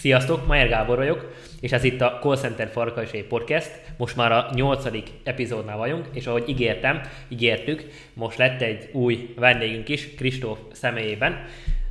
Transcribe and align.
Sziasztok, 0.00 0.46
Majer 0.46 0.68
Gábor 0.68 0.96
vagyok, 0.96 1.32
és 1.60 1.72
ez 1.72 1.84
itt 1.84 2.00
a 2.00 2.18
Call 2.22 2.36
Center 2.36 2.68
Farkasé 2.68 3.20
Podcast. 3.22 3.70
Most 3.96 4.16
már 4.16 4.32
a 4.32 4.50
nyolcadik 4.54 5.08
epizódnál 5.24 5.76
vagyunk, 5.76 6.06
és 6.12 6.26
ahogy 6.26 6.48
ígértem, 6.48 7.00
ígértük, 7.28 7.84
most 8.14 8.38
lett 8.38 8.60
egy 8.60 8.88
új 8.92 9.34
vendégünk 9.36 9.88
is, 9.88 10.14
Kristóf 10.14 10.58
személyében. 10.72 11.44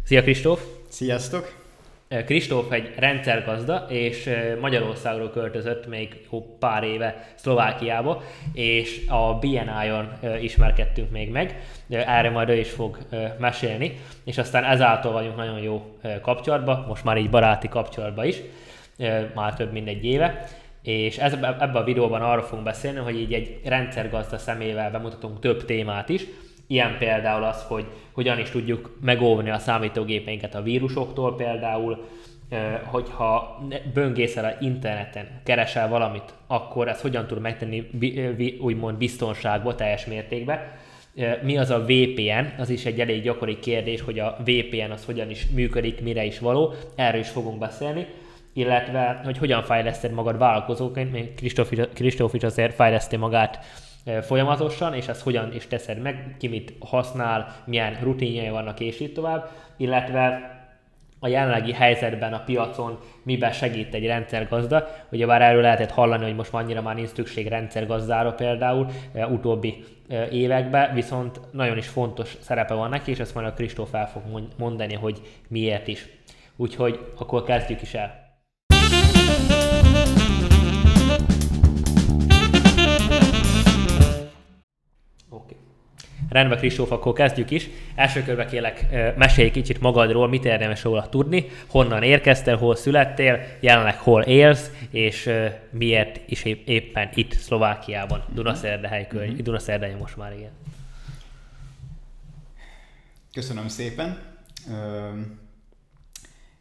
Szia 0.04 0.22
Kristóf! 0.22 0.62
Sziasztok! 0.88 1.69
Kristóf 2.10 2.72
egy 2.72 2.94
rendszergazda, 2.98 3.86
és 3.90 4.30
Magyarországról 4.62 5.30
költözött 5.30 5.88
még 5.88 6.28
pár 6.60 6.84
éve 6.84 7.34
Szlovákiába, 7.36 8.22
és 8.54 9.06
a 9.08 9.34
BNI-on 9.34 10.12
ismerkedtünk 10.42 11.12
még 11.12 11.30
meg, 11.30 11.62
erre 11.90 12.30
majd 12.30 12.50
ő 12.50 12.56
is 12.56 12.70
fog 12.70 12.98
mesélni, 13.40 14.00
és 14.26 14.38
aztán 14.38 14.64
ezáltal 14.64 15.12
vagyunk 15.12 15.36
nagyon 15.36 15.60
jó 15.60 15.98
kapcsolatban, 16.22 16.86
most 16.88 17.04
már 17.04 17.18
így 17.18 17.30
baráti 17.30 17.68
kapcsolatban 17.68 18.26
is, 18.26 18.38
már 19.34 19.54
több 19.54 19.72
mint 19.72 19.88
egy 19.88 20.06
éve, 20.06 20.44
és 20.84 21.18
ez, 21.18 21.34
ebben 21.34 21.76
a 21.76 21.84
videóban 21.84 22.22
arról 22.22 22.44
fogunk 22.44 22.64
beszélni, 22.64 23.00
hogy 23.00 23.20
így 23.20 23.34
egy 23.34 23.60
rendszergazda 23.66 24.38
szemével 24.38 24.92
bemutatunk 24.92 25.40
több 25.40 25.66
témát 25.66 26.10
is, 26.10 26.26
Ilyen 26.72 26.98
például 26.98 27.44
az, 27.44 27.64
hogy 27.68 27.86
hogyan 28.12 28.40
is 28.40 28.50
tudjuk 28.50 28.98
megóvni 29.02 29.50
a 29.50 29.58
számítógépeinket 29.58 30.56
a 30.56 30.62
vírusoktól 30.62 31.36
például, 31.36 32.06
hogyha 32.84 33.60
böngészel 33.94 34.46
a 34.46 34.64
interneten, 34.64 35.28
keresel 35.44 35.90
valamit, 35.90 36.34
akkor 36.48 36.88
ezt 36.88 37.02
hogyan 37.02 37.28
tud 37.28 37.40
megtenni 37.40 37.90
úgymond 38.60 38.98
biztonságba, 38.98 39.76
teljes 39.76 40.06
mértékben. 40.06 40.60
Mi 41.42 41.58
az 41.58 41.70
a 41.70 41.86
VPN? 41.86 42.62
Az 42.62 42.70
is 42.70 42.86
egy 42.86 43.00
elég 43.00 43.24
gyakori 43.24 43.60
kérdés, 43.60 44.02
hogy 44.02 44.20
a 44.20 44.38
VPN 44.46 44.92
az 44.92 45.06
hogyan 45.06 45.30
is 45.30 45.48
működik, 45.54 46.02
mire 46.02 46.24
is 46.24 46.40
való. 46.40 46.74
Erről 46.96 47.22
is 47.22 47.30
fogunk 47.30 47.60
beszélni 47.60 48.08
illetve 48.54 49.22
hogy 49.24 49.38
hogyan 49.38 49.64
fejleszted 49.64 50.12
magad 50.12 50.38
vállalkozóként, 50.38 51.12
még 51.12 51.34
Kristóf 51.94 52.34
is 52.34 52.44
azért 52.44 52.76
fejleszti 52.76 53.16
magát 53.16 53.60
folyamatosan, 54.22 54.94
és 54.94 55.08
ezt 55.08 55.22
hogyan 55.22 55.54
is 55.54 55.68
teszed 55.68 56.02
meg, 56.02 56.36
ki 56.40 56.48
mit 56.48 56.74
használ, 56.80 57.56
milyen 57.66 57.98
rutinjai 58.02 58.50
vannak, 58.50 58.80
és 58.80 59.00
így 59.00 59.14
tovább, 59.14 59.50
illetve 59.78 60.54
a 61.20 61.28
jelenlegi 61.28 61.74
helyzetben 61.74 62.34
a 62.34 62.44
piacon 62.44 63.00
miben 63.24 63.52
segít 63.52 63.94
egy 63.94 64.06
rendszergazda. 64.06 64.88
Ugye 65.12 65.26
bár 65.26 65.42
erről 65.42 65.62
lehetett 65.62 65.92
hallani, 65.92 66.24
hogy 66.24 66.36
most 66.36 66.54
annyira 66.54 66.82
már 66.82 66.96
nincs 66.96 67.10
szükség 67.10 67.48
rendszergazdára 67.48 68.34
például 68.34 68.88
utóbbi 69.30 69.84
években, 70.32 70.94
viszont 70.94 71.40
nagyon 71.52 71.78
is 71.78 71.88
fontos 71.88 72.38
szerepe 72.40 72.74
van 72.74 72.90
neki, 72.90 73.12
és 73.12 73.20
ezt 73.20 73.34
majd 73.34 73.48
a 73.48 73.54
Kristóf 73.54 73.94
el 73.94 74.10
fog 74.10 74.22
mondani, 74.58 74.94
hogy 74.94 75.22
miért 75.48 75.88
is. 75.88 76.08
Úgyhogy 76.56 77.00
akkor 77.18 77.44
kezdjük 77.44 77.82
is 77.82 77.94
el. 77.94 78.29
Rendben, 86.30 86.58
Kristóf, 86.58 86.92
akkor 86.92 87.14
kezdjük 87.14 87.52
is. 87.52 87.70
Első 87.96 88.24
körbe 88.24 88.46
kérlek, 88.46 88.86
mesélj 89.18 89.52
kicsit 89.52 89.82
magadról, 89.82 90.28
mit 90.28 90.46
érdemes 90.46 90.84
róla 90.84 91.10
tudni, 91.10 91.46
honnan 91.68 92.04
érkeztél, 92.04 92.58
hol 92.58 92.76
születtél, 92.76 93.40
jelenleg 93.60 93.98
hol 93.98 94.22
élsz, 94.22 94.72
és 94.90 95.30
miért 95.70 96.30
is 96.30 96.44
éppen 96.66 97.10
itt, 97.14 97.34
Szlovákiában, 97.34 98.24
Dunaszerdehely 98.34 99.08
körny, 99.08 99.32
mm-hmm. 99.32 99.44
Dunaszerdehely 99.44 99.96
most 99.96 100.18
már 100.18 100.34
igen. 100.34 100.52
Köszönöm 103.34 103.68
szépen. 103.68 104.18
Ö, 104.72 105.10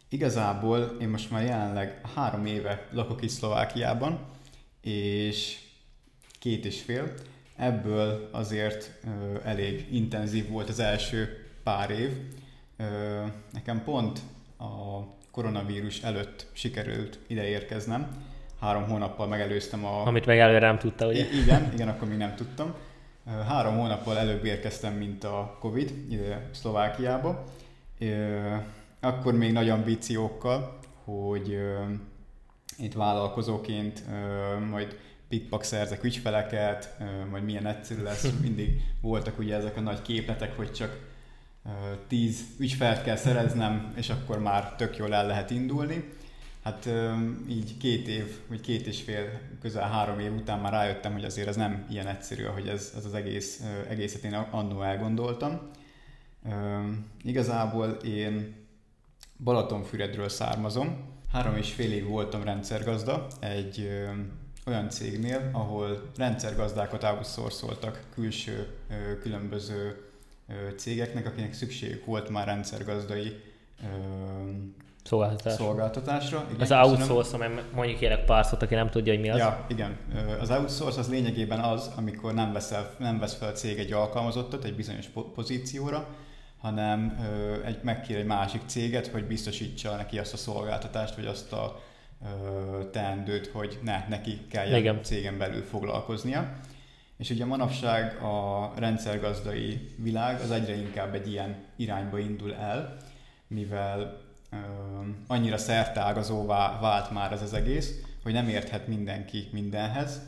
igazából 0.09 0.97
én 1.01 1.07
most 1.07 1.31
már 1.31 1.43
jelenleg 1.43 2.01
három 2.15 2.45
éve 2.45 2.87
lakok 2.91 3.21
itt 3.21 3.29
Szlovákiában, 3.29 4.19
és 4.81 5.57
két 6.39 6.65
és 6.65 6.81
fél 6.81 7.13
Ebből 7.59 8.29
azért 8.31 8.91
elég 9.43 9.87
intenzív 9.91 10.49
volt 10.49 10.69
az 10.69 10.79
első 10.79 11.45
pár 11.63 11.89
év. 11.89 12.09
Nekem 13.51 13.83
pont 13.83 14.19
a 14.57 14.99
koronavírus 15.31 16.01
előtt 16.01 16.47
sikerült 16.51 17.19
ide 17.27 17.47
érkeznem. 17.47 18.25
Három 18.59 18.83
hónappal 18.83 19.27
megelőztem 19.27 19.85
a... 19.85 20.05
Amit 20.05 20.25
meg 20.25 20.39
előre 20.39 20.65
nem 20.65 20.77
tudta, 20.77 21.07
ugye? 21.07 21.25
igen, 21.43 21.71
igen, 21.73 21.87
akkor 21.87 22.07
még 22.07 22.17
nem 22.17 22.35
tudtam. 22.35 22.73
Három 23.47 23.77
hónappal 23.77 24.17
előbb 24.17 24.45
érkeztem, 24.45 24.93
mint 24.93 25.23
a 25.23 25.57
Covid 25.59 25.93
ide 26.09 26.49
Szlovákiába. 26.51 27.43
Akkor 28.99 29.33
még 29.33 29.51
nagy 29.51 29.69
ambíciókkal, 29.69 30.79
hogy 31.03 31.59
itt 32.77 32.93
vállalkozóként 32.93 34.03
majd 34.69 34.97
pikpak 35.29 35.63
szerzek 35.63 36.03
ügyfeleket, 36.03 36.97
majd 37.29 37.43
milyen 37.43 37.65
egyszerű 37.65 38.01
lesz, 38.01 38.31
mindig 38.41 38.81
voltak 39.01 39.39
ugye 39.39 39.55
ezek 39.55 39.77
a 39.77 39.81
nagy 39.81 40.01
képletek, 40.01 40.55
hogy 40.55 40.71
csak 40.71 41.07
tíz 42.07 42.41
ügyfelt 42.57 43.03
kell 43.03 43.15
szereznem, 43.15 43.93
és 43.95 44.09
akkor 44.09 44.39
már 44.39 44.75
tök 44.75 44.97
jól 44.97 45.13
el 45.13 45.27
lehet 45.27 45.49
indulni. 45.49 46.13
Hát 46.63 46.89
így 47.49 47.77
két 47.77 48.07
év, 48.07 48.39
vagy 48.47 48.61
két 48.61 48.87
és 48.87 49.01
fél, 49.01 49.39
közel 49.61 49.89
három 49.89 50.19
év 50.19 50.33
után 50.33 50.59
már 50.59 50.71
rájöttem, 50.71 51.13
hogy 51.13 51.23
azért 51.23 51.47
ez 51.47 51.55
nem 51.55 51.85
ilyen 51.89 52.07
egyszerű, 52.07 52.45
ahogy 52.45 52.67
ez, 52.67 52.93
ez 52.97 53.05
az 53.05 53.13
egész, 53.13 53.63
egészet 53.89 54.23
én 54.23 54.33
annó 54.33 54.81
elgondoltam. 54.81 55.59
Igazából 57.23 57.89
én 57.89 58.55
Balatonfüredről 59.43 60.29
származom. 60.29 61.17
Három 61.31 61.55
és 61.55 61.73
fél 61.73 61.91
év 61.91 62.05
voltam 62.05 62.43
rendszergazda 62.43 63.27
egy 63.39 63.89
olyan 64.69 64.89
cégnél, 64.89 65.49
ahol 65.51 66.11
rendszergazdákat 66.17 67.03
outsourcoltak 67.03 68.03
külső 68.13 68.67
különböző 69.21 70.09
cégeknek, 70.77 71.25
akinek 71.25 71.53
szükségük 71.53 72.05
volt 72.05 72.29
már 72.29 72.47
rendszergazdai 72.47 73.41
Szolgáltatás. 75.03 75.53
szolgáltatásra. 75.53 76.45
Igen, 76.53 76.61
az 76.61 76.89
outsource, 76.89 77.37
mert 77.37 77.73
mondjuk 77.73 78.01
érek 78.01 78.25
pár 78.25 78.45
szót, 78.45 78.61
aki 78.61 78.75
nem 78.75 78.89
tudja, 78.89 79.13
hogy 79.13 79.21
mi 79.21 79.29
az. 79.29 79.37
Ja, 79.37 79.65
igen. 79.67 79.97
Az 80.39 80.49
outsource 80.49 80.99
az 80.99 81.09
lényegében 81.09 81.59
az, 81.59 81.91
amikor 81.95 82.33
nem, 82.33 82.53
veszel, 82.53 82.95
nem 82.97 83.19
vesz 83.19 83.35
fel 83.35 83.49
a 83.49 83.51
cég 83.51 83.79
egy 83.79 83.91
alkalmazottat 83.91 84.63
egy 84.63 84.75
bizonyos 84.75 85.05
pozícióra, 85.35 86.07
hanem 86.61 87.19
egy, 87.65 87.79
megkér 87.81 88.17
egy 88.17 88.25
másik 88.25 88.61
céget, 88.65 89.07
hogy 89.07 89.25
biztosítsa 89.25 89.95
neki 89.95 90.19
azt 90.19 90.33
a 90.33 90.37
szolgáltatást, 90.37 91.15
vagy 91.15 91.25
azt 91.25 91.53
a 91.53 91.81
teendőt, 92.91 93.47
hogy 93.47 93.79
ne, 93.83 94.05
neki 94.09 94.39
kell 94.49 94.87
a 94.87 94.99
cégen 94.99 95.37
belül 95.37 95.63
foglalkoznia. 95.63 96.59
És 97.17 97.29
ugye 97.29 97.45
manapság 97.45 98.21
a 98.21 98.71
rendszergazdai 98.75 99.93
világ 99.97 100.39
az 100.41 100.51
egyre 100.51 100.75
inkább 100.75 101.13
egy 101.13 101.31
ilyen 101.31 101.55
irányba 101.75 102.19
indul 102.19 102.55
el, 102.55 102.97
mivel 103.47 104.21
ö, 104.51 104.55
annyira 105.27 105.57
szertágazóvá 105.57 106.79
vált 106.79 107.11
már 107.11 107.31
ez 107.31 107.41
az 107.41 107.53
egész, 107.53 108.01
hogy 108.23 108.33
nem 108.33 108.47
érthet 108.47 108.87
mindenki 108.87 109.47
mindenhez, 109.51 110.21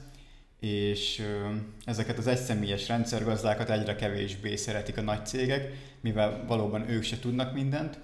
és 0.60 1.20
ö, 1.20 1.56
ezeket 1.86 2.18
az 2.18 2.28
egyszemélyes 2.28 2.88
rendszergazdákat 2.88 3.70
egyre 3.70 3.96
kevésbé 3.96 4.56
szeretik 4.56 4.98
a 4.98 5.02
nagy 5.02 5.26
cégek, 5.26 5.74
mivel 6.02 6.44
valóban 6.48 6.90
ők 6.90 7.04
se 7.04 7.20
tudnak 7.20 7.54
mindent, 7.54 8.00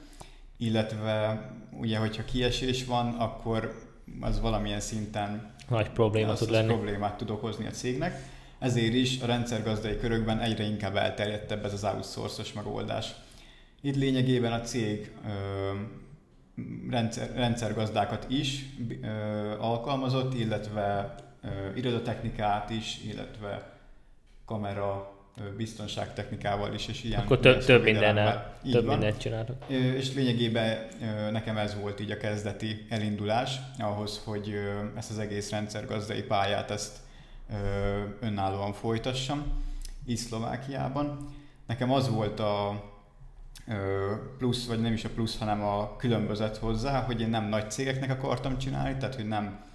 illetve 0.58 1.42
ugye, 1.72 1.98
hogyha 1.98 2.26
kiesés 2.26 2.86
van, 2.86 3.14
akkor 3.14 3.86
az 4.22 4.42
valamilyen 4.42 4.80
szinten 4.80 5.56
nagy 5.70 5.90
probléma 5.90 6.32
az, 6.32 6.40
tud 6.40 6.50
lenni. 6.50 6.68
problémát 6.68 7.18
tud 7.18 7.30
okozni 7.30 7.66
a 7.66 7.72
cégnek. 7.72 8.36
Ezért 8.60 8.94
is 8.94 9.22
a 9.22 9.26
rendszergazdai 9.26 9.98
körökben 9.98 10.40
egyre 10.40 10.64
inkább 10.64 10.96
elterjedtebb 10.96 11.66
ez 11.66 11.74
az 11.74 11.84
outsource 11.84 12.44
megoldás. 12.56 13.12
Itt 13.82 13.96
lényegében 13.96 14.52
a 14.52 14.62
cég 14.62 15.12
ö, 15.26 15.72
rendszer, 16.90 17.36
rendszergazdákat 17.36 18.26
is 18.30 18.66
ö, 19.02 19.08
alkalmazott, 19.60 20.34
illetve 20.34 21.16
ö, 21.42 21.48
irodatechnikát 21.76 22.70
is, 22.70 23.00
illetve 23.04 23.80
kamera 24.46 25.17
biztonságtechnikával 25.58 26.74
is, 26.74 26.88
és 26.88 27.04
ilyen... 27.04 27.20
Akkor 27.20 27.40
több, 27.40 27.66
több 27.66 27.84
mindennel, 27.84 28.60
több 28.72 28.88
mindent 28.88 29.18
csináltok. 29.18 29.56
És 29.68 30.14
lényegében 30.14 30.88
nekem 31.32 31.58
ez 31.58 31.80
volt 31.80 32.00
így 32.00 32.12
a 32.12 32.18
kezdeti 32.18 32.86
elindulás 32.90 33.60
ahhoz, 33.80 34.22
hogy 34.26 34.54
ezt 34.96 35.12
az 35.12 35.20
egész 35.20 35.50
rendszergazdai 35.50 36.22
pályát 36.22 36.72
ezt 36.72 36.98
önállóan 38.20 38.74
folytassam 38.74 39.44
így 40.06 40.18
Szlovákiában. 40.18 41.36
Nekem 41.68 41.92
az 41.92 42.10
volt 42.10 42.40
a 42.40 42.84
plusz, 44.38 44.68
vagy 44.68 44.82
nem 44.82 44.94
is 44.94 45.04
a 45.06 45.10
plusz, 45.10 45.38
hanem 45.38 45.64
a 45.64 45.96
különbözet 45.96 46.58
hozzá, 46.58 47.02
hogy 47.02 47.22
én 47.22 47.30
nem 47.30 47.46
nagy 47.46 47.72
cégeknek 47.72 48.12
akartam 48.12 48.58
csinálni, 48.58 48.98
tehát 48.98 49.16
hogy 49.16 49.28
nem 49.28 49.66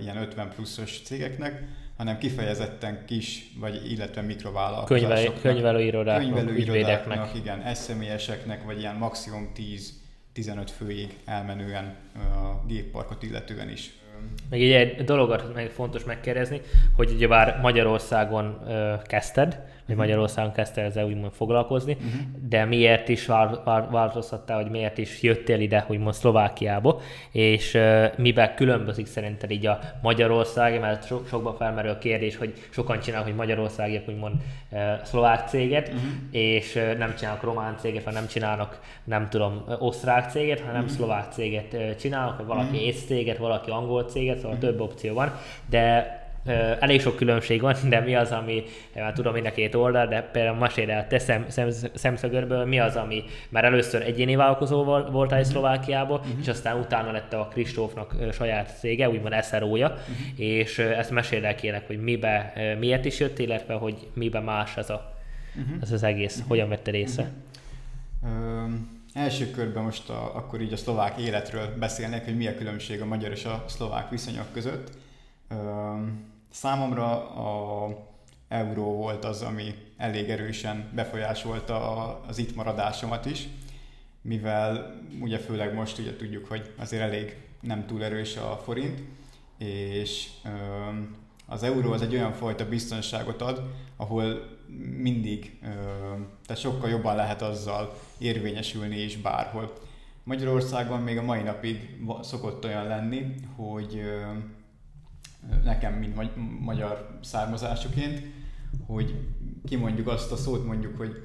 ilyen 0.00 0.16
50 0.16 0.48
pluszos 0.54 1.00
cégeknek, 1.04 1.62
hanem 1.96 2.18
kifejezetten 2.18 3.04
kis, 3.06 3.50
vagy 3.58 3.90
illetve 3.90 4.20
mikrovállalkozásoknak. 4.20 5.40
könyvelőirodáknak, 5.40 6.34
könyvelőirodáknak, 6.34 7.34
igen, 7.34 7.60
eszemélyeseknek, 7.60 8.64
vagy 8.64 8.78
ilyen 8.78 8.96
maximum 8.96 9.50
10 9.54 9.98
15 10.32 10.70
főig 10.70 11.16
elmenően 11.24 11.94
a 12.14 12.66
gépparkot 12.66 13.22
illetően 13.22 13.70
is. 13.70 13.90
Még 14.50 14.72
egy 14.72 15.04
dologot 15.04 15.54
meg 15.54 15.70
fontos 15.70 16.04
megkérdezni, 16.04 16.60
hogy 16.96 17.10
ugye 17.10 17.28
bár 17.28 17.60
Magyarországon 17.60 18.62
ö, 18.66 18.94
kezdted, 19.04 19.60
hogy 19.90 19.98
Magyarországon 19.98 20.52
kezdte 20.52 20.82
ezzel 20.82 21.04
úgymond 21.04 21.32
foglalkozni, 21.32 21.92
uh-huh. 21.92 22.10
de 22.48 22.64
miért 22.64 23.08
is 23.08 23.26
változtattál, 23.90 24.62
hogy 24.62 24.70
miért 24.70 24.98
is 24.98 25.22
jöttél 25.22 25.60
ide, 25.60 25.84
úgymond 25.88 26.14
Szlovákiába, 26.14 27.00
és 27.30 27.74
uh, 27.74 28.04
miben 28.16 28.54
különbözik 28.54 29.06
szerinted 29.06 29.50
így 29.50 29.66
a 29.66 29.78
Magyarország, 30.02 30.80
mert 30.80 31.06
so, 31.06 31.20
sokban 31.28 31.56
felmerül 31.56 31.90
a 31.90 31.98
kérdés, 31.98 32.36
hogy 32.36 32.52
sokan 32.70 33.00
csinálnak, 33.00 33.28
hogy 33.28 33.36
Magyarországiak 33.36 34.08
úgymond 34.08 34.34
uh, 34.70 34.80
szlovák 35.02 35.48
céget, 35.48 35.88
uh-huh. 35.88 36.02
és 36.30 36.74
uh, 36.74 36.98
nem 36.98 37.14
csinálnak 37.14 37.42
román 37.42 37.76
céget, 37.78 38.04
vagy 38.04 38.14
nem 38.14 38.26
csinálnak, 38.26 38.80
nem 39.04 39.28
tudom, 39.28 39.64
osztrák 39.78 40.30
céget, 40.30 40.60
hanem 40.60 40.82
uh-huh. 40.82 40.96
szlovák 40.96 41.32
céget 41.32 41.72
uh, 41.72 41.94
csinálnak, 41.96 42.36
vagy 42.36 42.46
valaki 42.46 42.66
uh-huh. 42.66 42.86
ész 42.86 43.04
céget, 43.06 43.38
valaki 43.38 43.70
angol 43.70 44.02
céget, 44.02 44.36
szóval 44.36 44.52
uh-huh. 44.56 44.70
több 44.70 44.80
opció 44.80 45.14
van, 45.14 45.32
de 45.66 46.18
elég 46.80 47.00
sok 47.00 47.16
különbség 47.16 47.60
van, 47.60 47.74
de 47.88 48.00
mi 48.00 48.14
az, 48.14 48.30
ami, 48.30 48.62
már 48.94 49.12
tudom 49.12 49.32
mind 49.32 49.46
a 49.46 49.50
két 49.50 49.74
oldal, 49.74 50.06
de 50.06 50.22
például 50.22 50.56
mesélj 50.56 50.90
el 50.90 51.06
te 51.06 51.18
szem, 51.18 51.44
szem, 51.48 51.68
szemszögörből, 51.94 52.64
mi 52.64 52.80
az, 52.80 52.96
ami 52.96 53.24
már 53.48 53.64
először 53.64 54.02
egyéni 54.02 54.36
vállalkozó 54.36 54.84
voltál 54.84 55.22
uh-huh. 55.22 55.42
Szlovákiába, 55.42 56.14
uh-huh. 56.14 56.40
és 56.40 56.48
aztán 56.48 56.78
utána 56.78 57.12
lett 57.12 57.32
a 57.32 57.48
Kristófnak 57.52 58.14
saját 58.32 58.78
cége, 58.78 59.08
úgymond 59.08 59.44
SRO-ja, 59.44 59.88
uh-huh. 59.88 60.40
és 60.40 60.78
ezt 60.78 61.10
meséld 61.10 61.44
el 61.44 61.54
kérlek, 61.54 61.86
hogy 61.86 62.02
mibe, 62.02 62.52
miért 62.78 63.04
is 63.04 63.20
jöttél, 63.20 63.46
illetve 63.46 63.74
hogy 63.74 64.08
mibe 64.14 64.40
más 64.40 64.76
ez, 64.76 64.90
a, 64.90 65.14
uh-huh. 65.56 65.82
ez 65.82 65.92
az 65.92 66.02
egész, 66.02 66.34
uh-huh. 66.34 66.48
hogyan 66.48 66.68
vetted 66.68 66.94
észre? 66.94 67.30
Uh-huh. 68.22 68.38
Um 68.38 68.98
első 69.12 69.50
körben 69.50 69.82
most 69.82 70.10
a, 70.10 70.36
akkor 70.36 70.60
így 70.60 70.72
a 70.72 70.76
szlovák 70.76 71.18
életről 71.18 71.74
beszélnek, 71.78 72.24
hogy 72.24 72.36
mi 72.36 72.46
a 72.46 72.54
különbség 72.54 73.00
a 73.00 73.04
magyar 73.04 73.30
és 73.30 73.44
a 73.44 73.64
szlovák 73.68 74.10
viszonyok 74.10 74.52
között. 74.52 74.90
Számomra 76.50 77.30
a 77.30 77.88
euró 78.48 78.96
volt 78.96 79.24
az, 79.24 79.42
ami 79.42 79.74
elég 79.96 80.30
erősen 80.30 80.90
befolyásolta 80.94 82.04
az 82.26 82.38
itt 82.38 82.54
maradásomat 82.54 83.26
is, 83.26 83.48
mivel 84.22 85.00
ugye 85.20 85.38
főleg 85.38 85.74
most 85.74 85.98
ugye 85.98 86.16
tudjuk, 86.16 86.46
hogy 86.46 86.74
azért 86.78 87.02
elég 87.02 87.36
nem 87.60 87.86
túl 87.86 88.04
erős 88.04 88.36
a 88.36 88.60
forint, 88.64 89.02
és 89.58 90.28
az 91.46 91.62
euró 91.62 91.92
az 91.92 92.02
egy 92.02 92.14
olyan 92.14 92.32
fajta 92.32 92.68
biztonságot 92.68 93.42
ad, 93.42 93.62
ahol 93.96 94.58
mindig, 94.96 95.58
tehát 96.46 96.62
sokkal 96.62 96.90
jobban 96.90 97.16
lehet 97.16 97.42
azzal 97.42 97.98
érvényesülni 98.18 98.96
is 98.96 99.16
bárhol. 99.16 99.72
Magyarországon 100.24 101.00
még 101.00 101.18
a 101.18 101.22
mai 101.22 101.42
napig 101.42 101.98
szokott 102.22 102.64
olyan 102.64 102.86
lenni, 102.86 103.34
hogy 103.56 104.02
nekem, 105.64 105.92
mint 105.92 106.16
magyar 106.60 107.18
származásuként, 107.22 108.22
hogy 108.86 109.14
kimondjuk 109.68 110.08
azt 110.08 110.32
a 110.32 110.36
szót, 110.36 110.66
mondjuk, 110.66 110.96
hogy 110.96 111.22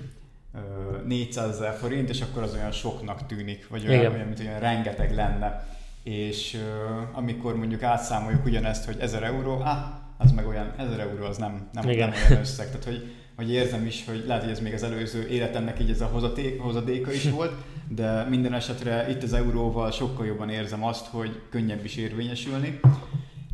400 1.05 1.49
ezer 1.49 1.73
forint, 1.73 2.09
és 2.09 2.21
akkor 2.21 2.43
az 2.43 2.53
olyan 2.53 2.71
soknak 2.71 3.25
tűnik, 3.25 3.67
vagy 3.67 3.87
olyan, 3.87 4.13
olyan 4.13 4.27
mint 4.27 4.39
olyan 4.39 4.59
rengeteg 4.59 5.13
lenne. 5.13 5.67
És 6.03 6.57
amikor 7.13 7.55
mondjuk 7.55 7.83
átszámoljuk 7.83 8.45
ugyanezt, 8.45 8.85
hogy 8.85 8.97
1000 8.99 9.23
euró, 9.23 9.59
ah, 9.59 9.77
az 10.17 10.31
meg 10.31 10.47
olyan 10.47 10.73
1000 10.77 10.99
euró, 10.99 11.25
az 11.25 11.37
nem, 11.37 11.51
nem, 11.51 11.85
nem 11.85 11.87
olyan 11.87 12.11
összeg. 12.41 12.67
Tehát, 12.67 12.83
hogy, 12.83 13.13
hogy 13.35 13.51
érzem 13.51 13.85
is, 13.85 14.05
hogy 14.05 14.23
lehet, 14.27 14.43
hogy 14.43 14.51
ez 14.51 14.59
még 14.59 14.73
az 14.73 14.83
előző 14.83 15.27
életemnek 15.27 15.79
így 15.79 15.89
ez 15.89 16.01
a 16.01 16.05
hozaték, 16.05 16.61
hozadéka 16.61 17.11
is 17.11 17.29
volt, 17.29 17.53
de 17.87 18.23
minden 18.23 18.53
esetre 18.53 19.09
itt 19.09 19.23
az 19.23 19.33
euróval 19.33 19.91
sokkal 19.91 20.25
jobban 20.25 20.49
érzem 20.49 20.83
azt, 20.83 21.05
hogy 21.05 21.41
könnyebb 21.49 21.85
is 21.85 21.95
érvényesülni, 21.95 22.79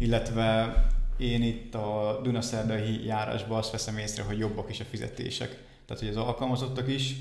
illetve 0.01 0.75
én 1.17 1.43
itt 1.43 1.75
a 1.75 2.19
Dunaszerdai 2.23 3.05
járásban 3.05 3.57
azt 3.57 3.71
veszem 3.71 3.97
észre, 3.97 4.23
hogy 4.23 4.37
jobbak 4.37 4.69
is 4.69 4.79
a 4.79 4.83
fizetések. 4.83 5.57
Tehát, 5.85 6.03
hogy 6.03 6.11
az 6.11 6.17
alkalmazottak 6.17 6.87
is 6.87 7.15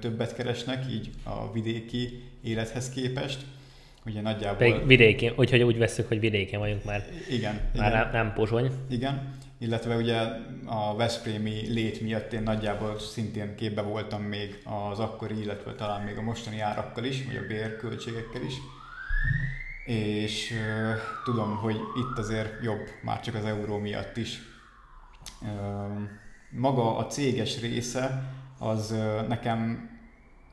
többet 0.00 0.34
keresnek, 0.34 0.84
így 0.90 1.10
a 1.24 1.52
vidéki 1.52 2.22
élethez 2.42 2.88
képest. 2.90 3.38
Ugye 4.06 4.20
nagyjából... 4.20 4.58
Pedig 4.58 4.86
vidéki, 4.86 5.32
úgyhogy 5.36 5.62
úgy 5.62 5.78
veszük, 5.78 6.08
hogy 6.08 6.20
vidéken 6.20 6.60
vagyunk 6.60 6.84
már. 6.84 7.06
Igen. 7.30 7.54
Már 7.54 7.90
igen. 7.90 8.02
Nem, 8.02 8.10
nem 8.12 8.32
pozsony. 8.32 8.70
Igen. 8.90 9.36
Illetve 9.58 9.96
ugye 9.96 10.16
a 10.64 10.96
Veszprémi 10.96 11.66
lét 11.68 12.00
miatt 12.00 12.32
én 12.32 12.42
nagyjából 12.42 12.98
szintén 12.98 13.54
képbe 13.54 13.82
voltam 13.82 14.22
még 14.22 14.62
az 14.90 14.98
akkori, 14.98 15.40
illetve 15.40 15.74
talán 15.74 16.04
még 16.04 16.16
a 16.16 16.22
mostani 16.22 16.60
árakkal 16.60 17.04
is, 17.04 17.24
vagy 17.24 17.36
a 17.36 17.46
bérköltségekkel 17.46 18.42
is 18.42 18.54
és 19.88 20.54
tudom, 21.24 21.56
hogy 21.56 21.76
itt 21.76 22.18
azért 22.18 22.62
jobb, 22.62 22.88
már 23.02 23.20
csak 23.20 23.34
az 23.34 23.44
euró 23.44 23.78
miatt 23.78 24.16
is. 24.16 24.38
Maga 26.50 26.96
a 26.96 27.06
céges 27.06 27.60
része 27.60 28.32
az 28.58 28.94
nekem 29.28 29.90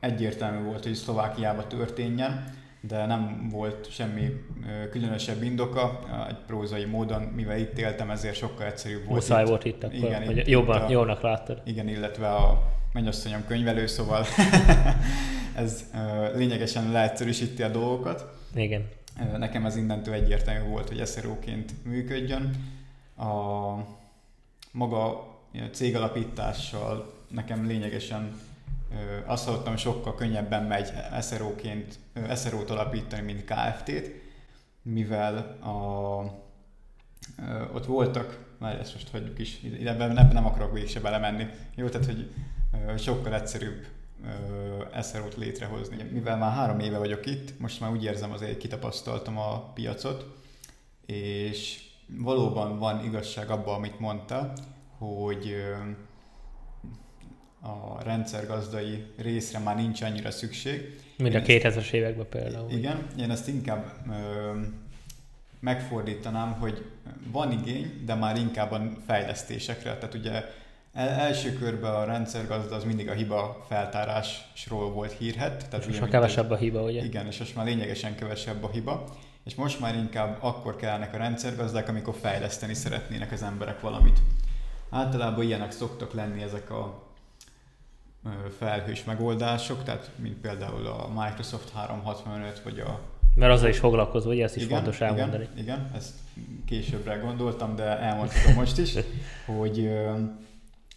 egyértelmű 0.00 0.64
volt, 0.64 0.82
hogy 0.82 0.94
Szlovákiába 0.94 1.66
történjen, 1.66 2.44
de 2.80 3.06
nem 3.06 3.48
volt 3.50 3.90
semmi 3.90 4.32
különösebb 4.90 5.42
indoka, 5.42 5.98
egy 6.28 6.38
prózai 6.46 6.84
módon, 6.84 7.22
mivel 7.22 7.58
itt 7.58 7.78
éltem, 7.78 8.10
ezért 8.10 8.36
sokkal 8.36 8.66
egyszerűbb 8.66 9.04
volt. 9.04 9.20
Muszáj 9.20 9.42
itt. 9.42 9.48
volt 9.48 9.64
itt 9.64 9.82
akkor, 9.82 9.96
igen, 9.96 10.24
hogy 10.24 10.36
itt, 10.36 10.46
jobban, 10.46 10.82
a, 10.82 10.90
jónak 10.90 11.20
láttad. 11.20 11.62
Igen, 11.64 11.88
illetve 11.88 12.28
a 12.28 12.62
mennyasszonyom 12.92 13.44
könyvelő, 13.46 13.86
szóval 13.86 14.24
ez 15.54 15.84
lényegesen 16.34 16.92
leegyszerűsíti 16.92 17.62
a 17.62 17.68
dolgokat. 17.68 18.24
Igen. 18.54 18.88
Nekem 19.36 19.66
ez 19.66 19.76
innentől 19.76 20.14
egyértelmű 20.14 20.68
volt, 20.68 20.88
hogy 20.88 21.06
SRO-ként 21.06 21.84
működjön. 21.84 22.50
A 23.16 23.74
maga 24.72 25.34
cégalapítással 25.72 27.14
nekem 27.28 27.66
lényegesen 27.66 28.40
azt 29.24 29.44
hallottam, 29.44 29.76
sokkal 29.76 30.14
könnyebben 30.14 30.64
megy 30.64 30.92
SRO-ként, 31.22 31.98
alapítani, 32.70 33.22
mint 33.22 33.44
KFT-t, 33.44 34.10
mivel 34.82 35.36
a, 35.60 35.74
ott 37.74 37.86
voltak, 37.86 38.44
már 38.58 38.78
ezt 38.80 38.94
most 38.94 39.10
hagyjuk 39.10 39.38
is, 39.38 39.60
ebben 39.84 40.32
nem 40.32 40.46
akarok 40.46 40.72
végig 40.72 40.88
se 40.88 41.00
belemenni. 41.00 41.46
Jó, 41.74 41.88
tehát 41.88 42.06
hogy 42.06 42.32
sokkal 42.98 43.34
egyszerűbb 43.34 43.86
SRO-t 45.02 45.36
létrehozni. 45.36 46.02
Mivel 46.12 46.36
már 46.36 46.52
három 46.52 46.78
éve 46.78 46.98
vagyok 46.98 47.26
itt, 47.26 47.58
most 47.58 47.80
már 47.80 47.90
úgy 47.90 48.04
érzem 48.04 48.32
azért 48.32 48.58
kitapasztaltam 48.58 49.38
a 49.38 49.72
piacot, 49.74 50.26
és 51.06 51.80
valóban 52.06 52.78
van 52.78 53.04
igazság 53.04 53.50
abban, 53.50 53.74
amit 53.74 54.00
mondta, 54.00 54.52
hogy 54.98 55.54
a 57.60 58.02
rendszergazdai 58.02 59.04
részre 59.16 59.58
már 59.58 59.76
nincs 59.76 60.02
annyira 60.02 60.30
szükség. 60.30 61.00
Mint 61.16 61.34
a 61.34 61.40
2000-es 61.40 61.90
években 61.90 62.26
például. 62.28 62.70
Igen, 62.70 63.06
én 63.18 63.30
ezt 63.30 63.48
inkább 63.48 63.92
ö, 64.10 64.60
megfordítanám, 65.60 66.52
hogy 66.52 66.84
van 67.32 67.52
igény, 67.52 68.02
de 68.04 68.14
már 68.14 68.36
inkább 68.36 68.72
a 68.72 68.82
fejlesztésekre. 69.06 69.94
Tehát 69.94 70.14
ugye 70.14 70.44
el, 70.96 71.08
első 71.08 71.52
körben 71.52 71.94
a 71.94 72.04
rendszergazda 72.04 72.74
az 72.74 72.84
mindig 72.84 73.08
a 73.08 73.12
hiba 73.12 73.64
feltárásról 73.68 74.90
volt 74.92 75.12
hírhet. 75.12 75.56
Tehát 75.56 75.80
és 75.80 75.86
most 75.86 76.00
már 76.00 76.08
kevesebb 76.08 76.50
a 76.50 76.56
hiba, 76.56 76.82
ugye? 76.82 77.04
Igen, 77.04 77.26
és 77.26 77.38
most 77.38 77.56
már 77.56 77.64
lényegesen 77.64 78.14
kevesebb 78.14 78.64
a 78.64 78.70
hiba. 78.70 79.04
És 79.44 79.54
most 79.54 79.80
már 79.80 79.94
inkább 79.94 80.36
akkor 80.40 80.76
kellnek 80.76 81.14
a 81.14 81.16
rendszergazdák, 81.16 81.88
amikor 81.88 82.14
fejleszteni 82.20 82.74
szeretnének 82.74 83.32
az 83.32 83.42
emberek 83.42 83.80
valamit. 83.80 84.18
Általában 84.90 85.44
ilyenek 85.44 85.70
szoktak 85.70 86.12
lenni 86.12 86.42
ezek 86.42 86.70
a 86.70 87.04
felhős 88.58 89.04
megoldások, 89.04 89.82
tehát 89.82 90.10
mint 90.16 90.36
például 90.36 90.86
a 90.86 91.08
Microsoft 91.14 91.70
365, 91.74 92.60
vagy 92.64 92.78
a 92.78 93.00
mert 93.34 93.52
azzal 93.52 93.68
is 93.68 93.78
foglalkozó, 93.78 94.30
ugye 94.30 94.44
ezt 94.44 94.56
is 94.56 94.62
igen, 94.62 94.76
fontos 94.76 95.00
elmondani. 95.00 95.48
Igen, 95.52 95.62
igen, 95.62 95.90
ezt 95.96 96.14
későbbre 96.66 97.14
gondoltam, 97.14 97.76
de 97.76 97.98
elmondhatom 97.98 98.54
most 98.54 98.78
is, 98.78 98.94
hogy 99.58 99.90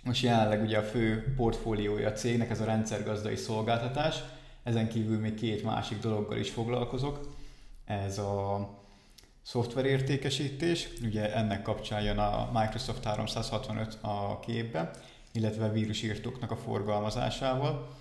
most 0.10 0.24
jelenleg 0.24 0.62
ugye 0.62 0.78
a 0.78 0.84
fő 0.84 1.34
portfóliója 1.36 2.08
a 2.08 2.12
cégnek 2.12 2.50
ez 2.50 2.62
a 2.62 2.66
rendszergazdai 2.66 3.36
szolgáltatás, 3.36 4.16
ezen 4.64 4.88
kívül 4.88 5.20
még 5.20 5.34
két 5.34 5.64
másik 5.64 6.00
dologgal 6.00 6.38
is 6.38 6.50
foglalkozok. 6.50 7.36
Ez 7.86 8.18
a 8.18 8.70
szoftverértékesítés, 9.42 10.88
ugye 11.04 11.36
ennek 11.36 11.62
kapcsán 11.62 12.02
jön 12.02 12.18
a 12.18 12.50
Microsoft 12.54 13.04
365 13.04 13.98
a 14.02 14.40
képbe, 14.40 14.92
illetve 15.32 15.66
a 15.66 15.72
vírusírtóknak 15.72 16.52
a 16.52 16.58
forgalmazásával, 16.58 17.96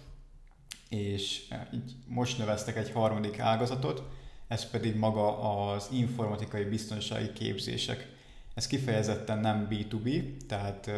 és 0.89 1.47
e, 1.51 1.69
így 1.75 1.97
most 2.07 2.39
növeztek 2.39 2.77
egy 2.77 2.91
harmadik 2.91 3.39
ágazatot, 3.39 4.03
ez 4.47 4.71
pedig 4.71 4.97
maga 4.97 5.39
az 5.71 5.89
informatikai 5.93 6.65
biztonsági 6.65 7.33
képzések. 7.33 8.09
Ez 8.55 8.67
kifejezetten 8.67 9.39
nem 9.39 9.69
B2B, 9.71 10.37
tehát 10.47 10.91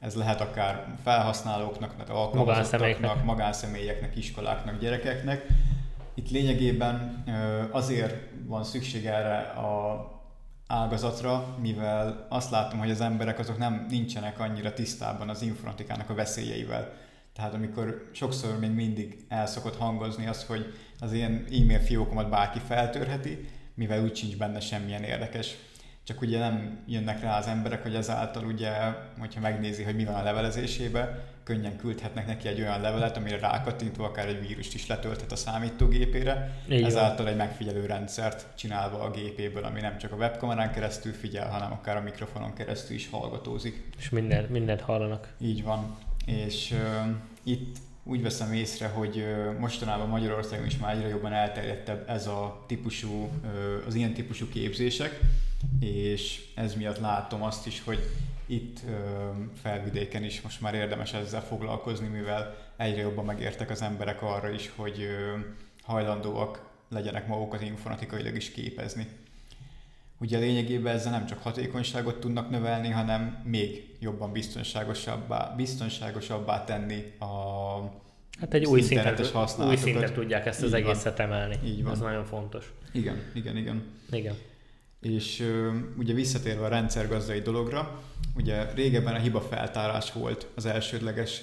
ez 0.00 0.14
lehet 0.14 0.40
akár 0.40 0.94
felhasználóknak, 1.02 1.94
alkalmazottaknak, 2.08 3.24
magánszemélyeknek, 3.24 4.16
iskoláknak, 4.16 4.80
gyerekeknek, 4.80 5.46
itt 6.14 6.30
lényegében 6.30 7.24
azért 7.70 8.14
van 8.46 8.64
szükség 8.64 9.06
erre 9.06 9.38
a 9.38 10.06
ágazatra, 10.66 11.56
mivel 11.60 12.26
azt 12.28 12.50
látom, 12.50 12.78
hogy 12.78 12.90
az 12.90 13.00
emberek 13.00 13.38
azok 13.38 13.58
nem 13.58 13.86
nincsenek 13.90 14.40
annyira 14.40 14.72
tisztában 14.72 15.28
az 15.28 15.42
informatikának 15.42 16.10
a 16.10 16.14
veszélyeivel. 16.14 16.92
Tehát 17.34 17.54
amikor 17.54 18.10
sokszor 18.12 18.58
még 18.58 18.70
mindig 18.70 19.24
el 19.28 19.46
szokott 19.46 19.76
hangozni 19.76 20.26
az, 20.26 20.44
hogy 20.44 20.74
az 21.00 21.12
ilyen 21.12 21.44
e-mail 21.46 21.78
fiókomat 21.78 22.28
bárki 22.28 22.58
feltörheti, 22.66 23.48
mivel 23.74 24.02
úgy 24.02 24.16
sincs 24.16 24.36
benne 24.36 24.60
semmilyen 24.60 25.02
érdekes 25.02 25.56
csak 26.08 26.20
ugye 26.20 26.38
nem 26.38 26.78
jönnek 26.86 27.20
rá 27.20 27.38
az 27.38 27.46
emberek, 27.46 27.82
hogy 27.82 27.94
ezáltal 27.94 28.44
ugye, 28.44 28.70
hogyha 29.18 29.40
megnézi, 29.40 29.82
hogy 29.82 29.94
mi 29.94 30.04
van 30.04 30.14
a 30.14 30.22
levelezésébe, 30.22 31.24
könnyen 31.44 31.76
küldhetnek 31.76 32.26
neki 32.26 32.48
egy 32.48 32.60
olyan 32.60 32.80
levelet, 32.80 33.16
amire 33.16 33.38
rákattintva 33.38 34.04
akár 34.04 34.26
egy 34.26 34.46
vírust 34.46 34.74
is 34.74 34.86
letölthet 34.86 35.32
a 35.32 35.36
számítógépére, 35.36 36.60
Így 36.70 36.82
ezáltal 36.82 37.24
van. 37.24 37.26
egy 37.26 37.36
megfigyelő 37.36 37.86
rendszert 37.86 38.46
csinálva 38.56 39.00
a 39.00 39.10
gépéből, 39.10 39.64
ami 39.64 39.80
nem 39.80 39.98
csak 39.98 40.12
a 40.12 40.16
webkamerán 40.16 40.72
keresztül 40.72 41.12
figyel, 41.12 41.50
hanem 41.50 41.72
akár 41.72 41.96
a 41.96 42.00
mikrofonon 42.00 42.54
keresztül 42.54 42.96
is 42.96 43.08
hallgatózik. 43.10 43.90
És 43.98 44.08
minden, 44.08 44.44
mindent 44.44 44.80
hallanak. 44.80 45.32
Így 45.40 45.62
van. 45.62 45.96
És 46.26 46.70
uh, 46.70 47.08
itt 47.42 47.76
úgy 48.04 48.22
veszem 48.22 48.52
észre, 48.52 48.86
hogy 48.86 49.26
mostanában 49.58 50.08
Magyarországon 50.08 50.66
is 50.66 50.78
már 50.78 50.96
egyre 50.96 51.08
jobban 51.08 51.32
elterjedtebb 51.32 52.08
ez 52.08 52.26
a 52.26 52.64
típusú, 52.66 53.30
az 53.86 53.94
ilyen 53.94 54.12
típusú 54.12 54.48
képzések, 54.48 55.20
és 55.80 56.44
ez 56.54 56.74
miatt 56.74 56.98
látom 56.98 57.42
azt 57.42 57.66
is, 57.66 57.82
hogy 57.84 57.98
itt 58.46 58.78
felvidéken 59.62 60.24
is 60.24 60.40
most 60.40 60.60
már 60.60 60.74
érdemes 60.74 61.12
ezzel 61.12 61.42
foglalkozni, 61.42 62.06
mivel 62.06 62.56
egyre 62.76 63.00
jobban 63.00 63.24
megértek 63.24 63.70
az 63.70 63.82
emberek 63.82 64.22
arra 64.22 64.50
is, 64.50 64.72
hogy 64.76 65.08
hajlandóak 65.82 66.68
legyenek 66.88 67.26
magukat 67.26 67.62
informatikailag 67.62 68.36
is 68.36 68.50
képezni. 68.50 69.06
Ugye 70.20 70.38
lényegében 70.38 70.94
ezzel 70.94 71.12
nem 71.12 71.26
csak 71.26 71.42
hatékonyságot 71.42 72.20
tudnak 72.20 72.50
növelni, 72.50 72.88
hanem 72.88 73.42
még 73.44 73.96
jobban 74.00 74.32
biztonságosabbá, 74.32 75.54
biztonságosabbá 75.56 76.64
tenni 76.64 77.12
a 77.18 77.26
Hát 78.40 78.54
egy 78.54 78.64
új 78.64 78.80
szinten, 78.80 79.16
új 79.58 79.76
szinten 79.76 80.12
tudják 80.12 80.46
ezt 80.46 80.62
az 80.62 80.68
Így 80.68 80.74
egészet 80.74 81.16
van. 81.18 81.26
emelni. 81.26 81.58
Így 81.64 81.82
van. 81.82 81.92
Ez 81.92 81.98
nagyon 81.98 82.24
fontos. 82.24 82.72
Igen, 82.92 83.22
igen, 83.34 83.56
igen. 83.56 83.82
Igen. 84.10 84.34
És 85.00 85.44
ugye 85.98 86.12
visszatérve 86.12 86.64
a 86.64 86.68
rendszergazdai 86.68 87.40
dologra, 87.40 88.02
ugye 88.34 88.72
régebben 88.72 89.14
a 89.14 89.18
hiba 89.18 89.40
feltárás 89.40 90.12
volt 90.12 90.46
az 90.54 90.66
elsődleges 90.66 91.42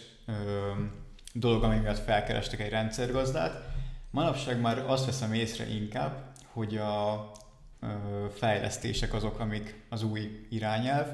dolog, 1.33 1.63
ami 1.63 1.77
miatt 1.77 2.03
felkerestek 2.03 2.59
egy 2.59 2.69
rendszergazdát. 2.69 3.73
Manapság 4.11 4.61
már 4.61 4.83
azt 4.87 5.05
veszem 5.05 5.33
észre 5.33 5.67
inkább, 5.69 6.31
hogy 6.45 6.77
a 6.77 7.31
fejlesztések 8.33 9.13
azok, 9.13 9.39
amik 9.39 9.83
az 9.89 10.03
új 10.03 10.45
irányelv, 10.49 11.07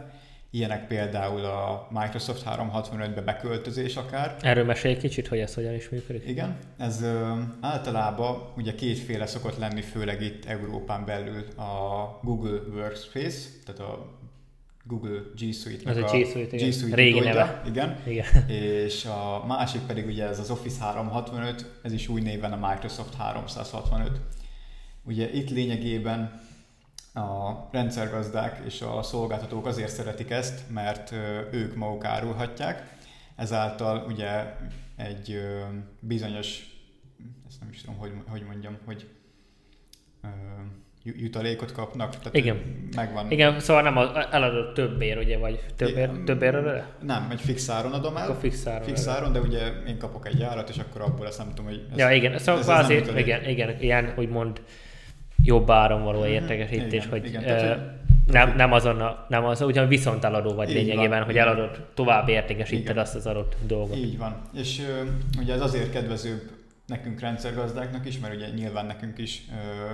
Ilyenek 0.54 0.88
például 0.88 1.46
a 1.46 1.88
Microsoft 1.90 2.44
365-be 2.46 3.22
beköltözés 3.22 3.96
akár. 3.96 4.36
Erről 4.42 4.66
mesélj 4.66 4.98
kicsit, 4.98 5.28
hogy 5.28 5.40
ez 5.40 5.54
hogyan 5.54 5.74
is 5.74 5.90
működik. 5.90 6.28
Igen, 6.28 6.58
ez 6.78 7.02
ö, 7.02 7.34
általában 7.62 8.52
ugye 8.58 8.76
kétféle 8.76 9.26
szokott 9.26 9.58
lenni, 9.58 9.82
főleg 9.82 10.22
itt 10.22 10.46
Európán 10.46 11.06
belül 11.06 11.46
a 11.58 12.20
Google 12.22 12.60
Workspace, 12.74 13.50
tehát 13.66 13.82
a 13.82 14.20
Google 14.84 15.20
G 15.36 15.54
Suite. 15.54 15.90
Ez 15.90 15.98
a 15.98 16.02
G 16.02 16.10
Suite, 16.10 16.56
igen. 16.56 16.70
G 16.70 16.74
Suite 16.74 16.96
Régi 16.96 17.20
neve. 17.20 17.62
Igen. 17.66 17.98
igen. 18.08 18.50
És 18.86 19.06
a 19.06 19.44
másik 19.48 19.82
pedig 19.82 20.06
ugye 20.06 20.28
ez 20.28 20.40
az 20.40 20.50
Office 20.50 20.84
365, 20.84 21.80
ez 21.82 21.94
is 21.94 22.08
új 22.08 22.22
néven 22.22 22.52
a 22.52 22.68
Microsoft 22.70 23.16
365. 23.16 24.12
Ugye 25.04 25.30
itt 25.32 25.50
lényegében 25.50 26.42
a 27.14 27.68
rendszergazdák 27.72 28.62
és 28.66 28.82
a 28.82 29.02
szolgáltatók 29.04 29.66
azért 29.66 29.92
szeretik 29.92 30.30
ezt, 30.30 30.70
mert 30.70 31.12
ők 31.52 31.76
maguk 31.76 32.06
árulhatják, 32.06 32.98
ezáltal 33.36 34.06
ugye 34.08 34.56
egy 34.96 35.42
bizonyos, 36.00 36.66
ezt 37.48 37.60
nem 37.60 37.70
is 37.72 37.82
tudom, 37.82 37.98
hogy, 37.98 38.12
hogy 38.28 38.44
mondjam, 38.44 38.78
hogy 38.86 39.08
jutalékot 41.04 41.72
kapnak. 41.72 42.16
Tehát 42.16 42.36
Igen. 42.36 42.88
Megvan. 42.96 43.32
Igen, 43.32 43.60
szóval 43.60 43.82
nem 43.82 43.98
eladott 44.32 44.74
több 44.74 45.02
ér, 45.02 45.18
ugye, 45.18 45.38
vagy 45.38 45.66
több 45.76 45.98
ér, 45.98 46.10
több 46.26 46.42
ér 46.42 46.84
Nem, 47.02 47.28
egy 47.32 47.42
fix 47.42 47.70
áron 47.70 47.94
adom 47.94 48.18
el. 48.18 48.24
Akkor 48.24 48.42
fix 48.42 48.68
áron. 48.68 48.88
Fix 48.88 49.08
áron, 49.08 49.32
de 49.32 49.40
ugye 49.40 49.68
én 49.88 49.98
kapok 49.98 50.28
egy 50.28 50.44
árat, 50.44 50.70
és 50.70 50.78
akkor 50.78 51.02
abból 51.02 51.28
ezt 51.28 51.38
nem 51.38 51.48
tudom, 51.48 51.66
hogy... 51.66 51.86
Ez, 51.92 51.98
ja, 51.98 52.12
igen, 52.12 52.38
szóval 52.38 52.62
ez, 52.62 52.68
ez 52.68 52.80
azért, 52.84 53.20
igen, 53.20 53.50
igen, 53.50 53.80
ilyen, 53.80 54.14
úgymond 54.18 54.62
jobb 55.44 55.70
áron 55.70 56.04
való 56.04 56.20
mhm. 56.20 56.30
értékesítés, 56.30 57.08
hogy 57.08 57.26
igen, 57.26 57.44
tehát, 57.44 58.00
nem, 58.26 58.56
nem 58.56 58.72
azon 58.72 59.02
a, 59.02 59.26
nem 59.30 59.46
az, 59.46 59.62
ugyan 59.62 59.88
viszont 59.88 60.24
eladó 60.24 60.54
vagy 60.54 60.70
lényegében, 60.70 61.10
van, 61.10 61.24
hogy 61.24 61.38
eladod, 61.38 61.86
tovább 61.94 62.30
értékesíted 62.30 62.84
igen. 62.84 62.98
azt 62.98 63.16
az 63.16 63.26
adott 63.26 63.56
dolgot. 63.68 63.98
Így 63.98 64.18
van. 64.18 64.36
És 64.54 64.80
ö, 64.80 65.04
ugye 65.40 65.54
ez 65.54 65.62
azért 65.62 65.92
kedvezőbb 65.92 66.42
nekünk 66.86 67.20
rendszergazdáknak 67.20 68.06
is, 68.08 68.20
mert 68.20 68.36
ugye 68.36 68.50
nyilván 68.50 68.86
nekünk 68.86 69.18
is 69.18 69.42
ö, 69.52 69.92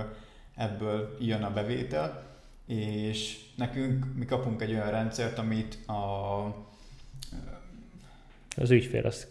ebből 0.56 1.16
jön 1.20 1.42
a 1.42 1.52
bevétel, 1.52 2.22
és 2.66 3.38
nekünk 3.56 4.06
mi 4.16 4.24
kapunk 4.24 4.62
egy 4.62 4.70
olyan 4.70 4.90
rendszert, 4.90 5.38
amit 5.38 5.78
a 5.86 6.66
az 8.56 8.70
ügyfél 8.70 9.06
azt 9.06 9.28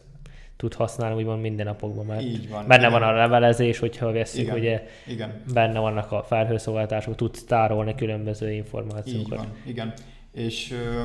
tud 0.58 0.74
használni 0.74 1.16
úgymond 1.16 1.42
minden 1.42 1.66
napokban, 1.66 2.06
mert 2.06 2.22
Így 2.22 2.50
van, 2.50 2.68
benne 2.68 2.88
igen. 2.88 3.00
van 3.00 3.10
a 3.10 3.12
levelezés, 3.12 3.80
hogyha 3.80 4.12
veszik, 4.12 4.42
igen, 4.42 4.56
ugye 4.56 4.88
igen. 5.08 5.44
benne 5.54 5.80
vannak 5.80 6.12
a 6.12 6.24
felhőszolgáltások, 6.24 7.16
tudsz 7.16 7.44
tárolni 7.44 7.96
különböző 7.96 8.52
információkat. 8.52 9.32
Így 9.32 9.38
van, 9.38 9.56
igen. 9.66 9.94
És 10.32 10.72
ö, 10.72 11.04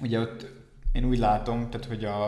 ugye 0.00 0.20
ott 0.20 0.46
én 0.92 1.04
úgy 1.04 1.18
látom, 1.18 1.70
tehát 1.70 1.86
hogy 1.86 2.04
a, 2.04 2.24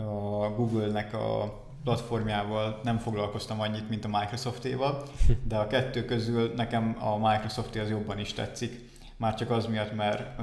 a 0.00 0.50
Google-nek 0.56 1.14
a 1.14 1.62
platformjával 1.84 2.80
nem 2.82 2.98
foglalkoztam 2.98 3.60
annyit, 3.60 3.88
mint 3.88 4.04
a 4.04 4.18
Microsoft-éval, 4.18 5.02
de 5.48 5.56
a 5.56 5.66
kettő 5.66 6.04
közül 6.04 6.52
nekem 6.56 6.96
a 7.00 7.28
Microsoft 7.28 7.76
az 7.76 7.90
jobban 7.90 8.18
is 8.18 8.32
tetszik. 8.32 8.92
Már 9.16 9.34
csak 9.34 9.50
az 9.50 9.66
miatt, 9.66 9.94
mert 9.94 10.38
ö, 10.38 10.42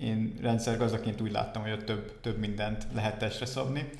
én 0.00 0.38
rendszergazdaként 0.40 1.20
úgy 1.20 1.32
láttam, 1.32 1.62
hogy 1.62 1.72
ott 1.72 1.84
több, 1.84 2.20
több 2.20 2.38
mindent 2.38 2.86
lehet 2.94 3.18
testre 3.18 3.46
szabni. 3.46 3.90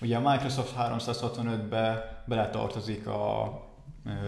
Ugye 0.00 0.16
a 0.16 0.30
Microsoft 0.30 0.74
365-be 0.78 2.04
beletartozik 2.26 3.06
a 3.06 3.52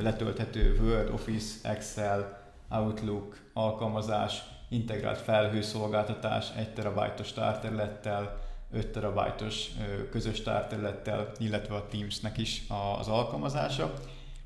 letölthető 0.00 0.78
Word, 0.80 1.08
Office, 1.08 1.68
Excel, 1.68 2.40
Outlook 2.68 3.50
alkalmazás, 3.52 4.42
integrált 4.68 5.18
felhőszolgáltatás 5.18 6.46
1 6.56 6.72
terabájtos 6.72 7.32
tárterülettel, 7.32 8.40
5 8.72 8.87
terabájtos 8.87 9.66
közös 10.11 10.42
tárterülettel, 10.42 11.30
illetve 11.38 11.75
a 11.75 11.87
Teamsnek 11.87 12.38
is 12.38 12.62
az 13.00 13.08
alkalmazása. 13.08 13.92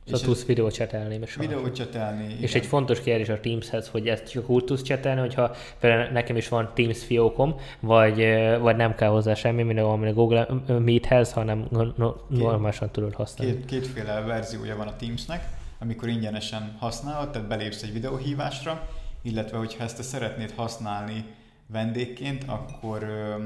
Szóval 0.07 0.21
tudsz 0.21 0.45
videócsetelni. 0.45 1.21
Videócsetelni, 1.39 2.37
És 2.41 2.55
egy 2.55 2.67
fontos 2.67 3.01
kérdés 3.01 3.29
a 3.29 3.41
Teamshez, 3.41 3.89
hogy 3.89 4.09
ezt 4.09 4.31
csak 4.31 4.49
úgy 4.49 4.65
tudsz 4.65 4.83
csetelni, 4.83 5.21
hogyha 5.21 5.55
például 5.81 6.13
nekem 6.13 6.37
is 6.37 6.49
van 6.49 6.71
Teams 6.75 7.05
fiókom, 7.05 7.55
vagy, 7.81 8.17
vagy 8.61 8.77
nem 8.77 8.95
kell 8.95 9.09
hozzá 9.09 9.35
semmi, 9.35 9.63
mint 9.63 9.79
a 9.79 10.13
Google 10.13 10.49
Meethez, 10.67 11.33
hanem 11.33 11.69
normálisan 12.29 12.91
tudod 12.91 13.15
használni. 13.15 13.55
Két, 13.55 13.65
kétféle 13.65 14.21
verziója 14.21 14.77
van 14.77 14.87
a 14.87 14.97
Teamsnek, 14.97 15.49
amikor 15.79 16.09
ingyenesen 16.09 16.77
használod, 16.79 17.31
tehát 17.31 17.49
belépsz 17.49 17.83
egy 17.83 17.93
videóhívásra, 17.93 18.89
illetve 19.23 19.59
hogyha 19.59 19.85
ezt 19.85 19.97
te 19.97 20.03
szeretnéd 20.03 20.53
használni 20.57 21.25
vendégként, 21.67 22.45
akkor 22.47 23.03
ö, 23.03 23.45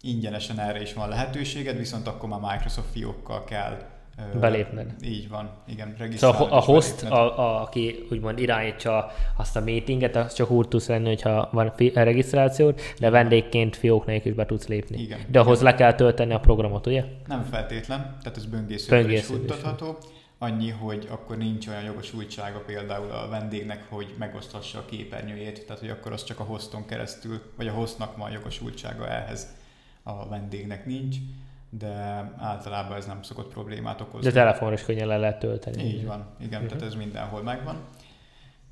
ingyenesen 0.00 0.58
erre 0.58 0.80
is 0.80 0.92
van 0.92 1.08
lehetőséged, 1.08 1.76
viszont 1.76 2.06
akkor 2.06 2.28
már 2.28 2.40
Microsoft 2.40 2.88
fiókkal 2.92 3.44
kell 3.44 3.94
belépned. 4.40 4.94
Így 5.02 5.28
van, 5.28 5.50
igen. 5.66 5.96
Szóval 6.16 6.48
a 6.50 6.60
host, 6.60 7.02
a, 7.02 7.38
a, 7.38 7.62
aki 7.62 8.06
úgymond 8.10 8.38
irányítja 8.38 9.10
azt 9.36 9.56
a 9.56 9.60
meetinget, 9.60 10.16
az 10.16 10.32
csak 10.32 10.50
úgy 10.50 10.68
tudsz 10.68 10.88
lenni, 10.88 11.08
hogyha 11.08 11.48
van 11.52 11.72
fi- 11.76 11.94
regisztrációd, 11.94 12.80
de 12.98 13.10
vendégként 13.10 13.76
fiók 13.76 14.06
nélkül 14.06 14.30
is 14.30 14.36
be 14.36 14.46
tudsz 14.46 14.66
lépni. 14.66 15.02
Igen. 15.02 15.18
De 15.28 15.40
ahhoz 15.40 15.60
igen. 15.60 15.72
le 15.72 15.78
kell 15.78 15.94
tölteni 15.94 16.32
a 16.32 16.40
programot, 16.40 16.86
ugye? 16.86 17.04
Nem 17.26 17.42
feltétlen, 17.50 18.16
tehát 18.22 18.36
ez 18.36 18.46
böngészővel 18.46 19.10
is 19.10 19.24
futtatható. 19.24 19.98
Annyi, 20.38 20.70
hogy 20.70 21.08
akkor 21.10 21.36
nincs 21.36 21.68
olyan 21.68 21.82
jogosultsága 21.82 22.58
például 22.66 23.10
a 23.10 23.28
vendégnek, 23.28 23.86
hogy 23.88 24.14
megoszthassa 24.18 24.78
a 24.78 24.84
képernyőjét, 24.84 25.64
tehát 25.66 25.80
hogy 25.80 25.90
akkor 25.90 26.12
az 26.12 26.24
csak 26.24 26.40
a 26.40 26.42
hoston 26.42 26.86
keresztül, 26.86 27.40
vagy 27.56 27.68
a 27.68 27.72
hostnak 27.72 28.16
van 28.16 28.30
jogosultsága 28.30 29.08
ehhez, 29.08 29.46
a 30.02 30.28
vendégnek 30.28 30.86
nincs 30.86 31.16
de 31.78 32.32
általában 32.38 32.96
ez 32.96 33.06
nem 33.06 33.22
szokott 33.22 33.52
problémát 33.52 34.00
okozni. 34.00 34.30
De 34.30 34.32
telefonra 34.32 34.74
is 34.74 34.82
könnyen 34.82 35.06
le 35.06 35.16
lehet 35.16 35.38
tölteni. 35.38 35.82
Így 35.82 36.06
van, 36.06 36.26
igen, 36.40 36.62
uh-huh. 36.62 36.68
tehát 36.68 36.92
ez 36.92 36.94
mindenhol 36.94 37.42
megvan. 37.42 37.76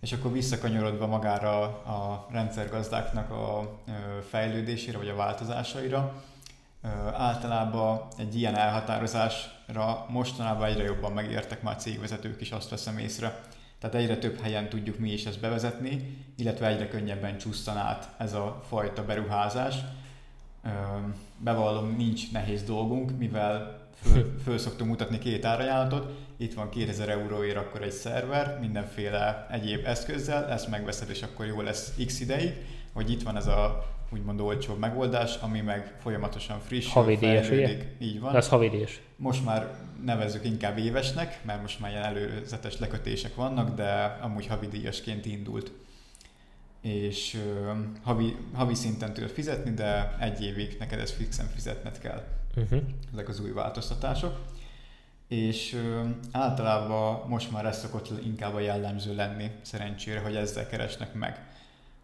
És 0.01 0.13
akkor 0.13 0.33
visszakanyarodva 0.33 1.07
magára 1.07 1.63
a 1.67 2.27
rendszergazdáknak 2.31 3.31
a 3.31 3.79
fejlődésére, 4.29 4.99
vagy 4.99 5.09
a 5.09 5.15
változásaira, 5.15 6.23
általában 7.13 8.01
egy 8.19 8.37
ilyen 8.37 8.57
elhatározásra 8.57 10.07
mostanában 10.09 10.69
egyre 10.69 10.83
jobban 10.83 11.13
megértek 11.13 11.63
már 11.63 11.77
cégvezetők 11.77 12.41
is, 12.41 12.51
azt 12.51 12.71
veszem 12.71 12.99
észre. 12.99 13.41
Tehát 13.79 13.97
egyre 13.97 14.17
több 14.17 14.41
helyen 14.41 14.69
tudjuk 14.69 14.99
mi 14.99 15.11
is 15.13 15.25
ezt 15.25 15.41
bevezetni, 15.41 16.19
illetve 16.37 16.67
egyre 16.67 16.89
könnyebben 16.89 17.39
csúsztan 17.39 17.77
át 17.77 18.15
ez 18.19 18.33
a 18.33 18.63
fajta 18.69 19.05
beruházás. 19.05 19.75
Bevallom, 21.39 21.95
nincs 21.97 22.33
nehéz 22.33 22.63
dolgunk, 22.63 23.19
mivel 23.19 23.83
föl, 24.03 24.35
föl 24.45 24.59
szoktunk 24.59 24.91
mutatni 24.91 25.19
két 25.19 25.45
árajánlatot, 25.45 26.13
itt 26.37 26.55
van 26.55 26.69
2000 26.69 27.09
euróért 27.09 27.57
akkor 27.57 27.83
egy 27.83 27.93
szerver, 27.93 28.59
mindenféle 28.61 29.47
egyéb 29.51 29.87
eszközzel, 29.87 30.49
ezt 30.49 30.71
megveszed 30.71 31.11
és 31.11 31.23
akkor 31.23 31.47
jó 31.47 31.61
lesz 31.61 31.95
x 32.07 32.21
ideig, 32.21 32.53
vagy 32.93 33.11
itt 33.11 33.23
van 33.23 33.37
ez 33.37 33.47
a 33.47 33.93
úgymond 34.13 34.41
olcsó 34.41 34.75
megoldás, 34.75 35.37
ami 35.37 35.61
meg 35.61 35.95
folyamatosan 36.01 36.61
friss, 36.61 36.93
havidíjas, 36.93 37.51
ugye? 37.51 37.79
Így 37.99 38.21
van. 38.21 38.37
Ez 38.37 38.49
havidíjas. 38.49 39.01
Most 39.17 39.45
már 39.45 39.75
nevezzük 40.05 40.45
inkább 40.45 40.79
évesnek, 40.79 41.41
mert 41.45 41.61
most 41.61 41.81
már 41.81 41.91
ilyen 41.91 42.03
előzetes 42.03 42.79
lekötések 42.79 43.35
vannak, 43.35 43.75
de 43.75 44.19
amúgy 44.23 44.47
havidíjasként 44.47 45.27
indult. 45.27 45.73
És 46.85 47.35
uh, 47.35 47.77
havi, 48.03 48.37
havi 48.53 48.75
szinten 48.75 49.13
tudod 49.13 49.31
fizetni, 49.31 49.71
de 49.71 50.17
egy 50.21 50.43
évig 50.43 50.77
neked 50.79 50.99
ezt 50.99 51.15
fixen 51.15 51.47
fizetned 51.47 51.99
kell. 51.99 52.23
Uh-huh. 52.57 52.81
Ezek 53.13 53.29
az 53.29 53.41
új 53.41 53.51
változtatások. 53.51 54.41
És 55.29 55.73
uh, 55.73 56.09
általában 56.33 57.29
most 57.29 57.51
már 57.51 57.67
ez 57.67 57.79
szokott 57.79 58.25
inkább 58.25 58.55
a 58.55 58.61
jellemző 58.61 59.15
lenni, 59.15 59.51
szerencsére, 59.63 60.21
hogy 60.21 60.37
ezzel 60.37 60.67
keresnek 60.67 61.15
meg 61.15 61.53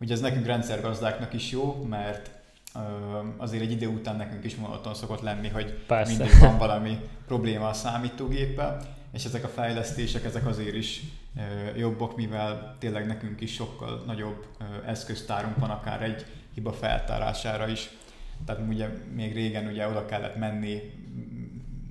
Ugye 0.01 0.13
ez 0.15 0.21
nekünk 0.21 0.47
rendszergazdáknak 0.47 1.33
is 1.33 1.51
jó, 1.51 1.87
mert 1.89 2.31
azért 3.37 3.63
egy 3.63 3.71
idő 3.71 3.87
után 3.87 4.17
nekünk 4.17 4.45
is 4.45 4.57
monoton 4.57 4.95
szokott 4.95 5.21
lenni, 5.21 5.49
hogy 5.49 5.73
Persze. 5.87 6.17
mindig 6.17 6.39
van 6.39 6.59
valami 6.59 6.99
probléma 7.27 7.69
a 7.69 7.73
számítógéppel, 7.73 8.81
és 9.13 9.25
ezek 9.25 9.45
a 9.45 9.49
fejlesztések, 9.49 10.25
ezek 10.25 10.47
azért 10.47 10.75
is 10.75 11.03
jobbak, 11.77 12.17
mivel 12.17 12.77
tényleg 12.79 13.07
nekünk 13.07 13.41
is 13.41 13.55
sokkal 13.55 14.03
nagyobb 14.07 14.47
eszköztárunk 14.87 15.57
van 15.57 15.71
akár 15.71 16.03
egy 16.03 16.27
hiba 16.55 16.73
feltárására 16.73 17.69
is. 17.69 17.91
Tehát 18.45 18.69
ugye 18.69 18.89
még 19.15 19.35
régen 19.35 19.67
ugye 19.67 19.89
oda 19.89 20.07
kellett 20.07 20.37
menni, 20.37 20.81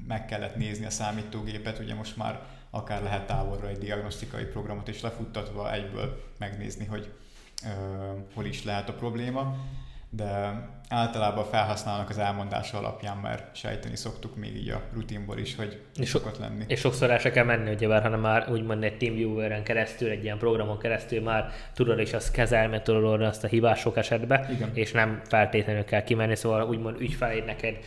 meg 0.07 0.25
kellett 0.25 0.55
nézni 0.55 0.85
a 0.85 0.89
számítógépet, 0.89 1.79
ugye 1.79 1.93
most 1.93 2.17
már 2.17 2.41
akár 2.69 3.03
lehet 3.03 3.27
távolra 3.27 3.67
egy 3.67 3.77
diagnosztikai 3.77 4.43
programot 4.43 4.87
is 4.87 5.01
lefuttatva 5.01 5.73
egyből 5.73 6.23
megnézni, 6.37 6.85
hogy 6.85 7.13
hol 8.33 8.45
is 8.45 8.63
lehet 8.63 8.89
a 8.89 8.93
probléma, 8.93 9.55
de 10.09 10.61
általában 10.89 11.45
felhasználnak 11.45 12.09
az 12.09 12.17
elmondása 12.17 12.77
alapján, 12.77 13.17
mert 13.17 13.55
sejteni 13.55 13.95
szoktuk 13.95 14.35
még 14.35 14.55
így 14.55 14.69
a 14.69 14.81
rutinból 14.93 15.37
is, 15.37 15.55
hogy 15.55 15.81
és 15.95 16.09
szokott 16.09 16.37
lenni. 16.37 16.63
És 16.67 16.79
sokszor 16.79 17.11
el 17.11 17.17
se 17.17 17.31
kell 17.31 17.43
menni, 17.43 17.71
ugye, 17.71 18.01
hanem 18.01 18.19
már 18.19 18.49
úgymond 18.51 18.83
egy 18.83 18.97
TeamViewer-en 18.97 19.63
keresztül, 19.63 20.09
egy 20.09 20.23
ilyen 20.23 20.37
programon 20.37 20.77
keresztül 20.77 21.21
már 21.21 21.51
tudod 21.73 21.99
és 21.99 22.13
azt 22.13 22.31
kezelni 22.31 22.81
tudod 22.81 23.21
azt 23.21 23.43
a 23.43 23.47
hibások 23.47 23.97
esetben, 23.97 24.51
Igen. 24.51 24.69
és 24.73 24.91
nem 24.91 25.21
feltétlenül 25.23 25.83
kell 25.83 26.03
kimenni, 26.03 26.35
szóval 26.35 26.67
úgymond 26.67 27.01
ügyfeleid 27.01 27.45
neked 27.45 27.77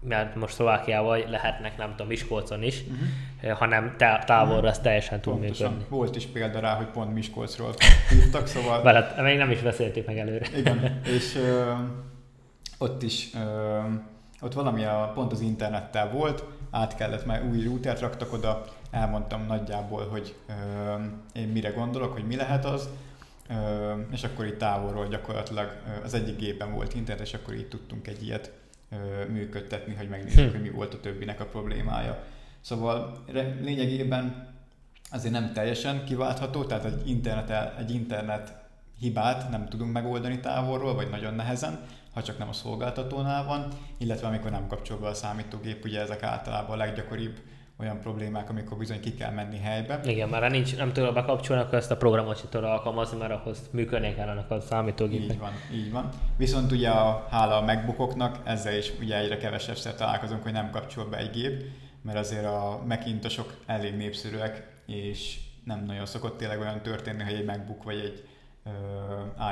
mert 0.00 0.34
most 0.34 0.54
Szlovákiával 0.54 1.24
lehetnek, 1.28 1.76
nem 1.76 1.90
tudom, 1.90 2.06
Miskolcon 2.06 2.62
is, 2.62 2.80
uh-huh. 2.80 3.58
hanem 3.58 3.94
távolra 4.26 4.68
azt 4.68 4.82
teljesen 4.82 5.20
tud 5.20 5.40
működni. 5.40 5.84
Volt 5.88 6.16
is 6.16 6.26
példa 6.26 6.60
rá, 6.60 6.74
hogy 6.74 6.86
pont 6.86 7.14
Miskolcról 7.14 7.74
hívtak, 8.08 8.46
szóval... 8.46 8.82
Veled, 8.92 9.22
még 9.22 9.36
nem 9.36 9.50
is 9.50 9.60
beszéltük 9.60 10.06
meg 10.06 10.18
előre. 10.18 10.46
Igen, 10.56 11.00
és 11.16 11.36
ö, 11.36 11.72
ott 12.78 13.02
is, 13.02 13.30
ö, 13.34 13.78
ott 14.40 14.52
valami 14.52 14.84
a, 14.84 15.10
pont 15.14 15.32
az 15.32 15.40
internettel 15.40 16.10
volt, 16.10 16.44
át 16.70 16.96
kellett, 16.96 17.26
már 17.26 17.44
új 17.44 17.62
routert 17.62 18.00
raktak 18.00 18.32
oda, 18.32 18.64
elmondtam 18.90 19.46
nagyjából, 19.46 20.08
hogy 20.08 20.34
ö, 20.48 20.52
én 21.32 21.48
mire 21.48 21.70
gondolok, 21.70 22.12
hogy 22.12 22.26
mi 22.26 22.36
lehet 22.36 22.64
az, 22.64 22.88
ö, 23.48 23.92
és 24.12 24.24
akkor 24.24 24.46
itt 24.46 24.58
távolról 24.58 25.08
gyakorlatilag 25.08 25.76
az 26.04 26.14
egyik 26.14 26.36
gépen 26.36 26.74
volt 26.74 26.94
internet, 26.94 27.26
és 27.26 27.34
akkor 27.34 27.54
így 27.54 27.68
tudtunk 27.68 28.06
egy 28.06 28.22
ilyet 28.22 28.52
működtetni, 29.28 29.94
hogy 29.94 30.08
megnézzük, 30.08 30.46
hm. 30.46 30.50
hogy 30.50 30.60
mi 30.60 30.70
volt 30.70 30.94
a 30.94 31.00
többinek 31.00 31.40
a 31.40 31.46
problémája. 31.46 32.24
Szóval 32.60 33.24
lényegében 33.60 34.54
azért 35.10 35.32
nem 35.32 35.52
teljesen 35.52 36.04
kiváltható, 36.04 36.64
tehát 36.64 36.84
egy 36.84 37.08
internet, 37.08 37.78
egy 37.78 37.94
internet 37.94 38.54
hibát 38.98 39.50
nem 39.50 39.68
tudunk 39.68 39.92
megoldani 39.92 40.40
távolról, 40.40 40.94
vagy 40.94 41.10
nagyon 41.10 41.34
nehezen, 41.34 41.80
ha 42.14 42.22
csak 42.22 42.38
nem 42.38 42.48
a 42.48 42.52
szolgáltatónál 42.52 43.44
van, 43.44 43.68
illetve 43.98 44.26
amikor 44.26 44.50
nem 44.50 44.66
kapcsol 44.66 44.98
be 44.98 45.06
a 45.06 45.14
számítógép, 45.14 45.84
ugye 45.84 46.00
ezek 46.00 46.22
általában 46.22 46.74
a 46.74 46.84
leggyakoribb 46.84 47.38
olyan 47.80 48.00
problémák, 48.00 48.50
amikor 48.50 48.78
bizony 48.78 49.00
ki 49.00 49.14
kell 49.14 49.30
menni 49.30 49.58
helybe. 49.58 50.00
Igen, 50.04 50.28
már 50.28 50.50
nincs, 50.50 50.76
nem 50.76 50.92
tudod 50.92 51.14
bekapcsolni, 51.14 51.62
akkor 51.62 51.78
ezt 51.78 51.90
a 51.90 51.96
programot 51.96 52.38
sem 52.38 52.48
tudod 52.50 52.70
alkalmazni, 52.70 53.18
mert 53.18 53.32
ahhoz 53.32 53.68
működni 53.72 54.14
annak 54.18 54.50
a 54.50 54.60
számítógépnek. 54.60 55.30
Így 55.30 55.38
van, 55.38 55.52
így 55.72 55.92
van. 55.92 56.08
Viszont 56.36 56.72
ugye 56.72 56.88
a, 56.88 57.26
hála 57.30 57.56
a 57.56 57.64
megbukoknak, 57.64 58.40
ezzel 58.44 58.76
is 58.76 58.92
ugye 59.00 59.16
egyre 59.16 59.36
kevesebb 59.36 59.96
találkozunk, 59.96 60.42
hogy 60.42 60.52
nem 60.52 60.70
kapcsol 60.70 61.04
be 61.04 61.16
egy 61.16 61.30
gép, 61.30 61.62
mert 62.02 62.18
azért 62.18 62.44
a 62.44 62.82
Macintosok 62.86 63.54
elég 63.66 63.96
népszerűek, 63.96 64.82
és 64.86 65.38
nem 65.64 65.84
nagyon 65.84 66.06
szokott 66.06 66.38
tényleg 66.38 66.60
olyan 66.60 66.82
történni, 66.82 67.22
hogy 67.22 67.34
egy 67.34 67.44
MacBook 67.44 67.82
vagy 67.82 67.98
egy 67.98 68.28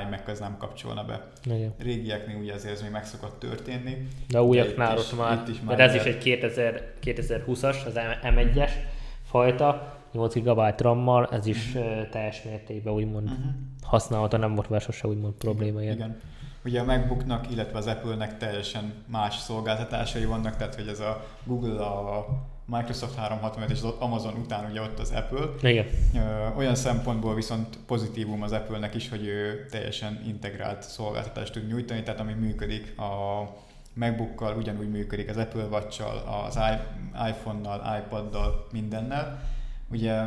iMac 0.04 0.28
az 0.28 0.38
nem 0.38 0.56
kapcsolna 0.58 1.04
be. 1.04 1.26
Igen. 1.44 1.74
Régieknél 1.78 2.36
ugye 2.36 2.54
azért 2.54 2.74
ez 2.74 2.82
még 2.82 2.90
meg 2.90 3.04
szokott 3.04 3.38
történni. 3.38 4.08
De 4.28 4.42
újaknál 4.42 4.98
ott 4.98 5.16
már, 5.16 5.38
itt 5.38 5.48
is 5.48 5.60
már 5.60 5.80
ez 5.80 5.94
is 5.94 6.02
egy 6.02 6.18
2000, 6.18 6.92
2020-as, 7.02 7.86
az 7.86 7.92
M1-es 8.22 8.70
fajta, 9.24 9.96
8 10.12 10.34
GB 10.34 10.80
RAM-mal, 10.80 11.26
ez 11.26 11.46
is 11.46 11.74
uh-huh. 11.74 12.08
teljes 12.08 12.42
mértékben 12.42 12.92
úgymond 12.92 13.28
uh-huh. 13.28 13.44
használható, 13.82 14.36
nem 14.36 14.54
volt 14.54 14.68
vele 14.68 14.80
sose 14.80 15.08
úgymond 15.08 15.34
probléma. 15.34 15.82
Igen. 15.82 15.94
Igen. 15.94 16.20
Ugye 16.64 16.80
a 16.80 16.84
MacBooknak, 16.84 17.50
illetve 17.50 17.78
az 17.78 17.86
Apple-nek 17.86 18.36
teljesen 18.36 18.92
más 19.06 19.36
szolgáltatásai 19.36 20.24
vannak, 20.24 20.56
tehát 20.56 20.74
hogy 20.74 20.88
ez 20.88 21.00
a 21.00 21.24
Google, 21.44 21.84
a 21.84 22.26
Microsoft 22.70 23.14
365 23.14 23.70
és 23.70 23.82
az 23.82 23.94
Amazon 23.98 24.34
után 24.34 24.70
ugye 24.70 24.80
ott 24.80 24.98
az 24.98 25.10
Apple. 25.10 25.70
Igen. 25.70 25.86
Olyan 26.56 26.74
szempontból 26.74 27.34
viszont 27.34 27.78
pozitívum 27.86 28.42
az 28.42 28.52
Apple-nek 28.52 28.94
is, 28.94 29.08
hogy 29.08 29.26
ő 29.26 29.66
teljesen 29.70 30.22
integrált 30.26 30.82
szolgáltatást 30.82 31.52
tud 31.52 31.66
nyújtani, 31.66 32.02
tehát 32.02 32.20
ami 32.20 32.32
működik 32.32 32.98
a 32.98 33.42
MacBookkal, 33.94 34.56
ugyanúgy 34.56 34.90
működik 34.90 35.28
az 35.28 35.36
Apple 35.36 35.64
Watch-sal, 35.64 36.46
az 36.46 36.58
iPhone-nal, 37.28 37.98
iPad-dal, 37.98 38.66
mindennel. 38.72 39.42
Ugye 39.90 40.22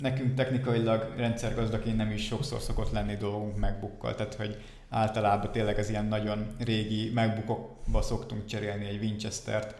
nekünk 0.00 0.34
technikailag 0.34 1.12
rendszergazdaként 1.16 1.96
nem 1.96 2.10
is 2.10 2.24
sokszor 2.26 2.60
szokott 2.60 2.92
lenni 2.92 3.16
dolgunk 3.16 3.58
MacBookkal, 3.58 4.14
tehát 4.14 4.34
hogy 4.34 4.62
általában 4.90 5.52
tényleg 5.52 5.78
az 5.78 5.88
ilyen 5.88 6.06
nagyon 6.06 6.46
régi 6.58 7.12
MacBookokba 7.14 8.02
szoktunk 8.02 8.46
cserélni 8.46 8.86
egy 8.86 9.02
Winchester-t 9.02 9.74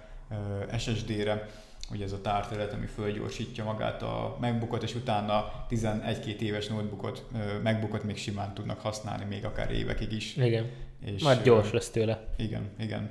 SSD-re, 0.78 1.48
hogy 1.88 2.02
ez 2.02 2.12
a 2.12 2.20
tárterület, 2.20 2.72
ami 2.72 2.86
fölgyorsítja 2.86 3.64
magát 3.64 4.02
a 4.02 4.36
MacBookot, 4.40 4.82
és 4.82 4.94
utána 4.94 5.66
11-2 5.70 6.38
éves 6.38 6.66
notebookot, 6.66 7.24
MacBookot 7.62 8.02
még 8.04 8.16
simán 8.16 8.54
tudnak 8.54 8.80
használni, 8.80 9.24
még 9.24 9.44
akár 9.44 9.70
évekig 9.70 10.12
is. 10.12 10.36
Igen, 10.36 10.70
és, 11.04 11.22
majd 11.22 11.42
gyors 11.42 11.70
lesz 11.70 11.90
tőle. 11.90 12.26
Igen, 12.36 12.70
igen. 12.78 13.10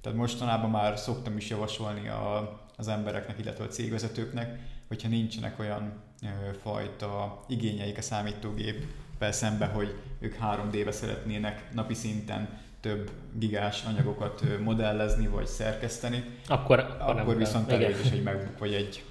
Tehát 0.00 0.18
mostanában 0.18 0.70
már 0.70 0.98
szoktam 0.98 1.36
is 1.36 1.48
javasolni 1.48 2.08
a, 2.08 2.60
az 2.76 2.88
embereknek, 2.88 3.38
illetve 3.38 3.64
a 3.64 3.68
cégvezetőknek, 3.68 4.58
hogyha 4.88 5.08
nincsenek 5.08 5.58
olyan 5.58 5.92
ö, 6.22 6.26
fajta 6.62 7.44
igényeik 7.48 7.98
a 7.98 8.02
számítógéppel 8.02 9.32
szembe, 9.32 9.66
hogy 9.66 9.94
ők 10.18 10.36
3D-be 10.42 10.92
szeretnének 10.92 11.74
napi 11.74 11.94
szinten 11.94 12.58
több 12.86 13.10
gigás 13.38 13.82
anyagokat 13.84 14.42
modellezni 14.64 15.26
vagy 15.26 15.46
szerkeszteni, 15.46 16.24
akkor, 16.48 16.78
akkor, 16.98 17.20
akkor 17.20 17.36
viszont 17.36 17.72
elég 17.72 17.96
is 18.04 18.10
egy 18.10 18.22
MacBook, 18.22 18.58
vagy 18.58 18.74
egy 18.74 19.02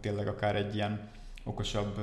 tényleg 0.00 0.28
akár 0.28 0.56
egy 0.56 0.74
ilyen 0.74 1.08
okosabb 1.44 1.98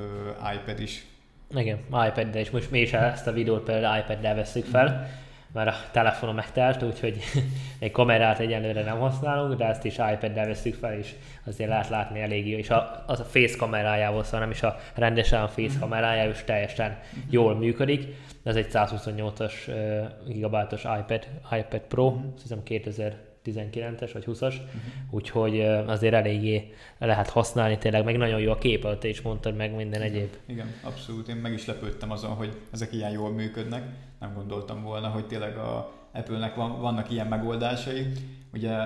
iPad 0.54 0.80
is. 0.80 1.06
Igen, 1.54 1.78
iPad, 1.78 2.30
de 2.30 2.38
és 2.38 2.50
most 2.50 2.70
mi 2.70 2.80
is 2.80 2.92
ezt 2.92 3.26
a 3.26 3.32
videót 3.32 3.64
például 3.64 3.98
iPad-del 3.98 4.34
veszük 4.34 4.64
fel, 4.64 4.88
mm 4.88 5.22
mert 5.54 5.68
a 5.68 5.74
telefonom 5.92 6.34
megtelt, 6.34 6.82
úgyhogy 6.82 7.18
egy 7.78 7.90
kamerát 7.90 8.38
egyenlőre 8.38 8.82
nem 8.82 8.98
használunk, 8.98 9.58
de 9.58 9.64
ezt 9.68 9.84
is 9.84 9.94
iPad-del 9.94 10.46
veszük 10.46 10.74
fel, 10.74 10.98
és 10.98 11.14
azért 11.46 11.68
lehet 11.68 11.88
látni 11.88 12.20
elég 12.20 12.48
jó. 12.48 12.58
És 12.58 12.70
a, 12.70 13.04
az 13.06 13.20
a 13.20 13.24
face 13.24 13.56
kamerájával, 13.56 14.24
szóval 14.24 14.40
nem 14.40 14.50
is 14.50 14.62
a 14.62 14.76
rendesen 14.94 15.42
a 15.42 15.48
face 15.48 15.78
kamerája, 15.78 16.30
is 16.30 16.44
teljesen 16.44 16.98
jól 17.30 17.54
működik. 17.54 18.14
Ez 18.42 18.56
egy 18.56 18.68
128-as 18.72 19.52
uh, 19.68 20.06
gigabátos 20.26 20.82
iPad, 20.82 21.26
iPad 21.58 21.80
Pro, 21.80 22.06
azt 22.06 22.42
hiszem 22.42 22.62
2000 22.62 23.16
19-es 23.44 24.10
vagy 24.12 24.24
20-as, 24.26 24.54
uh-huh. 24.54 24.80
úgyhogy 25.10 25.60
azért 25.86 26.14
eléggé 26.14 26.72
lehet 26.98 27.28
használni, 27.28 27.78
tényleg 27.78 28.04
meg 28.04 28.16
nagyon 28.16 28.40
jó 28.40 28.50
a 28.50 28.58
kép, 28.58 28.98
te 28.98 29.08
is 29.08 29.20
mondtad 29.20 29.56
meg 29.56 29.74
minden 29.74 30.02
Igen. 30.02 30.14
egyéb. 30.14 30.36
Igen, 30.46 30.74
abszolút. 30.82 31.28
Én 31.28 31.36
meg 31.36 31.52
is 31.52 31.66
lepődtem 31.66 32.10
azon, 32.10 32.30
hogy 32.30 32.60
ezek 32.72 32.92
ilyen 32.92 33.10
jól 33.10 33.30
működnek. 33.30 33.82
Nem 34.24 34.34
gondoltam 34.34 34.82
volna, 34.82 35.08
hogy 35.08 35.26
tényleg 35.26 35.56
a 35.56 35.92
Apple-nek 36.12 36.54
van, 36.54 36.80
vannak 36.80 37.10
ilyen 37.10 37.26
megoldásai. 37.26 38.06
Ugye 38.52 38.76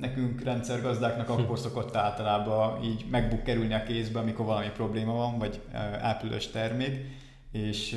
nekünk 0.00 0.42
rendszergazdáknak 0.42 1.28
akkor 1.28 1.58
szokott 1.58 1.96
általában 1.96 2.82
így 2.82 3.04
MacBook 3.10 3.42
kerülni 3.42 3.74
a 3.74 3.82
kézbe, 3.82 4.18
amikor 4.18 4.44
valami 4.44 4.70
probléma 4.74 5.12
van, 5.12 5.38
vagy 5.38 5.60
Apple-ös 6.02 6.50
termék, 6.50 7.06
és 7.52 7.96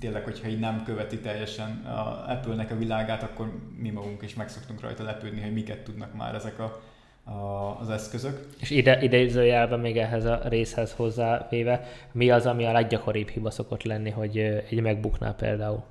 tényleg, 0.00 0.24
hogyha 0.24 0.48
így 0.48 0.58
nem 0.58 0.82
követi 0.84 1.18
teljesen 1.18 1.84
a 1.86 2.30
Apple-nek 2.32 2.70
a 2.70 2.78
világát, 2.78 3.22
akkor 3.22 3.52
mi 3.76 3.90
magunk 3.90 4.22
is 4.22 4.34
meg 4.34 4.48
szoktunk 4.48 4.80
rajta 4.80 5.02
lepődni, 5.02 5.40
hogy 5.40 5.52
miket 5.52 5.84
tudnak 5.84 6.14
már 6.14 6.34
ezek 6.34 6.58
a 6.58 6.80
az 7.80 7.90
eszközök. 7.90 8.46
És 8.60 8.70
ide, 8.70 9.02
idézőjelben 9.02 9.80
még 9.80 9.96
ehhez 9.96 10.24
a 10.24 10.40
részhez 10.44 10.92
hozzávéve, 10.92 11.84
mi 12.12 12.30
az, 12.30 12.46
ami 12.46 12.64
a 12.64 12.72
leggyakoribb 12.72 13.28
hiba 13.28 13.50
szokott 13.50 13.82
lenni, 13.82 14.10
hogy 14.10 14.38
egy 14.38 14.80
MacBooknál 14.80 15.34
például? 15.34 15.82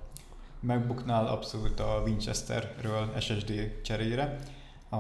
MacBooknál 0.60 1.28
abszolút 1.28 1.80
a 1.80 2.02
Winchesterről 2.06 3.14
SSD 3.20 3.82
cserére. 3.84 4.40
A, 4.90 4.98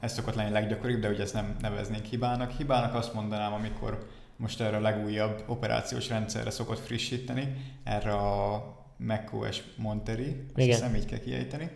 ez 0.00 0.12
szokott 0.12 0.34
lenni 0.34 0.50
leggyakoribb, 0.50 1.00
de 1.00 1.08
ugye 1.08 1.22
ezt 1.22 1.34
nem 1.34 1.56
neveznénk 1.60 2.04
hibának. 2.04 2.50
Hibának 2.50 2.94
azt 2.94 3.14
mondanám, 3.14 3.52
amikor 3.52 4.06
most 4.36 4.60
erre 4.60 4.76
a 4.76 4.80
legújabb 4.80 5.42
operációs 5.46 6.08
rendszerre 6.08 6.50
szokott 6.50 6.78
frissíteni, 6.78 7.54
erre 7.84 8.12
a 8.12 8.64
macOS 8.96 9.62
Monterey, 9.76 10.44
azt 10.46 10.58
Igen. 10.58 10.74
hiszem 10.74 10.94
így 10.94 11.04
kell 11.04 11.18
kiejteni, 11.18 11.70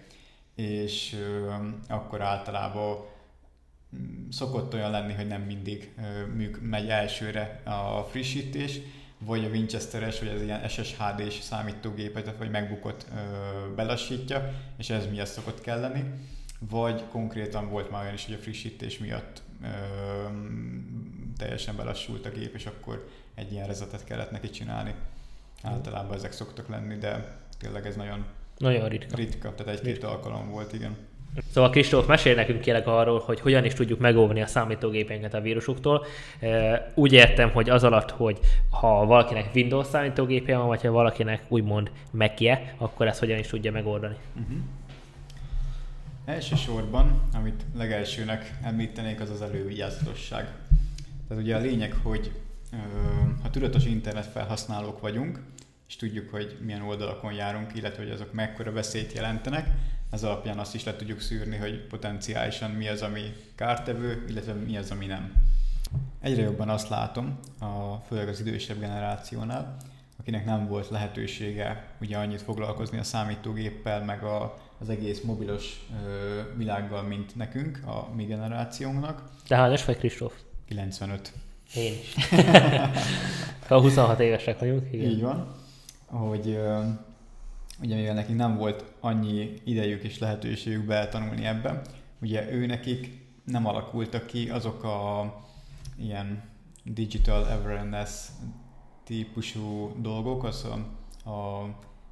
és 0.54 1.16
ö, 1.20 1.54
akkor 1.88 2.20
általában 2.20 2.96
mm, 3.96 4.28
szokott 4.30 4.74
olyan 4.74 4.90
lenni, 4.90 5.12
hogy 5.12 5.26
nem 5.26 5.42
mindig 5.42 5.94
ö, 5.98 6.26
megy 6.60 6.88
elsőre 6.88 7.62
a 7.64 8.02
frissítés, 8.02 8.80
vagy 9.24 9.44
a 9.44 9.48
Winchesteres, 9.48 10.18
vagy 10.18 10.28
az 10.28 10.42
ilyen 10.42 10.68
SSHD-s 10.68 11.40
számítógépet, 11.40 12.36
vagy 12.38 12.50
megbukott 12.50 13.06
belassítja, 13.76 14.52
és 14.76 14.90
ez 14.90 15.06
miatt 15.10 15.26
szokott 15.26 15.60
kelleni. 15.60 16.04
Vagy 16.70 17.04
konkrétan 17.10 17.68
volt 17.68 17.90
már 17.90 18.02
olyan 18.02 18.14
is, 18.14 18.24
hogy 18.24 18.34
a 18.34 18.38
frissítés 18.38 18.98
miatt 18.98 19.42
ö, 19.62 19.66
teljesen 21.36 21.76
belassult 21.76 22.26
a 22.26 22.30
gép, 22.30 22.54
és 22.54 22.66
akkor 22.66 23.08
egy 23.34 23.52
ilyen 23.52 23.66
rezetet 23.66 24.04
kellett 24.04 24.30
neki 24.30 24.50
csinálni. 24.50 24.94
Általában 25.62 26.16
ezek 26.16 26.32
szoktak 26.32 26.68
lenni, 26.68 26.98
de 26.98 27.36
tényleg 27.58 27.86
ez 27.86 27.96
nagyon, 27.96 28.24
nagyon 28.58 28.88
ritka. 28.88 29.16
ritka 29.16 29.54
tehát 29.54 29.72
egy-két 29.72 30.04
alkalom 30.04 30.50
volt, 30.50 30.72
igen. 30.72 30.96
Szóval 31.52 31.70
Kristóf, 31.70 32.06
mesél 32.06 32.34
nekünk 32.34 32.60
kérlek 32.60 32.86
arról, 32.86 33.18
hogy 33.18 33.40
hogyan 33.40 33.64
is 33.64 33.72
tudjuk 33.74 33.98
megóvni 33.98 34.42
a 34.42 34.46
számítógépeinket 34.46 35.34
a 35.34 35.40
vírusoktól. 35.40 36.06
Úgy 36.94 37.12
értem, 37.12 37.50
hogy 37.50 37.70
az 37.70 37.84
alatt, 37.84 38.10
hogy 38.10 38.38
ha 38.70 39.06
valakinek 39.06 39.54
Windows 39.54 39.86
számítógépje 39.86 40.56
van, 40.56 40.66
vagy 40.66 40.82
ha 40.82 40.90
valakinek 40.90 41.42
úgymond 41.48 41.90
mac 42.10 42.40
akkor 42.76 43.06
ezt 43.06 43.18
hogyan 43.18 43.38
is 43.38 43.46
tudja 43.46 43.72
megoldani. 43.72 44.16
Uh-huh. 44.40 44.56
Elsősorban, 46.24 47.22
amit 47.34 47.62
legelsőnek 47.76 48.54
említenék, 48.62 49.20
az 49.20 49.30
az 49.30 49.42
elővigyázatosság. 49.42 50.48
Tehát 51.28 51.42
ugye 51.42 51.56
a 51.56 51.60
lényeg, 51.60 51.94
hogy 52.02 52.30
ha 53.42 53.50
tudatos 53.50 53.84
internet 53.84 54.26
felhasználók 54.26 55.00
vagyunk, 55.00 55.42
és 55.88 55.96
tudjuk, 55.96 56.30
hogy 56.30 56.56
milyen 56.64 56.82
oldalakon 56.82 57.32
járunk, 57.32 57.74
illetve 57.74 58.02
hogy 58.02 58.12
azok 58.12 58.32
mekkora 58.32 58.72
veszélyt 58.72 59.12
jelentenek, 59.12 59.66
ez 60.12 60.22
alapján 60.22 60.58
azt 60.58 60.74
is 60.74 60.84
le 60.84 60.96
tudjuk 60.96 61.20
szűrni, 61.20 61.56
hogy 61.56 61.86
potenciálisan 61.86 62.70
mi 62.70 62.88
az, 62.88 63.02
ami 63.02 63.32
kártevő, 63.54 64.24
illetve 64.28 64.52
mi 64.52 64.76
az, 64.76 64.90
ami 64.90 65.06
nem. 65.06 65.32
Egyre 66.20 66.42
jobban 66.42 66.68
azt 66.68 66.88
látom, 66.88 67.38
a, 67.60 67.94
főleg 68.06 68.28
az 68.28 68.40
idősebb 68.40 68.78
generációnál, 68.78 69.76
akinek 70.18 70.44
nem 70.44 70.68
volt 70.68 70.88
lehetősége 70.88 71.86
ugye 72.00 72.16
annyit 72.16 72.42
foglalkozni 72.42 72.98
a 72.98 73.02
számítógéppel, 73.02 74.04
meg 74.04 74.22
a, 74.22 74.58
az 74.78 74.88
egész 74.88 75.20
mobilos 75.20 75.86
ö, 76.04 76.40
világgal, 76.56 77.02
mint 77.02 77.36
nekünk, 77.36 77.80
a 77.86 78.08
mi 78.14 78.24
generációnknak. 78.24 79.30
De 79.48 79.56
hányos 79.56 79.84
vagy 79.84 79.98
Kristóf? 79.98 80.32
95. 80.66 81.32
Én 81.74 81.92
is. 81.92 82.28
ha 83.68 83.80
26 83.80 84.20
évesek 84.20 84.58
vagyunk. 84.58 84.92
Igen. 84.92 85.10
Így 85.10 85.20
van. 85.20 85.54
Hogy 86.06 86.48
ö, 86.48 86.82
ugye 87.82 87.96
mivel 87.96 88.14
nekik 88.14 88.36
nem 88.36 88.56
volt 88.56 88.84
annyi 89.00 89.54
idejük 89.64 90.02
és 90.02 90.18
lehetőségük 90.18 90.84
betanulni 90.84 91.44
ebbe, 91.44 91.80
ugye 92.20 92.52
ő 92.52 92.66
nekik 92.66 93.20
nem 93.44 93.66
alakultak 93.66 94.26
ki 94.26 94.50
azok 94.50 94.84
a 94.84 95.34
ilyen 95.98 96.42
digital 96.84 97.42
awareness 97.42 98.26
típusú 99.04 99.92
dolgok, 100.00 100.44
az 100.44 100.66
a, 101.24 101.30
a 101.30 101.68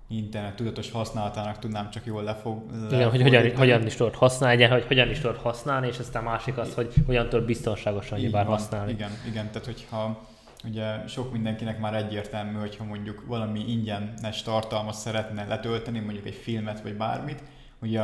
internet 0.09 0.57
tudatos 0.57 0.91
használatának 0.91 1.59
tudnám 1.59 1.91
csak 1.91 2.07
jól 2.07 2.23
lefog. 2.23 2.63
Igen, 2.91 3.11
hogy 3.11 3.23
hogyan, 3.23 3.57
hogyan 3.57 3.87
is 3.87 3.95
tudod 3.95 4.15
használni, 4.15 4.65
hogy 4.65 4.87
hogyan 4.87 5.11
is 5.11 5.21
tudod 5.21 5.37
használni, 5.37 5.87
és 5.87 5.99
aztán 5.99 6.23
másik 6.23 6.59
az, 6.59 6.75
hogy 6.75 6.95
hogyan 7.07 7.29
tudod 7.29 7.45
biztonságosan 7.47 8.19
nyilván 8.19 8.47
használni. 8.47 8.93
Igen, 8.93 9.11
igen, 9.29 9.47
tehát 9.47 9.65
hogyha 9.65 10.29
ugye 10.65 11.07
sok 11.07 11.33
mindenkinek 11.33 11.79
már 11.79 11.95
egyértelmű, 11.95 12.59
hogyha 12.59 12.85
mondjuk 12.85 13.27
valami 13.27 13.65
ingyenes 13.69 14.43
tartalmat 14.43 14.95
szeretne 14.95 15.45
letölteni, 15.45 15.99
mondjuk 15.99 16.27
egy 16.27 16.35
filmet 16.35 16.81
vagy 16.81 16.95
bármit, 16.95 17.43
ugye 17.83 18.01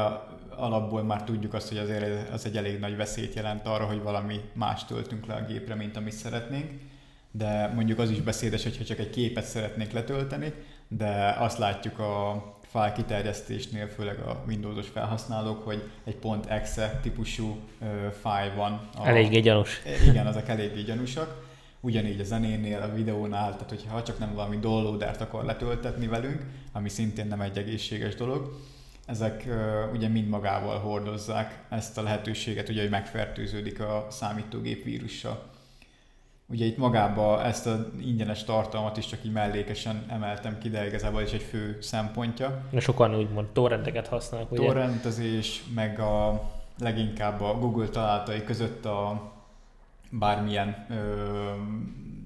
alapból 0.57 1.03
már 1.03 1.25
tudjuk 1.25 1.55
azt, 1.55 1.69
hogy 1.69 1.79
azért 1.79 2.33
az 2.33 2.47
egy 2.47 2.57
elég 2.57 2.79
nagy 2.79 2.97
veszélyt 2.97 3.35
jelent 3.35 3.67
arra, 3.67 3.85
hogy 3.85 4.03
valami 4.03 4.41
más 4.53 4.85
töltünk 4.85 5.27
le 5.27 5.35
a 5.35 5.45
gépre, 5.45 5.75
mint 5.75 5.97
amit 5.97 6.13
szeretnénk. 6.13 6.71
De 7.31 7.73
mondjuk 7.75 7.99
az 7.99 8.11
is 8.11 8.21
beszédes, 8.21 8.63
hogyha 8.63 8.85
csak 8.85 8.99
egy 8.99 9.11
képet 9.11 9.45
szeretnék 9.45 9.93
letölteni, 9.93 10.53
de 10.89 11.37
azt 11.39 11.59
látjuk 11.59 11.99
a 11.99 12.45
file 12.63 12.93
kiterjesztésnél, 12.93 13.89
főleg 13.89 14.19
a 14.19 14.43
Windowsos 14.47 14.89
felhasználók, 14.89 15.65
hogy 15.65 15.91
egy 16.05 16.19
.exe 16.49 16.99
típusú 17.03 17.57
file 18.23 18.53
van. 18.57 18.89
A, 18.97 19.07
eléggé 19.07 19.41
gyanús. 19.41 19.83
Igen, 20.09 20.27
azok 20.27 20.49
eléggé 20.49 20.83
gyanúsak. 20.83 21.45
Ugyanígy 21.87 22.21
a 22.21 22.25
zenénél, 22.25 22.83
a 22.83 22.95
videónál, 22.95 23.53
tehát 23.53 23.69
hogyha 23.69 24.03
csak 24.03 24.19
nem 24.19 24.35
valami 24.35 24.57
downloadert 24.57 25.21
akar 25.21 25.45
letöltetni 25.45 26.07
velünk, 26.07 26.47
ami 26.73 26.89
szintén 26.89 27.27
nem 27.27 27.41
egy 27.41 27.59
egészséges 27.59 28.15
dolog, 28.15 28.59
ezek 29.05 29.45
uh, 29.47 29.93
ugye 29.93 30.09
mind 30.09 30.29
magával 30.29 30.79
hordozzák 30.79 31.65
ezt 31.69 31.99
a 31.99 32.03
lehetőséget, 32.03 32.69
ugye, 32.69 32.81
hogy 32.81 32.91
megfertőződik 32.91 33.81
a 33.81 34.07
számítógép 34.11 34.85
vírussal. 34.85 35.43
Ugye 36.47 36.65
itt 36.65 36.77
magába 36.77 37.45
ezt 37.45 37.67
az 37.67 37.81
ingyenes 38.01 38.45
tartalmat 38.45 38.97
is 38.97 39.07
csak 39.07 39.25
így 39.25 39.33
mellékesen 39.33 40.05
emeltem 40.09 40.59
ki, 40.59 40.69
de 40.69 40.87
igazából 40.87 41.23
is 41.23 41.33
egy 41.33 41.43
fő 41.43 41.79
szempontja. 41.81 42.65
Na 42.71 42.81
sokan 42.81 43.17
úgymond 43.17 43.49
torrenteket 43.49 44.07
használnak, 44.07 44.53
ugye? 44.53 44.67
Torrentezés, 44.67 45.65
meg 45.75 45.99
a 46.01 46.43
leginkább 46.79 47.41
a 47.41 47.59
Google 47.59 47.89
találatai 47.89 48.45
között 48.45 48.85
a 48.85 49.35
bármilyen 50.19 50.87
ö, 50.91 50.95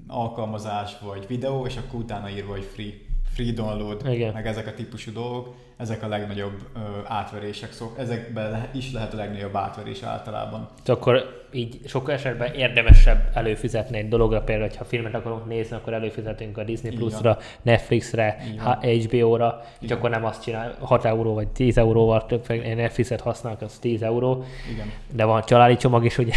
alkalmazás 0.06 0.96
vagy 1.04 1.26
videó, 1.26 1.66
és 1.66 1.76
akkor 1.76 2.00
utána 2.00 2.30
írva, 2.30 2.50
hogy 2.50 2.68
free, 2.74 2.92
free 3.34 3.52
download, 3.52 4.06
Igen. 4.06 4.32
meg 4.32 4.46
ezek 4.46 4.66
a 4.66 4.74
típusú 4.74 5.12
dolgok, 5.12 5.54
ezek 5.76 6.02
a 6.02 6.08
legnagyobb 6.08 6.60
ö, 6.74 6.78
átverések, 7.04 7.72
szok, 7.72 7.98
ezekben 7.98 8.50
le, 8.50 8.70
is 8.72 8.92
lehet 8.92 9.12
a 9.12 9.16
legnagyobb 9.16 9.56
átverés 9.56 10.02
általában. 10.02 10.68
Akkor 10.84 11.39
így 11.52 11.78
sok 11.86 12.10
esetben 12.10 12.54
érdemesebb 12.54 13.30
előfizetni 13.34 13.98
egy 13.98 14.08
dologra, 14.08 14.40
például, 14.40 14.70
ha 14.78 14.84
filmet 14.84 15.14
akarunk 15.14 15.46
nézni, 15.46 15.76
akkor 15.76 15.92
előfizetünk 15.92 16.58
a 16.58 16.64
Disney 16.64 16.96
Plus-ra, 16.96 17.38
Netflixre, 17.62 18.36
HBO-ra, 18.82 19.62
és 19.80 19.90
akkor 19.90 20.10
nem 20.10 20.24
azt 20.24 20.42
csinál, 20.42 20.76
6 20.80 21.04
euró 21.04 21.34
vagy 21.34 21.48
10 21.48 21.78
euróval 21.78 22.26
több 22.26 22.48
Netflixet 22.76 23.20
használnak, 23.20 23.62
az 23.62 23.78
10 23.78 24.02
euró, 24.02 24.44
Igen. 24.72 24.92
de 25.12 25.24
van 25.24 25.42
családi 25.44 25.76
csomag 25.76 26.04
is, 26.04 26.18
ugye 26.18 26.32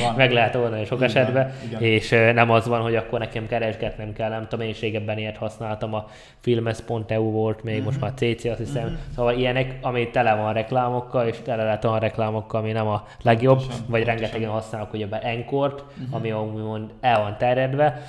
van. 0.00 0.14
meg 0.22 0.32
lehet 0.32 0.54
oldani 0.54 0.84
sok 0.84 0.98
Igen. 0.98 1.08
esetben, 1.08 1.52
Igen. 1.66 1.82
és 1.82 2.08
nem 2.08 2.50
az 2.50 2.66
van, 2.66 2.80
hogy 2.80 2.96
akkor 2.96 3.18
nekem 3.18 3.46
keresgetnem 3.46 4.12
kell, 4.12 4.28
nem 4.28 4.46
tudom, 4.48 4.64
én 4.64 4.70
is 4.70 4.80
régebben 4.80 5.18
ilyet 5.18 5.36
használtam, 5.36 5.94
a 5.94 6.08
filmes.eu 6.40 7.30
volt 7.30 7.62
még, 7.62 7.74
uh-huh. 7.74 7.86
most 7.86 8.00
mhm. 8.00 8.06
már 8.06 8.14
CC 8.14 8.44
azt 8.44 8.58
hiszem, 8.58 8.82
uh-huh. 8.82 8.98
szóval 9.14 9.34
ilyenek, 9.34 9.78
ami 9.80 10.10
tele 10.10 10.34
van 10.34 10.52
reklámokkal, 10.52 11.26
és 11.26 11.36
tele 11.44 11.64
lehet 11.64 11.84
olyan 11.84 11.98
reklámokkal, 11.98 12.60
ami 12.60 12.72
nem 12.72 12.86
a 12.86 13.06
legjobb, 13.22 13.58
pontosan, 13.58 13.84
vagy 13.88 14.04
rengeteg 14.04 14.43
régen 14.44 14.60
használok 14.60 14.92
ugyebár 14.92 15.26
Enkort, 15.26 15.80
uh-huh. 15.80 16.14
ami 16.14 16.32
úgymond 16.32 16.92
el 17.00 17.20
van 17.20 17.38
terjedve. 17.38 18.02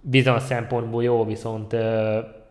Bizonyos 0.00 0.42
szempontból 0.42 1.02
jó, 1.02 1.24
viszont 1.24 1.76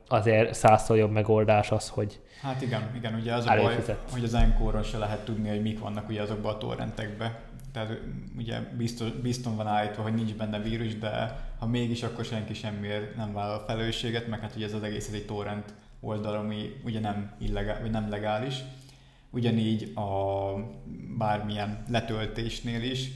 azért 0.08 0.54
százszor 0.54 0.98
jobb 0.98 1.12
megoldás 1.12 1.72
az, 1.72 1.90
hogy 1.90 2.20
Hát 2.42 2.62
igen, 2.62 2.92
igen, 2.96 3.14
ugye 3.14 3.34
az 3.34 3.46
a 3.48 3.56
baj, 3.56 3.76
hogy 4.12 4.24
az 4.24 4.34
Enkoron 4.34 4.84
se 4.84 4.98
lehet 4.98 5.26
tudni, 5.26 5.50
hogy 5.50 5.62
mik 5.62 5.80
vannak 5.80 6.10
ugye 6.10 6.22
azokban 6.22 6.54
a 6.54 6.58
torrentekben. 6.58 7.36
Tehát 7.74 8.00
ugye 8.38 8.60
biztos, 8.78 9.12
bizton 9.12 9.56
van 9.56 9.68
állítva, 9.68 10.02
hogy 10.02 10.14
nincs 10.14 10.34
benne 10.34 10.60
vírus, 10.60 10.98
de 10.98 11.40
ha 11.60 11.68
mégis, 11.68 12.04
akkor 12.04 12.26
senki 12.26 12.54
semmiért 12.54 13.16
nem 13.16 13.34
vállal 13.34 13.56
a 13.56 13.64
felelősséget, 13.68 14.28
meg 14.28 14.40
hát 14.40 14.56
ugye 14.56 14.66
ez 14.66 14.74
az 14.74 14.84
egész 14.84 15.08
ez 15.08 15.14
egy 15.14 15.26
torrent 15.26 15.74
oldal, 16.00 16.36
ami 16.36 16.74
ugye 16.86 17.00
nem, 17.00 17.32
illegál, 17.40 17.82
vagy 17.82 17.92
nem 17.92 18.10
legális. 18.10 18.56
Ugyanígy 19.30 19.92
a 19.96 20.52
bármilyen 21.18 21.84
letöltésnél 21.90 22.82
is 22.84 23.10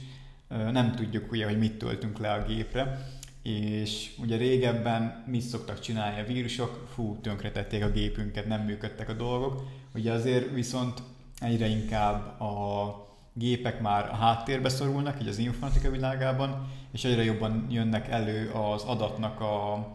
nem 0.72 0.94
tudjuk 0.94 1.32
ugye, 1.32 1.44
hogy 1.44 1.58
mit 1.58 1.78
töltünk 1.78 2.18
le 2.18 2.32
a 2.32 2.44
gépre. 2.44 3.06
és 3.42 4.10
ugye 4.18 4.36
régebben 4.36 5.24
mit 5.26 5.40
szoktak 5.40 5.80
csinálni 5.80 6.20
a 6.20 6.24
vírusok? 6.24 6.88
Fú, 6.94 7.16
tönkretették 7.20 7.84
a 7.84 7.90
gépünket, 7.90 8.46
nem 8.46 8.60
működtek 8.60 9.08
a 9.08 9.12
dolgok. 9.12 9.62
Ugye 9.94 10.12
azért 10.12 10.52
viszont 10.52 11.02
egyre 11.40 11.66
inkább 11.66 12.40
a 12.40 12.96
gépek 13.32 13.80
már 13.80 14.08
a 14.08 14.14
háttérbe 14.14 14.68
szorulnak, 14.68 15.20
így 15.20 15.28
az 15.28 15.38
informatika 15.38 15.90
világában, 15.90 16.68
és 16.92 17.04
egyre 17.04 17.24
jobban 17.24 17.66
jönnek 17.70 18.08
elő 18.08 18.50
az 18.50 18.82
adatnak 18.82 19.40
a, 19.40 19.86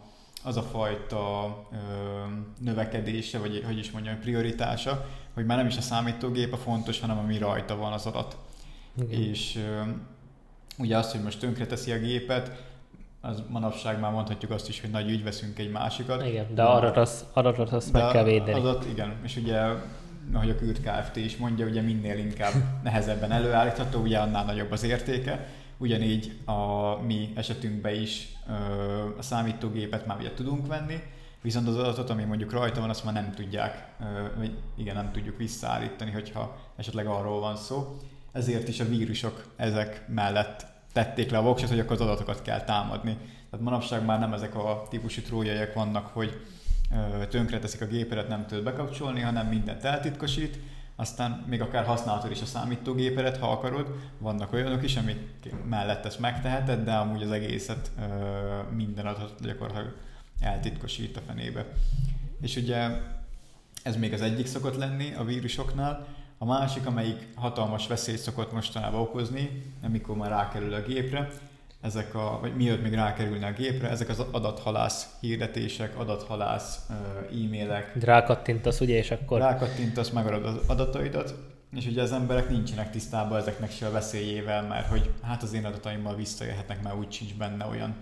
az 0.43 0.57
a 0.57 0.61
fajta 0.61 1.55
ö, 1.71 1.77
növekedése, 2.59 3.39
vagy 3.39 3.63
hogy 3.65 3.77
is 3.77 3.91
mondjam, 3.91 4.19
prioritása, 4.19 5.05
hogy 5.33 5.45
már 5.45 5.57
nem 5.57 5.67
is 5.67 5.77
a 5.77 5.81
számítógép 5.81 6.53
a 6.53 6.57
fontos, 6.57 6.99
hanem 6.99 7.17
ami 7.17 7.37
rajta 7.37 7.75
van 7.75 7.93
az 7.93 8.05
adat. 8.05 8.37
Igen. 9.01 9.21
És 9.21 9.55
ö, 9.55 9.81
ugye 10.77 10.97
azt, 10.97 11.11
hogy 11.11 11.21
most 11.21 11.39
tönkreteszi 11.39 11.91
a 11.91 11.99
gépet, 11.99 12.65
az 13.21 13.43
manapság 13.49 13.99
már 13.99 14.11
mondhatjuk 14.11 14.51
azt 14.51 14.69
is, 14.69 14.81
hogy 14.81 14.89
nagy 14.89 15.09
ügy 15.09 15.23
veszünk 15.23 15.59
egy 15.59 15.71
másikat. 15.71 16.25
Igen, 16.25 16.55
de 16.55 16.63
adatot 16.63 16.97
az, 16.97 17.25
adatot 17.33 17.71
azt 17.71 17.91
meg 17.91 18.11
kell 18.11 18.23
védeni. 18.23 18.59
Adat, 18.59 18.85
igen, 18.85 19.13
és 19.23 19.35
ugye 19.35 19.59
ahogy 20.33 20.49
a 20.49 20.55
Kürt 20.55 20.81
Kft. 20.81 21.15
is 21.15 21.37
mondja, 21.37 21.65
ugye 21.65 21.81
minél 21.81 22.17
inkább 22.17 22.53
nehezebben 22.83 23.31
előállítható, 23.31 23.99
ugye 23.99 24.17
annál 24.17 24.45
nagyobb 24.45 24.71
az 24.71 24.83
értéke. 24.83 25.47
Ugyanígy 25.77 26.37
a 26.45 27.01
mi 27.01 27.31
esetünkben 27.35 27.93
is 27.93 28.27
a 29.17 29.21
számítógépet 29.21 30.05
már 30.05 30.17
ugye 30.19 30.33
tudunk 30.33 30.67
venni, 30.67 31.01
viszont 31.41 31.67
az 31.67 31.77
adatot, 31.77 32.09
ami 32.09 32.23
mondjuk 32.23 32.51
rajta 32.51 32.79
van, 32.79 32.89
azt 32.89 33.03
már 33.03 33.13
nem 33.13 33.31
tudják, 33.31 33.87
vagy 34.37 34.57
igen, 34.77 34.95
nem 34.95 35.11
tudjuk 35.11 35.37
visszaállítani, 35.37 36.11
hogyha 36.11 36.57
esetleg 36.75 37.07
arról 37.07 37.39
van 37.39 37.55
szó. 37.55 37.97
Ezért 38.31 38.67
is 38.67 38.79
a 38.79 38.87
vírusok 38.87 39.53
ezek 39.55 40.07
mellett 40.07 40.65
tették 40.93 41.31
le 41.31 41.37
a 41.37 41.41
voksot, 41.41 41.69
hogy 41.69 41.79
akkor 41.79 41.91
az 41.91 42.01
adatokat 42.01 42.41
kell 42.41 42.63
támadni. 42.63 43.17
Tehát 43.49 43.65
manapság 43.65 44.05
már 44.05 44.19
nem 44.19 44.33
ezek 44.33 44.55
a 44.55 44.85
típusú 44.89 45.21
trójaiak 45.21 45.73
vannak, 45.73 46.07
hogy 46.07 46.41
tönkreteszik 47.29 47.81
a 47.81 47.85
gépedet, 47.85 48.27
nem 48.27 48.45
tud 48.45 48.63
bekapcsolni, 48.63 49.21
hanem 49.21 49.47
mindent 49.47 49.83
eltitkosít, 49.83 50.59
aztán 50.95 51.43
még 51.47 51.61
akár 51.61 51.85
használhatod 51.85 52.31
is 52.31 52.41
a 52.41 52.45
számítógépedet, 52.45 53.37
ha 53.37 53.51
akarod. 53.51 53.95
Vannak 54.17 54.53
olyanok 54.53 54.83
is, 54.83 54.95
amik 54.95 55.19
mellett 55.69 56.05
ezt 56.05 56.19
megteheted, 56.19 56.83
de 56.83 56.93
amúgy 56.93 57.23
az 57.23 57.31
egészet 57.31 57.91
minden 58.75 59.05
adatot 59.05 59.41
gyakorlatilag 59.41 59.95
eltitkosít 60.39 61.17
a 61.17 61.21
fenébe. 61.27 61.65
És 62.41 62.55
ugye 62.55 62.89
ez 63.83 63.95
még 63.95 64.13
az 64.13 64.21
egyik 64.21 64.45
szokott 64.45 64.75
lenni 64.75 65.13
a 65.13 65.23
vírusoknál, 65.23 66.07
a 66.37 66.45
másik, 66.45 66.85
amelyik 66.85 67.27
hatalmas 67.35 67.87
veszélyt 67.87 68.17
szokott 68.17 68.53
mostanában 68.53 68.99
okozni, 68.99 69.61
amikor 69.83 70.15
már 70.15 70.29
rákerül 70.29 70.73
a 70.73 70.81
gépre, 70.81 71.29
ezek 71.81 72.15
a, 72.15 72.37
vagy 72.41 72.55
mielőtt 72.55 72.83
még 72.83 72.93
rákerülne 72.93 73.47
a 73.47 73.51
gépre, 73.51 73.89
ezek 73.89 74.09
az 74.09 74.19
adathalász 74.31 75.15
hirdetések, 75.19 75.99
adathalász 75.99 76.89
e-mailek. 77.31 78.03
Rákattintasz, 78.03 78.79
ugye, 78.79 78.97
és 78.97 79.11
akkor... 79.11 79.39
Rákattintasz, 79.39 80.09
megadod 80.09 80.45
az 80.45 80.55
adataidat, 80.67 81.35
és 81.75 81.85
ugye 81.85 82.01
az 82.01 82.11
emberek 82.11 82.49
nincsenek 82.49 82.91
tisztában 82.91 83.37
ezeknek 83.37 83.71
se 83.71 83.85
a 83.85 83.91
veszélyével, 83.91 84.63
mert 84.63 84.87
hogy 84.87 85.13
hát 85.21 85.43
az 85.43 85.53
én 85.53 85.65
adataimmal 85.65 86.15
visszajöhetnek, 86.15 86.83
mert 86.83 86.95
úgy 86.95 87.11
sincs 87.11 87.35
benne 87.35 87.65
olyan 87.65 87.95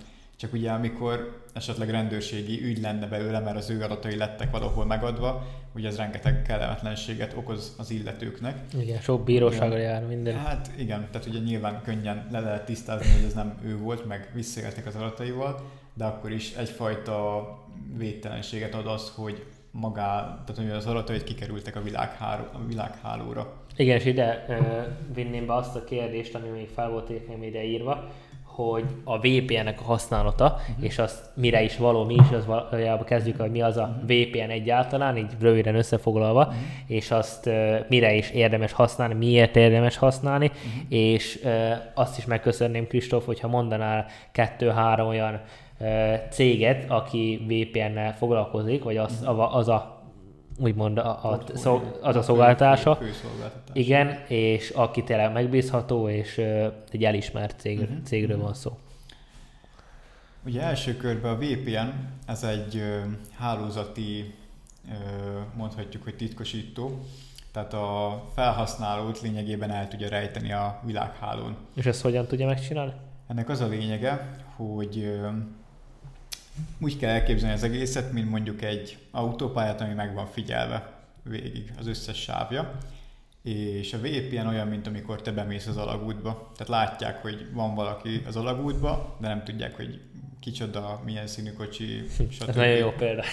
csak 0.46 0.54
ugye 0.54 0.72
amikor 0.72 1.44
esetleg 1.54 1.90
rendőrségi 1.90 2.64
ügy 2.64 2.82
lenne 2.82 3.08
belőle, 3.08 3.40
mert 3.40 3.58
az 3.58 3.70
ő 3.70 3.82
adatai 3.82 4.16
lettek 4.16 4.52
valahol 4.52 4.86
megadva, 4.86 5.48
ugye 5.76 5.88
ez 5.88 5.98
rengeteg 5.98 6.42
kellemetlenséget 6.42 7.34
okoz 7.38 7.76
az 7.78 7.92
illetőknek. 7.92 8.60
Igen, 8.80 9.00
sok 9.00 9.24
bíróságra 9.24 9.78
jár 9.78 10.06
minden. 10.06 10.38
Hát 10.38 10.72
igen, 10.78 11.08
tehát 11.12 11.28
ugye 11.28 11.40
nyilván 11.40 11.82
könnyen 11.84 12.28
le 12.32 12.40
lehet 12.40 12.66
tisztázni, 12.66 13.12
hogy 13.12 13.26
ez 13.26 13.34
nem 13.34 13.58
ő 13.64 13.78
volt, 13.78 14.06
meg 14.08 14.30
visszaéltek 14.34 14.86
az 14.86 14.96
adataival, 14.96 15.70
de 15.94 16.06
akkor 16.06 16.32
is 16.32 16.54
egyfajta 16.54 17.48
védtelenséget 17.98 18.74
ad 18.74 18.88
az, 18.88 19.12
hogy 19.16 19.46
magá, 19.72 20.44
tehát 20.46 20.62
hogy 20.62 20.70
az 20.70 20.86
adatait 20.86 21.24
kikerültek 21.24 21.76
a, 21.76 21.82
világháló, 21.82 22.44
a 22.54 22.66
világhálóra. 22.68 23.54
Igen, 23.76 23.98
és 23.98 24.06
ide 24.06 24.46
ö, 24.48 24.54
vinném 25.14 25.46
be 25.46 25.54
azt 25.54 25.76
a 25.76 25.84
kérdést, 25.84 26.36
ami 26.36 26.48
még 26.48 26.68
fel 26.68 26.90
volt 26.90 27.12
ide 27.42 27.64
írva, 27.64 28.10
hogy 28.56 28.84
a 29.04 29.18
VPN-nek 29.18 29.80
a 29.80 29.84
használata, 29.84 30.46
uh-huh. 30.46 30.86
és 30.86 31.00
azt 31.00 31.30
mire 31.34 31.64
is 31.64 31.78
való, 31.78 32.04
mi 32.04 32.14
is 32.14 32.32
az 32.32 32.46
valójában 32.46 33.06
kezdjük, 33.06 33.40
hogy 33.40 33.52
mi 33.52 33.62
az 33.62 33.78
a 33.78 33.86
mhm. 33.86 34.06
VPN 34.06 34.50
egyáltalán, 34.50 35.18
így 35.18 35.32
röviden 35.40 35.76
összefoglalva, 35.76 36.42
uh-huh. 36.42 36.56
és 36.88 37.12
azt 37.12 37.46
uh, 37.46 37.76
mire 37.90 38.14
is 38.14 38.30
érdemes 38.30 38.72
használni, 38.72 39.14
miért 39.14 39.56
érdemes 39.56 39.98
használni, 39.98 40.46
uh-huh. 40.46 40.84
és 40.90 41.40
uh, 41.44 41.52
azt 41.94 42.18
is 42.18 42.26
megköszönném, 42.26 42.88
Kristóf, 42.88 43.26
hogyha 43.26 43.48
mondanál 43.48 44.06
kettő-három 44.32 45.08
olyan 45.08 45.42
uh, 45.80 45.88
céget, 46.30 46.86
aki 46.88 47.46
VPN-nel 47.48 48.16
foglalkozik, 48.16 48.84
vagy 48.84 48.98
az, 48.98 49.28
az 49.52 49.68
a 49.68 49.95
úgymond 50.58 50.98
a, 50.98 51.32
a, 51.32 51.42
szol, 51.54 52.00
az 52.02 52.16
a 52.16 52.22
szolgáltása. 52.22 53.00
Igen, 53.74 54.24
és 54.28 54.70
aki 54.70 55.04
tényleg 55.04 55.32
megbízható, 55.32 56.10
és 56.10 56.38
uh, 56.38 56.74
egy 56.92 57.04
elismert 57.04 57.60
cég, 57.60 57.80
uh-huh. 57.80 58.02
cégről 58.04 58.38
van 58.38 58.54
szó. 58.54 58.78
Ugye 60.46 60.62
első 60.62 60.98
körben 60.98 61.34
a 61.34 61.38
VPN, 61.38 61.88
ez 62.26 62.44
egy 62.44 62.76
uh, 62.76 63.04
hálózati, 63.38 64.34
uh, 64.86 64.94
mondhatjuk, 65.56 66.04
hogy 66.04 66.16
titkosító, 66.16 67.00
tehát 67.52 67.74
a 67.74 68.24
felhasználót 68.34 69.22
lényegében 69.22 69.72
el 69.72 69.88
tudja 69.88 70.10
rejteni 70.10 70.52
a 70.52 70.80
világhálón. 70.86 71.56
És 71.76 71.86
ezt 71.86 72.02
hogyan 72.02 72.26
tudja 72.26 72.46
megcsinálni? 72.46 72.94
Ennek 73.28 73.50
az 73.50 73.62
a 73.62 73.68
lényege, 73.68 74.44
hogy 74.56 75.20
úgy 76.80 76.98
kell 76.98 77.10
elképzelni 77.10 77.56
az 77.56 77.64
egészet, 77.64 78.12
mint 78.12 78.30
mondjuk 78.30 78.62
egy 78.62 78.98
autópályát, 79.12 79.82
ami 79.82 79.94
meg 79.94 80.14
van 80.14 80.28
figyelve 80.28 80.94
végig 81.24 81.74
az 81.80 81.88
összes 81.88 82.18
sávja, 82.18 82.78
és 83.42 83.94
a 83.94 83.98
VPN 83.98 84.48
olyan, 84.48 84.68
mint 84.68 84.88
amikor 84.88 85.22
te 85.22 85.32
bemész 85.32 85.68
az 85.68 85.78
alagútba. 85.78 86.52
Tehát 86.58 86.68
látják, 86.68 87.22
hogy 87.22 87.48
van 87.54 87.76
valaki 87.76 88.22
az 88.28 88.36
alagútba, 88.36 89.18
de 89.22 89.28
nem 89.28 89.44
tudják, 89.44 89.76
hogy 89.76 90.02
kicsoda, 90.40 91.02
milyen 91.06 91.28
színű 91.28 91.52
kocsi, 91.52 92.04
stb. 92.30 92.50
Ez 92.50 92.56
nagyon 92.56 92.76
jó 92.76 92.92
példa. 92.92 93.24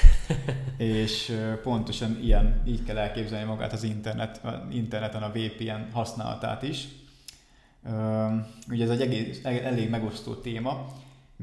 és 0.76 1.38
pontosan 1.62 2.18
ilyen, 2.22 2.62
így 2.66 2.84
kell 2.84 2.98
elképzelni 2.98 3.46
magát 3.46 3.72
az 3.72 3.82
internet, 3.82 4.40
interneten 4.70 5.22
a 5.22 5.32
VPN 5.32 5.92
használatát 5.92 6.62
is. 6.62 6.88
Ugye 8.68 8.84
ez 8.84 8.90
egy 8.90 9.00
egész, 9.00 9.40
elég 9.44 9.90
megosztó 9.90 10.34
téma, 10.34 10.86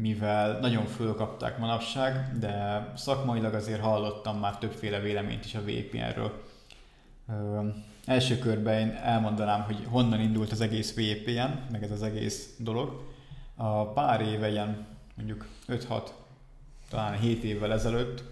mivel 0.01 0.59
nagyon 0.59 0.85
fölkapták 0.85 1.57
manapság, 1.57 2.39
de 2.39 2.85
szakmailag 2.95 3.53
azért 3.53 3.81
hallottam 3.81 4.39
már 4.39 4.57
többféle 4.57 4.99
véleményt 4.99 5.45
is 5.45 5.55
a 5.55 5.61
VPN-ről. 5.61 6.43
Ö, 7.29 7.67
első 8.05 8.37
körben 8.37 8.79
én 8.79 8.99
elmondanám, 9.03 9.61
hogy 9.61 9.87
honnan 9.89 10.19
indult 10.19 10.51
az 10.51 10.61
egész 10.61 10.93
VPN, 10.93 11.71
meg 11.71 11.83
ez 11.83 11.91
az 11.91 12.03
egész 12.03 12.55
dolog. 12.57 13.07
A 13.55 13.85
pár 13.85 14.21
éve, 14.21 14.49
ilyen 14.49 14.85
mondjuk 15.15 15.47
5-6, 15.67 16.01
talán 16.89 17.19
7 17.19 17.43
évvel 17.43 17.73
ezelőtt, 17.73 18.23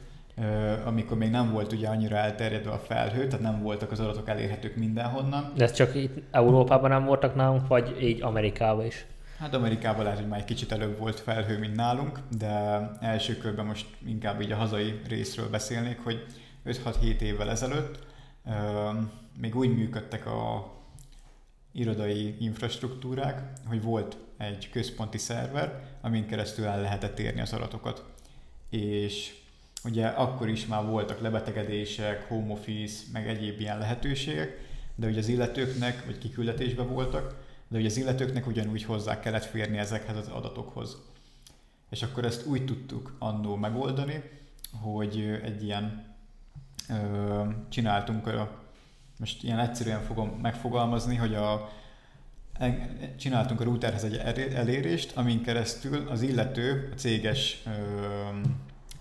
amikor 0.86 1.17
még 1.17 1.30
nem 1.30 1.51
volt 1.51 1.71
ugye 1.71 1.88
annyira 1.88 2.15
elterjedve 2.15 2.71
a 2.71 2.80
felhő, 2.80 3.27
tehát 3.27 3.41
nem 3.41 3.62
voltak 3.62 3.91
az 3.91 3.99
adatok 3.99 4.30
elérhetők 4.30 4.75
mindenhonnan. 4.75 5.51
De 5.56 5.63
ez 5.63 5.71
csak 5.71 5.95
itt 5.95 6.23
Európában 6.32 6.89
nem 6.89 7.06
voltak 7.06 7.36
nálunk, 7.36 7.67
vagy 7.67 7.97
így 8.01 8.21
Amerikában 8.21 8.86
is? 8.86 9.06
Hát 9.38 9.54
Amerikában 9.54 10.04
lehet, 10.04 10.19
hogy 10.19 10.28
már 10.28 10.39
egy 10.39 10.45
kicsit 10.45 10.71
előbb 10.71 10.97
volt 10.97 11.19
felhő, 11.19 11.58
mint 11.58 11.76
nálunk, 11.76 12.19
de 12.38 12.82
első 13.00 13.38
körben 13.38 13.65
most 13.65 13.88
inkább 14.06 14.41
így 14.41 14.52
a 14.52 14.56
hazai 14.56 15.02
részről 15.08 15.50
beszélnék, 15.50 16.00
hogy 16.04 16.26
5-6-7 16.65 17.19
évvel 17.19 17.50
ezelőtt 17.50 18.00
még 19.39 19.56
úgy 19.56 19.76
működtek 19.76 20.26
a 20.26 20.71
irodai 21.71 22.36
infrastruktúrák, 22.39 23.41
hogy 23.67 23.82
volt 23.82 24.17
egy 24.38 24.69
központi 24.69 25.17
szerver, 25.17 25.84
amin 26.02 26.28
keresztül 26.28 26.65
el 26.65 26.82
lehetett 26.82 27.19
érni 27.19 27.41
az 27.41 27.54
adatokat. 27.54 28.06
És 28.69 29.34
ugye 29.84 30.08
akkor 30.08 30.50
is 30.50 30.65
már 30.65 30.86
voltak 30.86 31.21
lebetegedések, 31.21 32.28
home 32.28 32.54
office, 32.54 33.04
meg 33.13 33.28
egyéb 33.28 33.60
ilyen 33.60 33.78
lehetőségek, 33.78 34.60
de 34.95 35.08
ugye 35.08 35.19
az 35.19 35.28
illetőknek, 35.28 36.06
vagy 36.06 36.17
kiküldetésben 36.17 36.88
voltak, 36.88 37.45
de 37.67 37.77
ugye 37.77 37.88
az 37.88 37.97
illetőknek 37.97 38.47
ugyanúgy 38.47 38.84
hozzá 38.84 39.19
kellett 39.19 39.45
férni 39.45 39.77
ezekhez 39.77 40.17
az 40.17 40.27
adatokhoz. 40.27 40.97
És 41.89 42.03
akkor 42.03 42.25
ezt 42.25 42.45
úgy 42.45 42.65
tudtuk 42.65 43.15
annó 43.19 43.56
megoldani, 43.56 44.23
hogy 44.82 45.39
egy 45.43 45.63
ilyen 45.63 46.15
ö, 46.89 47.43
csináltunk, 47.69 48.27
a, 48.27 48.62
most 49.19 49.43
ilyen 49.43 49.60
egyszerűen 49.60 50.01
fogom 50.01 50.30
megfogalmazni, 50.30 51.15
hogy 51.15 51.36
a, 51.36 51.69
e, 52.53 52.89
csináltunk 53.17 53.62
a 53.62 53.63
routerhez 53.63 54.03
egy 54.03 54.15
elérést, 54.53 55.17
amin 55.17 55.41
keresztül 55.41 56.08
az 56.08 56.21
illető 56.21 56.89
a 56.93 56.95
céges 56.95 57.63
ö, 57.65 57.69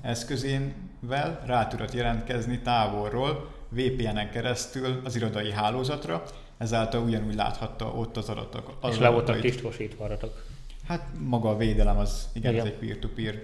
eszközénvel 0.00 1.42
rá 1.46 1.66
tudott 1.66 1.92
jelentkezni 1.92 2.60
távolról 2.60 3.54
VPN-en 3.68 4.30
keresztül 4.30 5.00
az 5.04 5.16
irodai 5.16 5.52
hálózatra, 5.52 6.22
ezáltal 6.58 7.04
ugyanúgy 7.04 7.34
láthatta 7.34 7.84
ott 7.84 8.16
az 8.16 8.28
adatok. 8.28 8.76
Az 8.80 8.92
és 8.92 8.98
le 8.98 9.08
voltak 9.08 9.40
titkosítva 9.40 10.04
adatok. 10.04 10.44
Hát 10.86 11.08
maga 11.18 11.48
a 11.48 11.56
védelem 11.56 11.98
az, 11.98 12.28
igen, 12.32 12.52
igen. 12.52 12.66
ez 12.66 12.72
egy 12.72 12.78
peer-to-peer, 12.78 13.34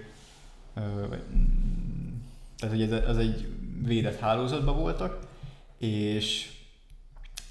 mm, 0.79 2.13
tehát 2.57 2.75
hogy 2.75 2.81
ez, 2.81 2.91
ez 2.91 3.17
egy 3.17 3.47
védett 3.85 4.19
hálózatban 4.19 4.77
voltak, 4.77 5.19
és 5.77 6.51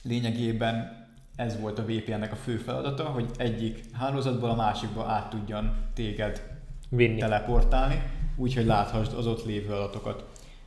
lényegében 0.03 1.01
ez 1.37 1.61
volt 1.61 1.79
a 1.79 1.85
VPN-nek 1.85 2.33
a 2.33 2.37
fő 2.37 2.57
feladata, 2.57 3.05
hogy 3.05 3.31
egyik 3.37 3.85
hálózatból 3.93 4.51
a 4.51 4.55
másikba 4.55 5.05
át 5.05 5.31
tudjon 5.31 5.77
téged 5.95 6.43
Vinni. 6.89 7.19
teleportálni, 7.19 8.03
úgyhogy 8.37 8.65
láthassd 8.65 9.13
az 9.13 9.27
ott 9.27 9.45
lévő 9.45 9.73
adatokat. 9.73 10.25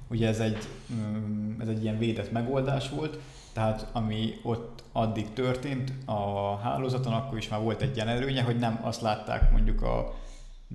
Ugye 0.08 0.28
ez 0.28 0.40
egy, 0.40 0.58
mm, 0.94 1.62
ez 1.62 1.68
egy 1.68 1.84
ilyen 1.84 1.98
védett 1.98 2.32
megoldás 2.32 2.90
volt, 2.90 3.20
tehát 3.56 3.88
ami 3.92 4.34
ott 4.44 4.84
addig 4.92 5.34
történt 5.34 5.92
a 6.06 6.56
hálózaton, 6.58 7.14
akkor 7.14 7.38
is 7.38 7.50
már 7.50 7.62
volt 7.62 7.82
egy 7.82 7.96
ilyen 7.96 8.08
előnye, 8.08 8.42
hogy 8.42 8.58
nem 8.58 8.80
azt 8.82 9.02
látták 9.02 9.52
mondjuk 9.52 9.82
a 9.82 10.16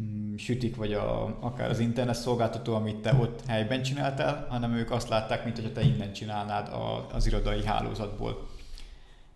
mm, 0.00 0.36
sütik, 0.36 0.76
vagy 0.76 0.92
a, 0.92 1.36
akár 1.40 1.70
az 1.70 1.78
internet 1.78 2.14
szolgáltató, 2.14 2.74
amit 2.74 2.96
te 2.96 3.14
ott 3.14 3.46
helyben 3.46 3.82
csináltál, 3.82 4.46
hanem 4.48 4.74
ők 4.74 4.90
azt 4.90 5.08
látták, 5.08 5.44
mint 5.44 5.56
hogyha 5.56 5.72
te 5.72 5.80
innen 5.80 6.12
csinálnád 6.12 6.68
a, 6.68 7.06
az 7.12 7.26
irodai 7.26 7.64
hálózatból. 7.64 8.48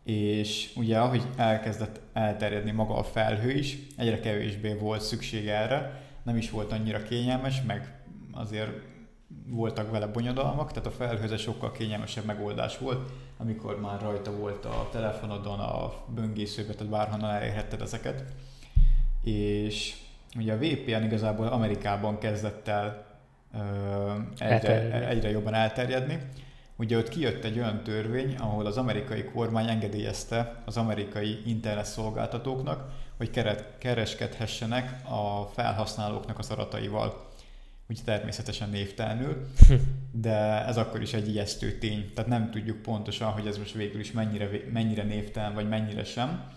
És 0.05 0.73
ugye 0.77 0.99
ahogy 0.99 1.23
elkezdett 1.37 2.01
elterjedni 2.13 2.71
maga 2.71 2.97
a 2.97 3.05
felhő 3.05 3.51
is, 3.51 3.79
egyre 3.97 4.21
kevésbé 4.21 4.75
volt 4.75 5.03
szükség 5.03 5.49
erre, 5.49 6.03
nem 6.23 6.37
is 6.37 6.51
volt 6.51 6.73
annyira 6.73 7.03
kényelmes, 7.03 7.63
meg 7.67 8.01
azért 8.33 8.94
voltak 9.47 9.91
vele 9.91 10.07
bonyodalmak, 10.07 10.73
tehát 10.73 10.87
a 10.87 10.91
felhőze 10.91 11.37
sokkal 11.37 11.73
kényelmesebb 11.73 12.25
megoldás 12.25 12.79
volt, 12.79 13.11
amikor 13.37 13.81
már 13.81 14.01
rajta 14.01 14.37
volt 14.37 14.65
a 14.65 14.89
telefonodon, 14.93 15.59
a 15.59 15.93
böngészőbe, 16.15 16.73
tehát 16.73 16.93
bárhonnan 16.93 17.31
elérhetted 17.31 17.81
ezeket. 17.81 18.25
És 19.23 19.97
ugye 20.37 20.53
a 20.53 20.59
VPN 20.59 21.05
igazából 21.05 21.47
Amerikában 21.47 22.19
kezdett 22.19 22.69
el 22.69 23.07
egyre, 24.39 25.09
egyre 25.09 25.31
jobban 25.31 25.55
elterjedni. 25.55 26.19
Ugye 26.77 26.99
ott 26.99 27.09
kijött 27.09 27.45
egy 27.45 27.59
olyan 27.59 27.83
törvény, 27.83 28.37
ahol 28.37 28.67
az 28.67 28.77
amerikai 28.77 29.25
kormány 29.25 29.69
engedélyezte 29.69 30.63
az 30.65 30.77
amerikai 30.77 31.43
internet 31.47 31.85
szolgáltatóknak, 31.85 32.91
hogy 33.17 33.31
kereskedhessenek 33.79 35.09
a 35.09 35.47
felhasználóknak 35.53 36.39
az 36.39 36.51
adataival 36.51 37.33
úgy 37.89 38.01
természetesen 38.05 38.71
névtelenül, 38.71 39.47
de 40.13 40.67
ez 40.67 40.77
akkor 40.77 41.03
is 41.03 41.13
egy 41.13 41.29
ijesztő 41.29 41.73
tény. 41.79 42.11
Tehát 42.15 42.31
nem 42.31 42.51
tudjuk 42.51 42.83
pontosan, 42.83 43.31
hogy 43.31 43.47
ez 43.47 43.59
most 43.59 43.75
végül 43.75 44.01
is 44.01 44.13
mennyire, 44.13 44.49
mennyire 44.73 45.03
névtelen, 45.03 45.55
vagy 45.55 45.69
mennyire 45.69 46.05
sem. 46.05 46.53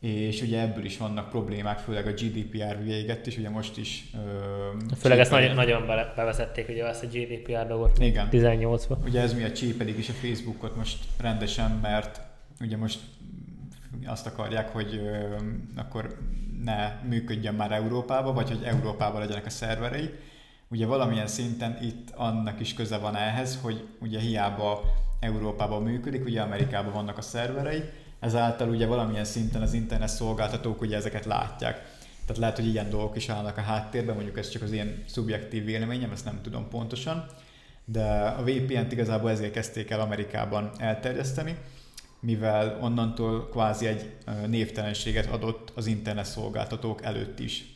És 0.00 0.42
ugye 0.42 0.60
ebből 0.60 0.84
is 0.84 0.98
vannak 0.98 1.30
problémák, 1.30 1.78
főleg 1.78 2.06
a 2.06 2.10
GDPR 2.10 2.82
véget 2.82 3.26
is, 3.26 3.38
ugye 3.38 3.50
most 3.50 3.76
is... 3.78 4.10
Ö, 4.14 4.94
főleg 4.96 5.18
ezt 5.18 5.30
nagyon, 5.30 5.54
nagyon 5.54 5.86
bevezették, 6.16 6.68
ugye 6.68 6.86
ezt 6.86 7.02
a 7.02 7.06
GDPR 7.06 7.66
dolgot 7.66 7.98
Igen. 7.98 8.28
18-ban. 8.30 9.04
Ugye 9.04 9.20
ez 9.20 9.34
miatt 9.34 9.54
csépedik 9.54 9.98
is 9.98 10.08
a 10.08 10.12
Facebookot 10.12 10.76
most 10.76 10.98
rendesen, 11.20 11.70
mert 11.70 12.20
ugye 12.60 12.76
most 12.76 12.98
azt 14.06 14.26
akarják, 14.26 14.68
hogy 14.68 14.94
ö, 14.94 15.36
akkor 15.76 16.18
ne 16.64 16.92
működjön 17.08 17.54
már 17.54 17.72
Európába, 17.72 18.32
vagy 18.32 18.48
hogy 18.48 18.62
Európában 18.62 19.20
legyenek 19.20 19.46
a 19.46 19.50
szerverei, 19.50 20.10
ugye 20.68 20.86
valamilyen 20.86 21.26
szinten 21.26 21.78
itt 21.82 22.10
annak 22.14 22.60
is 22.60 22.74
köze 22.74 22.98
van 22.98 23.16
ehhez, 23.16 23.58
hogy 23.62 23.88
ugye 24.00 24.18
hiába 24.18 24.82
Európában 25.20 25.82
működik, 25.82 26.24
ugye 26.24 26.40
Amerikában 26.40 26.92
vannak 26.92 27.18
a 27.18 27.22
szerverei, 27.22 27.82
ezáltal 28.20 28.68
ugye 28.68 28.86
valamilyen 28.86 29.24
szinten 29.24 29.62
az 29.62 29.72
internet 29.72 30.08
szolgáltatók 30.08 30.80
ugye 30.80 30.96
ezeket 30.96 31.24
látják. 31.24 31.94
Tehát 32.26 32.40
lehet, 32.40 32.56
hogy 32.56 32.66
ilyen 32.66 32.90
dolgok 32.90 33.16
is 33.16 33.28
állnak 33.28 33.56
a 33.56 33.60
háttérben, 33.60 34.14
mondjuk 34.14 34.38
ez 34.38 34.48
csak 34.48 34.62
az 34.62 34.72
én 34.72 35.04
szubjektív 35.06 35.64
véleményem, 35.64 36.10
ezt 36.10 36.24
nem 36.24 36.40
tudom 36.42 36.68
pontosan, 36.68 37.26
de 37.84 38.04
a 38.20 38.42
VPN-t 38.42 38.92
igazából 38.92 39.30
ezért 39.30 39.52
kezdték 39.52 39.90
el 39.90 40.00
Amerikában 40.00 40.70
elterjeszteni, 40.78 41.56
mivel 42.20 42.78
onnantól 42.80 43.48
kvázi 43.48 43.86
egy 43.86 44.10
névtelenséget 44.46 45.26
adott 45.26 45.72
az 45.74 45.86
internet 45.86 46.24
szolgáltatók 46.24 47.02
előtt 47.02 47.38
is. 47.38 47.75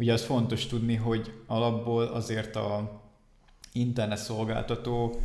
Ugye 0.00 0.12
az 0.12 0.24
fontos 0.24 0.66
tudni, 0.66 0.94
hogy 0.94 1.32
alapból 1.46 2.04
azért 2.04 2.56
a 2.56 3.00
internet 3.72 4.18
szolgáltató, 4.18 5.20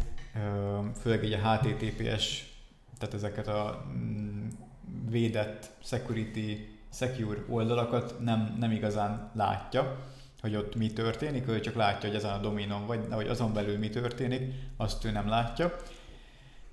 főleg 1.00 1.24
egy 1.24 1.34
a 1.34 1.52
HTTPS, 1.52 2.54
tehát 2.98 3.14
ezeket 3.14 3.48
a 3.48 3.86
mm, 3.98 4.48
védett 5.10 5.72
security, 5.84 6.68
secure 6.94 7.44
oldalakat 7.50 8.16
nem, 8.20 8.56
nem 8.60 8.72
igazán 8.72 9.32
látja, 9.34 10.00
hogy 10.42 10.56
ott 10.56 10.76
mi 10.76 10.94
történik, 10.94 11.48
ő 11.48 11.60
csak 11.60 11.76
látja, 11.76 12.10
hogy 12.10 12.18
ezen 12.18 12.34
a 12.34 12.42
dominon 12.42 12.86
vagy, 12.86 13.08
vagy 13.10 13.28
azon 13.28 13.54
belül 13.54 13.78
mi 13.78 13.90
történik, 13.90 14.54
azt 14.78 15.06
ő 15.06 15.12
nem 15.12 15.28
látja. 15.28 15.76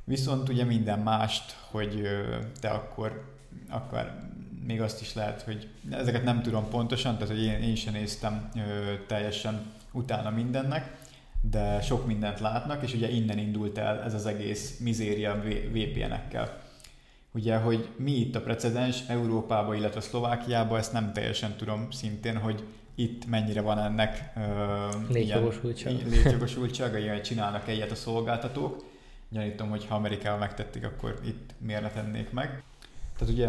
Viszont 0.04 0.48
ugye 0.48 0.64
minden 0.64 0.98
mást, 0.98 1.56
hogy 1.70 2.08
te 2.60 2.68
akkor, 2.68 3.34
akkor 3.70 4.30
még 4.66 4.80
azt 4.80 5.00
is 5.00 5.14
lehet, 5.14 5.42
hogy 5.42 5.68
ezeket 5.90 6.24
nem 6.24 6.42
tudom 6.42 6.68
pontosan, 6.68 7.18
tehát 7.18 7.34
hogy 7.34 7.42
én, 7.42 7.62
én 7.62 7.74
sem 7.74 7.92
néztem 7.92 8.50
ö, 8.56 8.60
teljesen 9.06 9.72
utána 9.92 10.30
mindennek, 10.30 10.96
de 11.50 11.80
sok 11.80 12.06
mindent 12.06 12.40
látnak, 12.40 12.82
és 12.82 12.94
ugye 12.94 13.10
innen 13.10 13.38
indult 13.38 13.78
el 13.78 14.02
ez 14.02 14.14
az 14.14 14.26
egész 14.26 14.78
mizéria 14.78 15.42
VPN-ekkel. 15.72 16.60
Ugye, 17.34 17.56
hogy 17.56 17.88
mi 17.96 18.10
itt 18.12 18.34
a 18.34 18.40
precedens 18.40 19.02
Európában, 19.08 19.76
illetve 19.76 20.00
Szlovákiában, 20.00 20.78
ezt 20.78 20.92
nem 20.92 21.12
teljesen 21.12 21.56
tudom 21.56 21.90
szintén, 21.90 22.36
hogy 22.36 22.64
itt 22.94 23.26
mennyire 23.26 23.60
van 23.60 23.78
ennek 23.78 24.32
létjogosultsága, 25.08 25.98
létjogosultsága 26.08 27.10
hogy 27.10 27.22
csinálnak 27.22 27.68
egyet 27.68 27.90
a 27.90 27.94
szolgáltatók. 27.94 28.84
Gyanítom, 29.28 29.68
hogy 29.68 29.86
ha 29.86 29.94
Amerikában 29.94 30.38
megtették, 30.38 30.84
akkor 30.84 31.20
itt 31.24 31.50
miért 31.58 31.82
ne 31.82 31.90
tennék 31.90 32.30
meg. 32.30 32.62
Tehát 33.22 33.36
ugye 33.36 33.48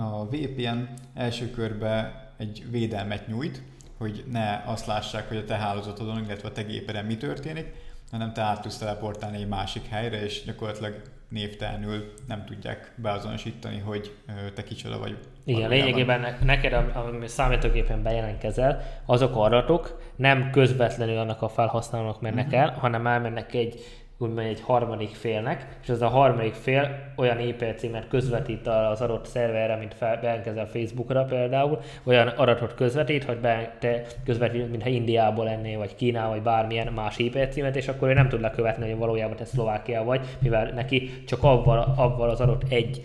a 0.00 0.28
VPN 0.30 0.88
első 1.14 1.50
körben 1.50 2.12
egy 2.36 2.64
védelmet 2.70 3.26
nyújt, 3.26 3.62
hogy 3.98 4.24
ne 4.30 4.62
azt 4.66 4.86
lássák, 4.86 5.28
hogy 5.28 5.36
a 5.36 5.44
te 5.44 5.54
hálózatodon, 5.54 6.24
illetve 6.24 6.48
a 6.48 6.52
te 6.52 6.62
gépeden 6.62 7.04
mi 7.04 7.16
történik, 7.16 7.72
hanem 8.10 8.32
te 8.32 8.42
át 8.42 8.62
tudsz 8.62 8.78
teleportálni 8.78 9.36
egy 9.36 9.48
másik 9.48 9.86
helyre, 9.88 10.22
és 10.24 10.42
gyakorlatilag 10.44 11.02
névtelenül 11.28 12.12
nem 12.28 12.44
tudják 12.44 12.92
beazonosítani, 12.96 13.78
hogy 13.78 14.14
te 14.54 14.62
kicsoda 14.62 14.98
vagy. 14.98 15.16
Igen, 15.44 15.68
lényegében 15.68 16.36
neked, 16.44 16.72
ami 16.94 17.28
számítógépen 17.28 18.02
bejelentkezel, 18.02 18.82
azok 19.06 19.36
adatok 19.36 20.12
nem 20.16 20.50
közvetlenül 20.50 21.18
annak 21.18 21.42
a 21.42 21.48
felhasználónak 21.48 22.20
mennek 22.20 22.46
uh-huh. 22.46 22.60
el, 22.60 22.70
hanem 22.70 23.06
elmennek 23.06 23.54
egy 23.54 23.80
úgymond 24.22 24.46
egy 24.46 24.60
harmadik 24.60 25.14
félnek, 25.14 25.66
és 25.82 25.88
az 25.88 26.02
a 26.02 26.08
harmadik 26.08 26.54
fél 26.54 27.12
olyan 27.16 27.36
e-mail 27.36 27.74
címet 27.76 28.08
közvetít 28.08 28.66
az 28.66 29.00
adott 29.00 29.26
szerverre, 29.26 29.76
mint 29.76 29.94
fel, 29.94 30.42
a 30.56 30.66
Facebookra 30.66 31.24
például, 31.24 31.80
olyan 32.04 32.28
adatot 32.28 32.74
közvetít, 32.74 33.24
hogy 33.24 33.38
be, 33.38 33.76
te 33.78 34.02
közvetít, 34.24 34.70
mintha 34.70 34.88
Indiából 34.88 35.44
lennél, 35.44 35.78
vagy 35.78 35.94
Kíná, 35.94 36.28
vagy 36.28 36.42
bármilyen 36.42 36.92
más 36.92 37.18
e 37.34 37.48
címet, 37.48 37.76
és 37.76 37.88
akkor 37.88 38.08
ő 38.08 38.12
nem 38.12 38.28
tud 38.28 38.40
lekövetni, 38.40 38.88
hogy 38.88 38.98
valójában 38.98 39.36
te 39.36 39.44
Szlovákia 39.44 40.04
vagy, 40.04 40.20
mivel 40.38 40.70
neki 40.70 41.24
csak 41.26 41.42
avval, 41.42 41.94
avval 41.96 42.30
az 42.30 42.40
adott 42.40 42.62
egy 42.68 43.02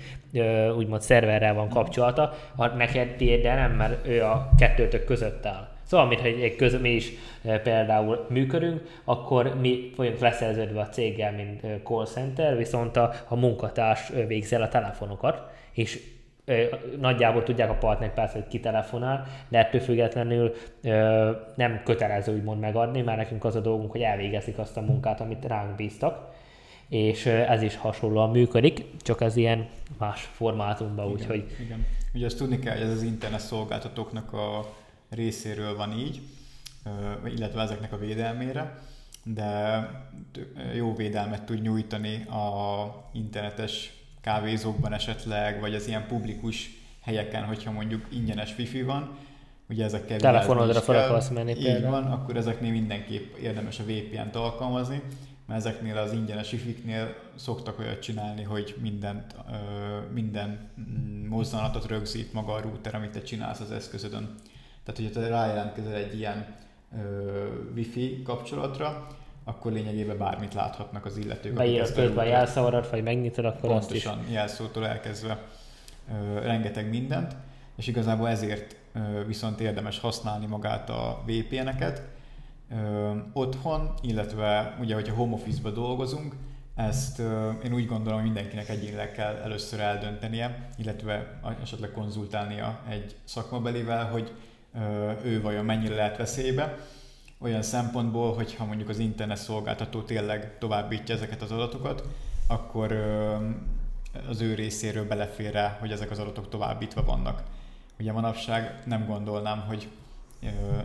úgymond 0.78 1.02
szerverrel 1.02 1.54
van 1.54 1.70
kapcsolata, 1.70 2.34
a 2.56 2.68
neked 2.68 3.16
tiéd, 3.16 3.42
de 3.42 3.56
nem, 3.56 3.72
mert 3.72 4.08
ő 4.08 4.24
a 4.24 4.50
kettőtök 4.58 5.06
között 5.06 5.46
áll. 5.46 5.75
Szóval, 5.86 6.08
mintha 6.08 6.28
egy 6.28 6.56
köz, 6.56 6.82
mi 6.82 6.90
is 6.90 7.12
e, 7.44 7.60
például 7.60 8.26
működünk, 8.30 8.82
akkor 9.04 9.56
mi 9.60 9.92
vagyunk 9.96 10.20
leszerződve 10.20 10.80
a 10.80 10.90
céggel, 10.90 11.32
mint 11.32 11.64
e, 11.64 11.80
call 11.84 12.06
center, 12.06 12.58
viszont 12.58 12.98
a, 12.98 13.14
a 13.28 13.36
munkatárs 13.36 14.10
e, 14.10 14.26
végzi 14.26 14.56
el 14.56 14.62
a 14.62 14.68
telefonokat, 14.68 15.42
és 15.72 16.14
nagyjából 17.00 17.44
tudják 17.44 17.70
a 17.70 17.74
partnerek 17.74 18.14
persze, 18.14 18.34
hogy 18.34 18.48
ki 18.48 18.60
telefonál, 18.60 19.28
de 19.48 19.58
ettől 19.58 19.82
függetlenül 19.82 20.54
nem 21.56 21.82
kötelező 21.84 22.34
úgymond 22.34 22.60
megadni, 22.60 23.02
mert 23.02 23.18
nekünk 23.18 23.44
az 23.44 23.56
a 23.56 23.60
dolgunk, 23.60 23.92
hogy 23.92 24.02
elvégezik 24.02 24.58
azt 24.58 24.78
a 24.78 24.82
munkát, 24.82 25.22
amit 25.22 25.46
ránk 25.46 25.76
bíztak, 25.76 26.34
és 26.90 27.26
ez 27.26 27.62
is 27.62 27.78
hasonlóan 27.78 28.30
működik, 28.30 28.86
csak 29.02 29.22
ez 29.22 29.36
ilyen 29.36 29.68
más 30.00 30.22
formátumban, 30.22 31.12
úgyhogy... 31.12 31.46
Igen. 31.60 31.86
Ugye 32.14 32.26
azt 32.26 32.38
tudni 32.38 32.60
kell, 32.60 32.74
hogy 32.74 32.84
ez 32.84 32.92
az 32.92 33.04
internet 33.04 33.40
szolgáltatóknak 33.40 34.34
a 34.34 34.66
részéről 35.10 35.76
van 35.76 35.92
így, 35.92 36.22
illetve 37.26 37.62
ezeknek 37.62 37.94
a 37.94 37.98
védelmére, 37.98 38.80
de 39.24 39.90
jó 40.76 40.96
védelmet 40.96 41.44
tud 41.44 41.62
nyújtani 41.62 42.24
a 42.24 43.10
internetes 43.14 43.94
kávézókban 44.22 44.94
esetleg, 44.94 45.60
vagy 45.60 45.76
az 45.76 45.88
ilyen 45.88 46.08
publikus 46.08 46.70
helyeken, 47.02 47.44
hogyha 47.44 47.72
mondjuk 47.72 48.06
ingyenes 48.12 48.58
wifi 48.58 48.84
van, 48.84 49.18
ugye 49.70 49.84
ezekkel 49.84 50.20
Telefonodra 50.20 50.82
fel 50.82 51.04
akarsz 51.04 51.30
menni 51.30 51.52
Így 51.52 51.64
például. 51.64 51.92
van, 51.92 52.04
akkor 52.04 52.38
ezeknél 52.38 52.72
mindenképp 52.72 53.36
érdemes 53.36 53.80
a 53.80 53.84
VPN-t 53.84 54.36
alkalmazni, 54.36 55.02
mert 55.46 55.66
ezeknél 55.66 55.98
az 55.98 56.14
ingyenes 56.14 56.52
ifiknél 56.52 57.16
szoktak 57.36 57.80
olyat 57.80 58.00
csinálni, 58.00 58.44
hogy 58.44 58.76
mindent, 58.82 59.36
minden 60.14 60.70
mm, 60.80 61.28
mozzanatot 61.28 61.88
rögzít 61.88 62.34
maga 62.34 62.54
a 62.54 62.62
router, 62.62 62.96
amit 62.96 63.12
te 63.12 63.22
csinálsz 63.22 63.60
az 63.60 63.72
eszközödön. 63.72 64.36
Tehát, 64.86 65.02
hogyha 65.02 65.22
te 65.22 65.28
rájelentkezel 65.28 65.94
egy 65.94 66.18
ilyen 66.18 66.46
wifi 67.76 68.22
kapcsolatra, 68.24 69.08
akkor 69.44 69.72
lényegében 69.72 70.18
bármit 70.18 70.54
láthatnak 70.54 71.06
az 71.06 71.18
illetők. 71.18 71.54
Beírod 71.54 71.94
közben 71.94 72.26
a 72.26 72.28
jelszavarat, 72.28 72.90
vagy 72.90 73.04
megnyitod, 73.04 73.46
akkor 73.46 73.70
Pontosan, 73.70 74.18
azt 74.18 74.28
is. 74.28 74.34
jelszótól 74.34 74.88
elkezdve 74.88 75.44
ö, 76.12 76.40
rengeteg 76.40 76.90
mindent, 76.90 77.36
és 77.76 77.88
igazából 77.88 78.30
ezért 78.30 78.76
ö, 78.94 79.26
viszont 79.26 79.60
érdemes 79.60 80.00
használni 80.00 80.46
magát 80.46 80.90
a 80.90 81.24
VPN-eket, 81.26 82.02
ö, 82.72 83.12
otthon, 83.34 83.94
illetve 84.02 84.78
ugye, 84.80 84.94
hogyha 84.94 85.16
home 85.16 85.34
office-ba 85.34 85.70
dolgozunk, 85.70 86.36
ezt 86.76 87.20
ö, 87.20 87.50
én 87.64 87.74
úgy 87.74 87.88
gondolom, 87.88 88.16
hogy 88.20 88.28
mindenkinek 88.32 88.70
egyénileg 88.70 89.12
kell 89.12 89.36
először 89.36 89.80
eldöntenie, 89.80 90.70
illetve 90.78 91.40
esetleg 91.62 91.92
konzultálnia 91.92 92.80
egy 92.90 93.16
szakmabelivel, 93.24 94.06
hogy 94.06 94.32
ö, 94.32 94.45
ő 95.24 95.42
vajon 95.42 95.66
mennyire 95.66 95.96
lehet 95.96 96.18
veszélybe. 96.18 96.78
Olyan 97.38 97.62
szempontból, 97.62 98.34
hogyha 98.34 98.66
mondjuk 98.66 98.90
az 98.90 99.00
internet 99.00 99.38
szolgáltató 99.38 100.02
tényleg 100.02 100.58
továbbítja 100.58 101.16
ezeket 101.16 101.42
az 101.42 101.52
adatokat, 101.52 102.08
akkor 102.48 102.92
az 104.30 104.42
ő 104.42 104.54
részéről 104.54 105.08
belefér 105.08 105.52
rá, 105.52 105.78
hogy 105.80 105.92
ezek 105.92 106.12
az 106.12 106.20
adatok 106.20 106.50
továbbítva 106.50 107.04
vannak. 107.04 107.44
Ugye 108.00 108.12
manapság 108.12 108.82
nem 108.86 109.06
gondolnám, 109.06 109.60
hogy 109.60 109.88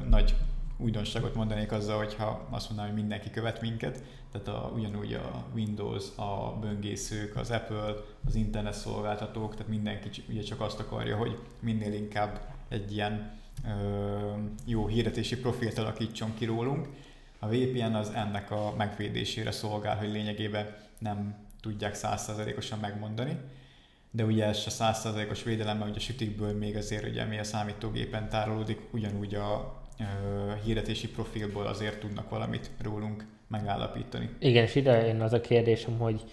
nagy 0.08 0.34
újdonságot 0.76 1.34
mondanék 1.34 1.72
azzal, 1.72 1.96
hogyha 1.96 2.46
azt 2.50 2.68
mondanám, 2.68 2.92
hogy 2.92 3.00
mindenki 3.00 3.30
követ 3.30 3.60
minket, 3.60 4.02
tehát 4.32 4.48
a, 4.48 4.72
ugyanúgy 4.74 5.12
a 5.12 5.44
Windows, 5.54 6.04
a 6.16 6.58
böngészők, 6.60 7.36
az 7.36 7.50
Apple, 7.50 7.94
az 8.26 8.34
internet 8.34 8.74
szolgáltatók, 8.74 9.52
tehát 9.52 9.68
mindenki 9.68 10.24
ugye 10.28 10.42
csak 10.42 10.60
azt 10.60 10.80
akarja, 10.80 11.16
hogy 11.16 11.38
minél 11.60 11.92
inkább 11.92 12.40
egy 12.68 12.92
ilyen 12.92 13.39
jó 14.66 14.86
hirdetési 14.86 15.36
profilt 15.36 15.78
alakítson 15.78 16.34
ki 16.38 16.44
rólunk. 16.44 16.88
A 17.38 17.46
VPN 17.46 17.94
az 17.94 18.10
ennek 18.14 18.50
a 18.50 18.74
megvédésére 18.76 19.50
szolgál, 19.50 19.96
hogy 19.96 20.10
lényegében 20.10 20.76
nem 20.98 21.34
tudják 21.60 21.94
százszerzelékosan 21.94 22.78
megmondani. 22.78 23.36
De 24.10 24.24
ugye 24.24 24.44
ez 24.44 24.62
a 24.66 24.70
százszerzelékos 24.70 25.42
védelem, 25.42 25.76
mert 25.76 25.90
ugye 25.90 25.98
a 25.98 26.02
sütikből 26.02 26.58
még 26.58 26.76
azért 26.76 27.08
ugye 27.08 27.24
mi 27.24 27.38
a 27.38 27.44
számítógépen 27.44 28.28
tárolódik, 28.28 28.80
ugyanúgy 28.90 29.34
a 29.34 29.78
hirdetési 30.64 31.08
profilból 31.08 31.66
azért 31.66 32.00
tudnak 32.00 32.30
valamit 32.30 32.70
rólunk 32.82 33.26
megállapítani. 33.48 34.30
Igen, 34.38 34.64
és 34.64 34.74
ide 34.74 35.06
jön 35.06 35.20
az 35.20 35.32
a 35.32 35.40
kérdésem, 35.40 35.98
hogy 35.98 36.24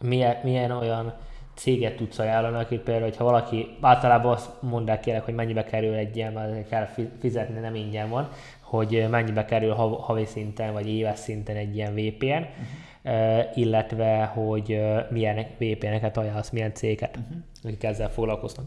milyen, 0.00 0.36
milyen 0.42 0.70
olyan 0.70 1.16
céget 1.56 1.96
tudsz 1.96 2.18
ajánlani, 2.18 2.56
akik 2.56 2.80
például, 2.80 3.08
hogyha 3.08 3.24
valaki 3.24 3.76
általában 3.80 4.32
azt 4.32 4.50
mondják 4.62 5.00
kérek, 5.00 5.24
hogy 5.24 5.34
mennyibe 5.34 5.64
kerül 5.64 5.94
egy 5.94 6.16
ilyen, 6.16 6.32
mert 6.32 6.68
kell 6.68 6.88
fizetni, 7.20 7.60
nem 7.60 7.74
ingyen 7.74 8.08
van, 8.08 8.28
hogy 8.60 9.06
mennyibe 9.10 9.44
kerül 9.44 9.74
havi 9.74 10.24
szinten 10.24 10.72
vagy 10.72 10.88
éves 10.88 11.18
szinten 11.18 11.56
egy 11.56 11.76
ilyen 11.76 11.94
VPN, 11.94 12.26
uh-huh. 12.26 13.56
illetve 13.58 14.24
hogy 14.24 14.80
milyen 15.10 15.46
VPN-eket 15.58 16.16
ajánlasz, 16.16 16.50
milyen 16.50 16.74
céget, 16.74 17.16
uh-huh. 17.16 17.36
akik 17.64 17.84
ezzel 17.84 18.10
foglalkoznak. 18.10 18.66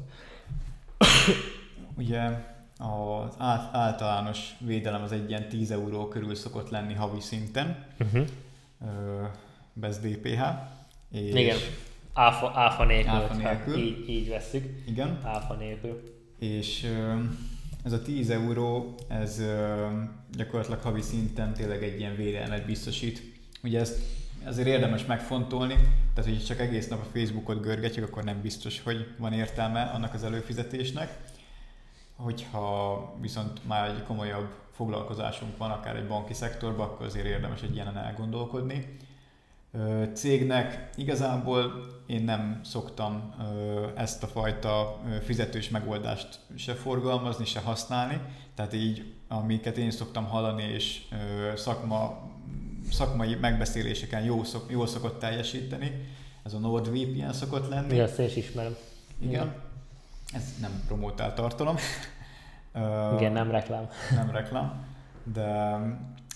Ugye 1.98 2.22
az 2.78 3.36
általános 3.72 4.56
védelem 4.60 5.04
az 5.04 5.12
egy 5.12 5.30
ilyen 5.30 5.48
10 5.48 5.72
euró 5.72 6.08
körül 6.08 6.36
szokott 6.36 6.70
lenni 6.70 6.94
havi 6.94 7.20
szinten, 7.20 7.86
uh-huh. 8.00 8.28
bez 9.74 10.00
DPH. 10.00 10.42
És 11.12 11.34
Igen, 11.34 11.58
áfa, 12.14 12.52
áfa 12.56 12.86
nélkül, 12.86 13.12
áfa 13.12 13.34
nélkül. 13.34 13.78
így, 13.78 14.10
így 14.10 14.30
veszük. 14.30 14.84
Igen. 14.88 15.20
Áfa 15.24 15.54
nélkül. 15.54 16.04
És 16.40 16.94
ez 17.84 17.92
a 17.92 18.02
10 18.02 18.30
euró, 18.30 18.96
ez 19.08 19.42
gyakorlatilag 20.32 20.82
havi 20.82 21.02
szinten 21.02 21.54
tényleg 21.54 21.84
egy 21.84 22.00
ilyen 22.00 22.16
védelmet 22.16 22.66
biztosít. 22.66 23.22
Ugye 23.64 23.80
ezt 23.80 24.02
ezért 24.46 24.68
érdemes 24.68 25.06
megfontolni, 25.06 25.74
tehát 26.14 26.30
hogy 26.30 26.46
csak 26.46 26.60
egész 26.60 26.88
nap 26.88 27.00
a 27.02 27.18
Facebookot 27.18 27.62
görgetjük, 27.62 28.06
akkor 28.06 28.24
nem 28.24 28.42
biztos, 28.42 28.82
hogy 28.82 29.08
van 29.18 29.34
értelme 29.34 29.82
annak 29.82 30.14
az 30.14 30.24
előfizetésnek 30.24 31.18
Hogyha 32.20 33.16
viszont 33.22 33.68
már 33.68 33.90
egy 33.90 34.04
komolyabb 34.04 34.50
foglalkozásunk 34.72 35.58
van, 35.58 35.72
akár 35.72 35.96
egy 35.96 36.08
banki 36.08 36.34
szektorban, 36.34 36.88
akkor 36.88 37.06
azért 37.06 37.26
érdemes 37.26 37.62
egy 37.62 37.76
ilyenen 37.76 37.98
elgondolkodni. 37.98 38.98
Cégnek 40.14 40.90
igazából 40.96 41.88
én 42.08 42.24
nem 42.24 42.60
szoktam 42.64 43.34
ezt 43.96 44.24
a 44.24 44.28
fajta 44.28 45.00
fizetős 45.24 45.70
megoldást 45.70 46.40
se 46.58 46.74
forgalmazni, 46.74 47.46
se 47.46 47.60
használni, 47.60 48.22
tehát 48.56 48.74
így 48.74 49.14
amiket 49.28 49.78
én 49.78 49.92
szoktam 49.92 50.26
hallani 50.26 50.64
és 50.64 51.02
szakma, 51.56 52.30
szakmai 52.92 53.36
megbeszéléseken 53.36 54.24
jól, 54.24 54.46
szok, 54.46 54.72
jól 54.72 54.88
szokott 54.88 55.20
teljesíteni, 55.20 56.06
ez 56.44 56.54
a 56.54 56.60
NordVPN 56.60 57.32
szokott 57.32 57.70
lenni. 57.70 57.94
Mi 57.94 58.00
azt 58.00 58.20
is 58.20 58.36
ismerem. 58.36 58.76
Igen 59.20 59.68
ez 60.34 60.54
nem 60.62 60.84
promotál 60.88 61.34
tartalom. 61.34 61.76
Igen, 63.18 63.32
nem 63.32 63.52
reklám. 63.52 63.90
Nem 64.16 64.32
reklám, 64.32 64.86
de 65.34 65.80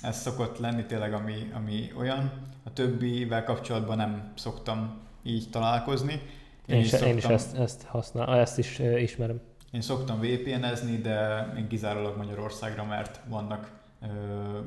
ez 0.01 0.21
szokott 0.21 0.57
lenni 0.57 0.85
tényleg, 0.85 1.13
ami, 1.13 1.51
ami 1.53 1.91
olyan. 1.97 2.31
A 2.63 2.73
többivel 2.73 3.43
kapcsolatban 3.43 3.97
nem 3.97 4.31
szoktam 4.35 5.01
így 5.23 5.49
találkozni. 5.49 6.21
Én, 6.65 6.75
én, 6.75 6.81
is, 6.81 6.87
szoktam, 6.87 7.07
én 7.07 7.17
is 7.17 7.23
ezt, 7.23 7.57
ezt, 7.57 7.83
használ, 7.83 8.39
ezt 8.39 8.57
is 8.57 8.79
ismerem. 8.79 9.41
Én 9.71 9.81
szoktam 9.81 10.19
VPN-ezni, 10.19 10.97
de 10.97 11.47
én 11.57 11.67
kizárólag 11.67 12.17
Magyarországra, 12.17 12.83
mert 12.83 13.19
vannak 13.27 13.71
ö, 14.01 14.07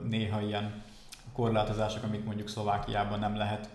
néha 0.08 0.40
ilyen 0.40 0.82
korlátozások, 1.32 2.02
amik 2.02 2.24
mondjuk 2.24 2.48
Szlovákiában 2.48 3.18
nem 3.18 3.36
lehet 3.36 3.68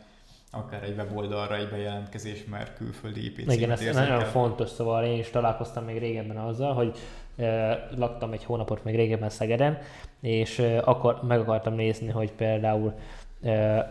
akár 0.51 0.83
egy 0.83 0.97
weboldalra 0.97 1.55
egy 1.55 1.69
bejelentkezés, 1.69 2.45
mert 2.45 2.77
külföldi 2.77 3.25
IP 3.25 3.37
Igen, 3.37 3.71
ez 3.71 3.81
nagyon 3.81 4.19
kell. 4.19 4.27
fontos, 4.27 4.69
szóval 4.69 5.05
én 5.05 5.19
is 5.19 5.29
találkoztam 5.29 5.83
még 5.83 5.97
régebben 5.97 6.37
azzal, 6.37 6.73
hogy 6.73 6.97
e, 7.37 7.87
laktam 7.97 8.31
egy 8.31 8.43
hónapot 8.43 8.83
még 8.83 8.95
régebben 8.95 9.29
Szegeden, 9.29 9.77
és 10.21 10.59
e, 10.59 10.81
akkor 10.83 11.19
meg 11.27 11.39
akartam 11.39 11.73
nézni, 11.73 12.07
hogy 12.07 12.31
például 12.31 12.93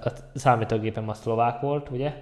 a 0.05 0.13
számítógépem 0.35 1.09
a 1.09 1.15
szlovák 1.15 1.61
volt, 1.61 1.91
ugye, 1.91 2.13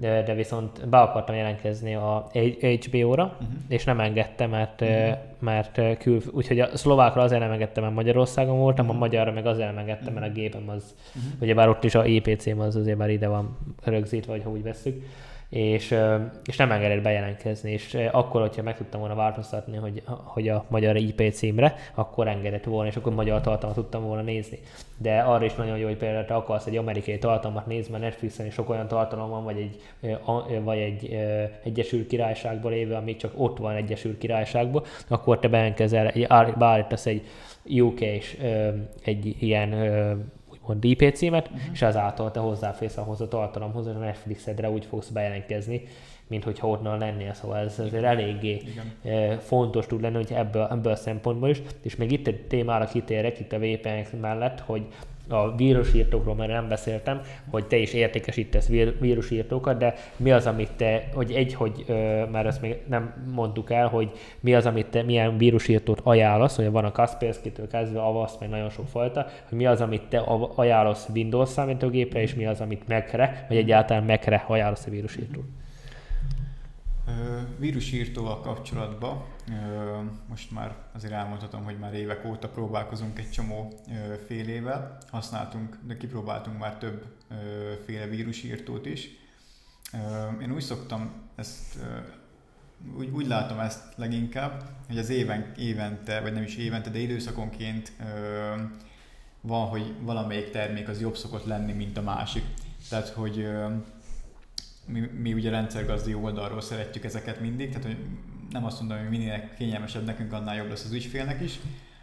de, 0.00 0.22
de 0.22 0.34
viszont 0.34 0.88
be 0.88 0.98
akartam 0.98 1.34
jelentkezni 1.34 1.94
a 1.94 2.30
HBO-ra, 2.60 3.24
uh-huh. 3.24 3.48
Mhm. 3.48 3.56
és 3.68 3.84
nem 3.84 4.00
engedte, 4.00 4.46
mert, 4.46 4.80
uh-huh. 4.80 5.16
mert 5.38 5.98
kül, 5.98 6.20
úgyhogy 6.30 6.60
a 6.60 6.76
szlovákra 6.76 7.22
azért 7.22 7.40
nem 7.40 7.50
engedtem, 7.50 7.82
mert 7.82 7.94
Magyarországon 7.94 8.58
voltam, 8.58 8.84
uh-huh. 8.84 9.00
a 9.00 9.04
magyarra 9.04 9.32
meg 9.32 9.46
azért 9.46 9.68
nem 9.68 9.78
engedtem, 9.78 10.12
mert 10.12 10.26
a 10.26 10.32
gépem 10.32 10.68
az, 10.68 10.94
uh-huh. 11.16 11.32
ugye 11.40 11.54
bár 11.54 11.68
ott 11.68 11.84
is 11.84 11.94
a 11.94 12.06
IPC-m 12.06 12.60
az 12.60 12.76
azért 12.76 12.98
már 12.98 13.10
ide 13.10 13.28
van 13.28 13.56
rögzítve, 13.84 14.42
ha 14.42 14.50
úgy 14.50 14.62
veszük, 14.62 15.04
és, 15.50 15.94
és 16.44 16.56
nem 16.56 16.70
engedett 16.70 17.02
bejelentkezni, 17.02 17.70
és 17.70 17.96
akkor, 18.12 18.40
hogyha 18.40 18.62
meg 18.62 18.76
tudtam 18.76 19.00
volna 19.00 19.14
változtatni, 19.14 19.76
hogy, 19.76 20.02
hogy 20.06 20.48
a 20.48 20.64
magyar 20.68 20.96
IP 20.96 21.32
címre, 21.32 21.74
akkor 21.94 22.28
engedett 22.28 22.64
volna, 22.64 22.88
és 22.88 22.96
akkor 22.96 23.14
magyar 23.14 23.40
tartalmat 23.40 23.78
tudtam 23.78 24.04
volna 24.04 24.22
nézni. 24.22 24.58
De 24.96 25.20
arra 25.20 25.44
is 25.44 25.54
nagyon 25.54 25.78
jó, 25.78 25.86
hogy 25.86 25.96
például 25.96 26.24
te 26.24 26.34
akarsz 26.34 26.66
egy 26.66 26.76
amerikai 26.76 27.18
tartalmat 27.18 27.66
nézni, 27.66 27.90
mert 27.90 28.02
Netflixen 28.02 28.46
is 28.46 28.52
sok 28.54 28.70
olyan 28.70 28.88
tartalom 28.88 29.30
van, 29.30 29.44
vagy 29.44 29.58
egy, 29.58 29.80
vagy 30.62 30.78
egy 30.78 31.18
Egyesült 31.64 32.06
Királyságból 32.06 32.70
lévő, 32.70 32.94
ami 32.94 33.16
csak 33.16 33.32
ott 33.36 33.58
van 33.58 33.74
Egyesült 33.74 34.18
Királyságból, 34.18 34.84
akkor 35.08 35.38
te 35.38 35.48
bejelentkezel, 35.48 36.12
beállítasz 36.58 37.06
egy 37.06 37.22
UK-s 37.64 38.36
egy 39.04 39.36
ilyen 39.42 39.74
úgymond 40.70 40.84
IP 40.84 41.14
címet, 41.14 41.46
uh-huh. 41.46 41.62
és 41.72 41.82
ezáltal 41.82 42.30
te 42.30 42.40
hozzáférsz 42.40 42.96
ahhoz 42.96 43.20
a 43.20 43.28
tartalomhoz, 43.28 43.86
hogy 43.86 43.94
a 43.94 43.98
Netflixedre 43.98 44.70
úgy 44.70 44.84
fogsz 44.84 45.08
bejelentkezni, 45.08 45.82
mint 46.26 46.44
hogyha 46.44 46.68
onnan 46.68 46.98
lennél, 46.98 47.34
szóval 47.34 47.58
ez 47.58 47.78
azért 47.78 48.04
eléggé 48.04 48.54
Igen. 48.54 48.92
Eh, 49.02 49.38
fontos 49.38 49.86
tud 49.86 50.00
lenni, 50.00 50.14
hogy 50.14 50.32
ebből, 50.32 50.68
ebből 50.70 50.92
a 50.92 50.96
szempontból 50.96 51.48
is, 51.48 51.62
és 51.82 51.96
még 51.96 52.12
itt 52.12 52.26
egy 52.26 52.46
témára 52.46 52.84
kitérek 52.84 53.40
itt 53.40 53.52
a 53.52 53.58
VPN 53.58 54.16
mellett, 54.20 54.60
hogy 54.60 54.86
a 55.32 55.54
vírusírtókról 55.56 56.34
már 56.34 56.48
nem 56.48 56.68
beszéltem, 56.68 57.20
hogy 57.50 57.66
te 57.66 57.76
is 57.76 57.92
értékesítesz 57.92 58.68
vírusírtókat, 59.00 59.78
de 59.78 59.94
mi 60.16 60.30
az, 60.32 60.46
amit 60.46 60.72
te, 60.76 61.08
hogy 61.14 61.32
egy, 61.32 61.54
hogy 61.54 61.84
már 62.30 62.46
ezt 62.46 62.60
még 62.60 62.76
nem 62.88 63.26
mondtuk 63.34 63.70
el, 63.70 63.88
hogy 63.88 64.10
mi 64.40 64.54
az, 64.54 64.66
amit 64.66 64.86
te, 64.86 65.02
milyen 65.02 65.38
vírusírtót 65.38 66.00
ajánlasz, 66.02 66.56
hogy 66.56 66.70
van 66.70 66.84
a 66.84 66.92
Kaspersky-től 66.92 67.66
kezdve, 67.66 68.00
Avast, 68.00 68.40
meg 68.40 68.48
nagyon 68.48 68.70
sok 68.70 68.88
fajta, 68.88 69.26
hogy 69.48 69.58
mi 69.58 69.66
az, 69.66 69.80
amit 69.80 70.02
te 70.08 70.18
ajánlasz 70.54 71.08
Windows 71.14 71.48
számítógépre, 71.48 72.20
és 72.20 72.34
mi 72.34 72.46
az, 72.46 72.60
amit 72.60 72.88
Mac-re, 72.88 73.46
vagy 73.48 73.56
egyáltalán 73.56 74.04
Mac-re 74.04 74.44
ajánlasz 74.46 74.86
a 74.86 74.90
vírusírtót. 74.90 75.59
Vírusírtóval 77.58 78.40
kapcsolatban 78.40 79.24
most 80.28 80.50
már 80.50 80.74
azért 80.92 81.12
elmondhatom, 81.12 81.64
hogy 81.64 81.78
már 81.78 81.94
évek 81.94 82.24
óta 82.24 82.48
próbálkozunk 82.48 83.18
egy 83.18 83.30
csomó 83.30 83.72
félével. 84.26 84.98
Használtunk, 85.10 85.78
de 85.86 85.96
kipróbáltunk 85.96 86.58
már 86.58 86.76
több 86.76 87.04
féle 87.84 88.06
vírusírtót 88.06 88.86
is. 88.86 89.08
Én 90.42 90.52
úgy 90.52 90.62
szoktam 90.62 91.12
ezt 91.34 91.78
úgy, 92.96 93.08
úgy 93.08 93.26
látom 93.26 93.58
ezt 93.58 93.96
leginkább, 93.96 94.62
hogy 94.86 94.98
az 94.98 95.08
éven, 95.08 95.52
évente, 95.56 96.20
vagy 96.20 96.32
nem 96.32 96.42
is 96.42 96.56
évente, 96.56 96.90
de 96.90 96.98
időszakonként 96.98 97.92
van, 99.40 99.68
hogy 99.68 99.94
valamelyik 100.00 100.50
termék 100.50 100.88
az 100.88 101.00
jobb 101.00 101.16
szokott 101.16 101.44
lenni, 101.44 101.72
mint 101.72 101.96
a 101.96 102.02
másik. 102.02 102.44
Tehát, 102.88 103.08
hogy 103.08 103.48
mi, 104.92 105.00
mi 105.00 105.32
ugye 105.32 105.50
rendszergazdi 105.50 106.14
oldalról 106.14 106.60
szeretjük 106.60 107.04
ezeket 107.04 107.40
mindig, 107.40 107.68
tehát 107.68 107.86
hogy 107.86 107.98
nem 108.50 108.64
azt 108.64 108.78
mondom, 108.80 108.98
hogy 108.98 109.08
minél 109.08 109.50
kényelmesebb 109.58 110.04
nekünk, 110.04 110.32
annál 110.32 110.56
jobb 110.56 110.68
lesz 110.68 110.84
az 110.84 110.92
ügyfélnek 110.92 111.40
is, 111.40 111.58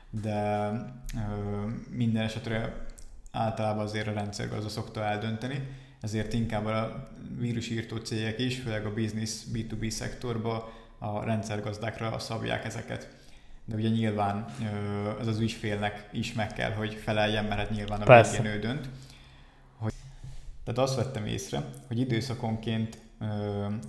de 0.10 0.70
ö, 1.16 1.66
minden 1.90 2.24
esetre 2.24 2.86
általában 3.32 3.84
azért 3.84 4.08
a 4.08 4.14
rendszergazda 4.14 4.70
szokta 4.70 5.04
eldönteni, 5.04 5.68
ezért 6.02 6.34
inkább 6.34 6.66
a 6.66 7.10
vírusírtó 7.40 7.98
cégek 7.98 8.40
is, 8.40 8.60
főleg 8.60 8.86
a 8.86 8.94
business 8.94 9.42
B2B 9.54 9.90
szektorba 9.90 10.74
a 11.00 11.24
rendszergazdákra 11.24 12.20
szabják 12.20 12.66
ezeket. 12.66 13.16
De 13.66 13.76
ugye 13.76 13.90
nyilván 13.90 14.46
ez 15.20 15.28
az 15.28 15.40
ügyfélnek 15.40 16.10
is 16.12 16.34
meg 16.34 16.54
kell, 16.54 16.72
hogy 16.72 16.94
feleljen, 16.94 17.46
mert 17.46 17.60
hát 17.60 17.70
nyilván 17.70 18.02
a 18.02 18.22
végén 18.22 18.46
ő 18.46 18.60
dönt. 18.60 18.90
Tehát 20.68 20.90
azt 20.90 20.96
vettem 20.96 21.26
észre, 21.26 21.64
hogy 21.88 22.00
időszakonként 22.00 22.98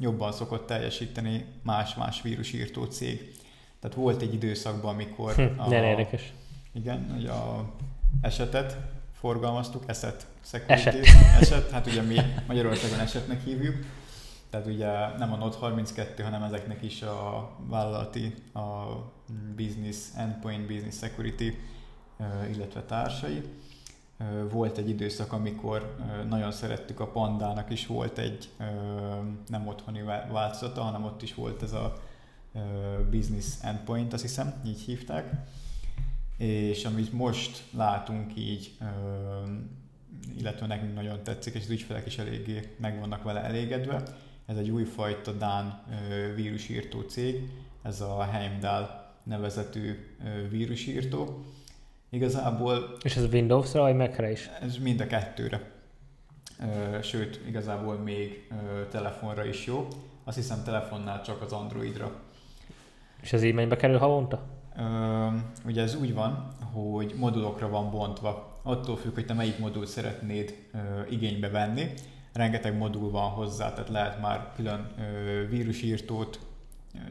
jobban 0.01 0.33
szokott 0.33 0.67
teljesíteni 0.67 1.45
más-más 1.63 2.23
vírusírtó 2.23 2.85
cég. 2.85 3.37
Tehát 3.81 3.97
volt 3.97 4.23
egy 4.23 4.35
időszakban, 4.35 4.95
amikor... 4.95 5.35
Hm, 5.35 5.61
a, 5.61 5.75
érdekes. 5.75 6.33
Igen, 6.73 7.11
hogy 7.13 7.27
a 7.27 7.73
esetet 8.21 8.77
forgalmaztuk, 9.13 9.85
eset, 9.87 10.27
security, 10.41 10.87
eset. 10.87 11.41
eset, 11.41 11.71
hát 11.71 11.87
ugye 11.87 12.03
mi 12.03 12.17
Magyarországon 12.47 13.01
esetnek 13.01 13.45
hívjuk, 13.45 13.77
tehát 14.51 14.67
ugye 14.67 15.17
nem 15.19 15.33
a 15.33 15.37
Note 15.37 15.59
32, 15.59 16.23
hanem 16.23 16.43
ezeknek 16.43 16.83
is 16.83 17.03
a 17.03 17.51
vállalati, 17.67 18.35
a 18.55 18.87
business, 19.57 19.97
endpoint 20.17 20.67
business 20.67 20.97
security, 20.97 21.53
illetve 22.53 22.83
társai. 22.83 23.43
Volt 24.51 24.79
egy 24.79 24.89
időszak, 24.89 25.33
amikor 25.33 25.97
nagyon 26.29 26.53
szerettük 26.53 27.01
a 27.01 27.07
Pandának 27.07 27.71
is 27.71 27.87
volt 27.87 28.19
egy 28.19 28.49
nem 29.47 29.67
otthoni 29.67 30.03
változata, 30.03 30.83
hanem 30.83 31.05
ott 31.05 31.23
is 31.23 31.35
volt 31.35 31.63
ez 31.63 31.73
a 31.73 31.97
business 33.11 33.47
endpoint, 33.63 34.13
azt 34.13 34.23
hiszem, 34.23 34.55
így 34.67 34.81
hívták 34.81 35.47
és 36.39 36.85
amit 36.85 37.13
most 37.13 37.65
látunk 37.77 38.37
így, 38.37 38.73
illetve 40.39 40.67
nekünk 40.67 40.95
nagyon 40.95 41.23
tetszik, 41.23 41.55
és 41.55 41.63
az 41.63 41.71
ügyfelek 41.71 42.07
is 42.07 42.19
eléggé 42.19 42.75
meg 42.77 42.99
vannak 42.99 43.23
vele 43.23 43.43
elégedve, 43.43 44.03
ez 44.47 44.57
egy 44.57 44.71
újfajta 44.71 45.33
Dán 45.33 45.83
vírusírtó 46.35 47.01
cég, 47.01 47.51
ez 47.83 48.01
a 48.01 48.23
Heimdall 48.23 49.13
nevezetű 49.23 50.17
vírusírtó. 50.51 51.45
Igazából... 52.11 52.97
És 53.03 53.17
ez 53.17 53.33
Windows-ra, 53.33 53.81
vagy 53.81 53.95
Mac-re 53.95 54.31
is? 54.31 54.51
Ez 54.61 54.77
mind 54.77 55.01
a 55.01 55.07
kettőre. 55.07 55.61
Sőt, 57.03 57.41
igazából 57.47 57.95
még 57.97 58.49
telefonra 58.91 59.45
is 59.45 59.67
jó. 59.67 59.89
Azt 60.25 60.37
hiszem 60.37 60.63
telefonnál 60.65 61.23
csak 61.23 61.43
az 61.43 61.53
Androidra. 61.53 62.21
És 63.21 63.33
ez 63.33 63.43
így 63.43 63.55
mennyibe 63.55 63.77
kerül 63.77 63.99
havonta? 63.99 64.47
ugye 65.65 65.83
ez 65.83 65.95
úgy 65.95 66.15
van, 66.15 66.49
hogy 66.73 67.15
modulokra 67.17 67.69
van 67.69 67.91
bontva. 67.91 68.61
Attól 68.63 68.97
függ, 68.97 69.15
hogy 69.15 69.27
te 69.27 69.35
melyik 69.35 69.59
modult 69.59 69.89
szeretnéd 69.89 70.55
igénybe 71.11 71.49
venni. 71.49 71.93
Rengeteg 72.33 72.77
modul 72.77 73.11
van 73.11 73.31
hozzá, 73.31 73.73
tehát 73.73 73.89
lehet 73.89 74.21
már 74.21 74.53
külön 74.57 74.95
vírusírtót, 75.51 76.41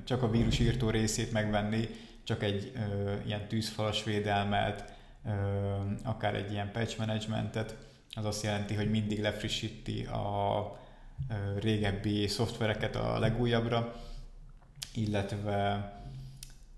csak 0.03 0.23
a 0.23 0.29
vírusírtó 0.29 0.89
részét 0.89 1.31
megvenni, 1.31 1.87
csak 2.27 2.43
egy 2.43 2.71
ilyen 3.25 3.47
tűzfalas 3.47 4.03
védelmet, 4.03 4.93
akár 6.03 6.35
egy 6.35 6.51
ilyen 6.51 6.71
patch 6.71 6.99
managementet. 6.99 7.75
Az 8.11 8.25
azt 8.25 8.43
jelenti, 8.43 8.73
hogy 8.73 8.89
mindig 8.89 9.21
lefrissíti 9.21 10.05
a 10.05 10.79
régebbi 11.59 12.27
szoftvereket 12.27 12.95
a 12.95 13.19
legújabbra, 13.19 13.95
illetve 14.93 15.91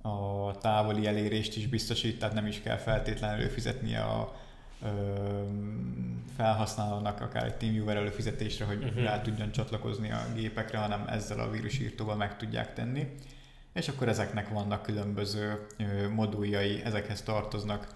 a 0.01 0.51
távoli 0.57 1.07
elérést 1.07 1.57
is 1.57 1.67
biztosít, 1.67 2.19
tehát 2.19 2.35
nem 2.35 2.47
is 2.47 2.61
kell 2.61 2.77
feltétlenül 2.77 3.39
előfizetni 3.39 3.95
a 3.95 4.35
ö, 4.83 4.87
felhasználónak 6.35 7.21
akár 7.21 7.45
egy 7.45 7.55
TeamViewer 7.55 7.97
előfizetésre, 7.97 8.65
hogy 8.65 8.83
uh-huh. 8.83 9.03
rá 9.03 9.21
tudjon 9.21 9.51
csatlakozni 9.51 10.11
a 10.11 10.25
gépekre, 10.35 10.77
hanem 10.77 11.07
ezzel 11.07 11.39
a 11.39 11.49
vírusírtóval 11.49 12.15
meg 12.15 12.37
tudják 12.37 12.73
tenni. 12.73 13.07
És 13.74 13.88
akkor 13.88 14.07
ezeknek 14.07 14.49
vannak 14.49 14.82
különböző 14.82 15.67
moduljai, 16.15 16.82
ezekhez 16.84 17.22
tartoznak 17.22 17.88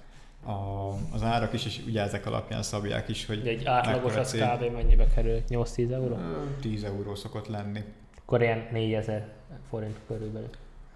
a, 0.45 0.89
az 1.13 1.24
árak 1.24 1.53
is, 1.53 1.65
és 1.65 1.82
ugye 1.88 2.01
ezek 2.01 2.26
alapján 2.26 2.63
szabják 2.63 3.09
is, 3.09 3.26
hogy... 3.26 3.41
De 3.41 3.49
egy 3.49 3.65
átlagos 3.65 4.15
az 4.15 4.32
kb. 4.32 4.74
mennyibe 4.74 5.07
kerül? 5.07 5.41
8-10 5.49 5.91
euró? 5.91 6.17
10 6.61 6.84
euró 6.84 7.15
szokott 7.15 7.47
lenni. 7.47 7.84
Akkor 8.17 8.41
ilyen 8.41 8.67
4000 8.71 9.28
forint 9.69 9.99
körülbelül. 10.07 10.49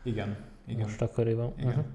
Igen, 0.03 0.37
igen. 0.67 0.81
most 0.81 1.01
akkoriban. 1.01 1.53
Igen. 1.57 1.69
Uh-huh. 1.69 1.85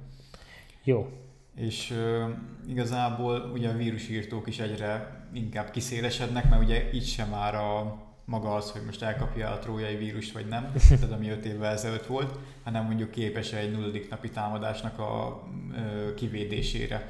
Jó. 0.85 1.09
És 1.57 1.91
uh, 1.91 2.31
igazából 2.69 3.51
ugye 3.53 3.69
a 3.69 3.77
vírusírtók 3.77 4.49
is 4.49 4.59
egyre 4.59 5.21
inkább 5.33 5.71
kiszélesednek, 5.71 6.51
mert 6.51 6.63
ugye 6.63 6.91
itt 6.93 7.05
sem 7.05 7.29
már 7.29 7.55
a 7.55 7.97
maga 8.25 8.55
az, 8.55 8.71
hogy 8.71 8.85
most 8.85 9.03
elkapja 9.03 9.51
a 9.51 9.59
trójai 9.59 9.97
vírust 9.97 10.33
vagy 10.33 10.47
nem, 10.47 10.73
tehát 10.89 11.13
ami 11.13 11.29
5 11.29 11.45
évvel 11.45 11.73
ezelőtt 11.73 12.07
volt, 12.07 12.39
hanem 12.65 12.85
mondjuk 12.85 13.11
képes 13.11 13.53
egy 13.53 13.73
nulladik 13.73 14.11
napi 14.11 14.31
támadásnak 14.31 14.99
a 14.99 15.43
uh, 15.71 16.15
kivédésére. 16.15 17.07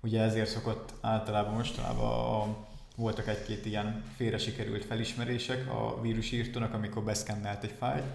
Ugye 0.00 0.22
ezért 0.22 0.48
szokott 0.48 0.92
általában 1.00 1.54
mostanában 1.54 2.08
a, 2.08 2.56
voltak 2.96 3.28
egy-két 3.28 3.66
ilyen 3.66 4.02
félre 4.16 4.38
sikerült 4.38 4.84
felismerések 4.84 5.70
a 5.70 6.00
vírusírtónak, 6.00 6.74
amikor 6.74 7.02
beszkennelt 7.02 7.64
egy 7.64 7.74
fájlt, 7.78 8.06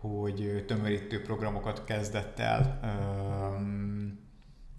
hogy 0.00 0.64
tömörítő 0.66 1.22
programokat 1.22 1.84
kezdett 1.84 2.38
el 2.38 2.80
um, 2.82 4.29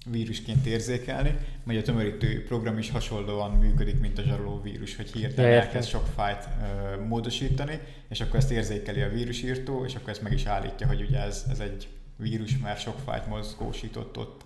vírusként 0.06 0.66
érzékelni, 0.66 1.38
mert 1.64 1.80
a 1.80 1.84
tömörítő 1.84 2.44
program 2.44 2.78
is 2.78 2.90
hasonlóan 2.90 3.52
működik, 3.52 4.00
mint 4.00 4.20
a 4.20 4.22
zsaroló 4.22 4.62
vírus, 4.62 4.96
hogy 4.96 5.12
hirtelen 5.12 5.52
elkezd 5.52 5.90
sok 5.90 6.06
fájt 6.16 6.46
uh, 6.46 7.06
módosítani, 7.08 7.80
és 8.10 8.22
akkor 8.22 8.36
ezt 8.36 8.52
érzékeli 8.52 9.02
a 9.02 9.10
vírusírtó, 9.10 9.86
és 9.86 9.96
akkor 9.96 10.10
ezt 10.10 10.22
meg 10.22 10.32
is 10.32 10.46
állítja, 10.46 10.88
hogy 10.88 11.02
ugye 11.02 11.20
ez, 11.20 11.46
ez 11.50 11.60
egy 11.60 11.88
vírus, 12.18 12.58
mert 12.58 12.80
sok 12.80 13.00
fájt 13.06 13.28
mozgósított 13.28 14.18
ott. 14.18 14.42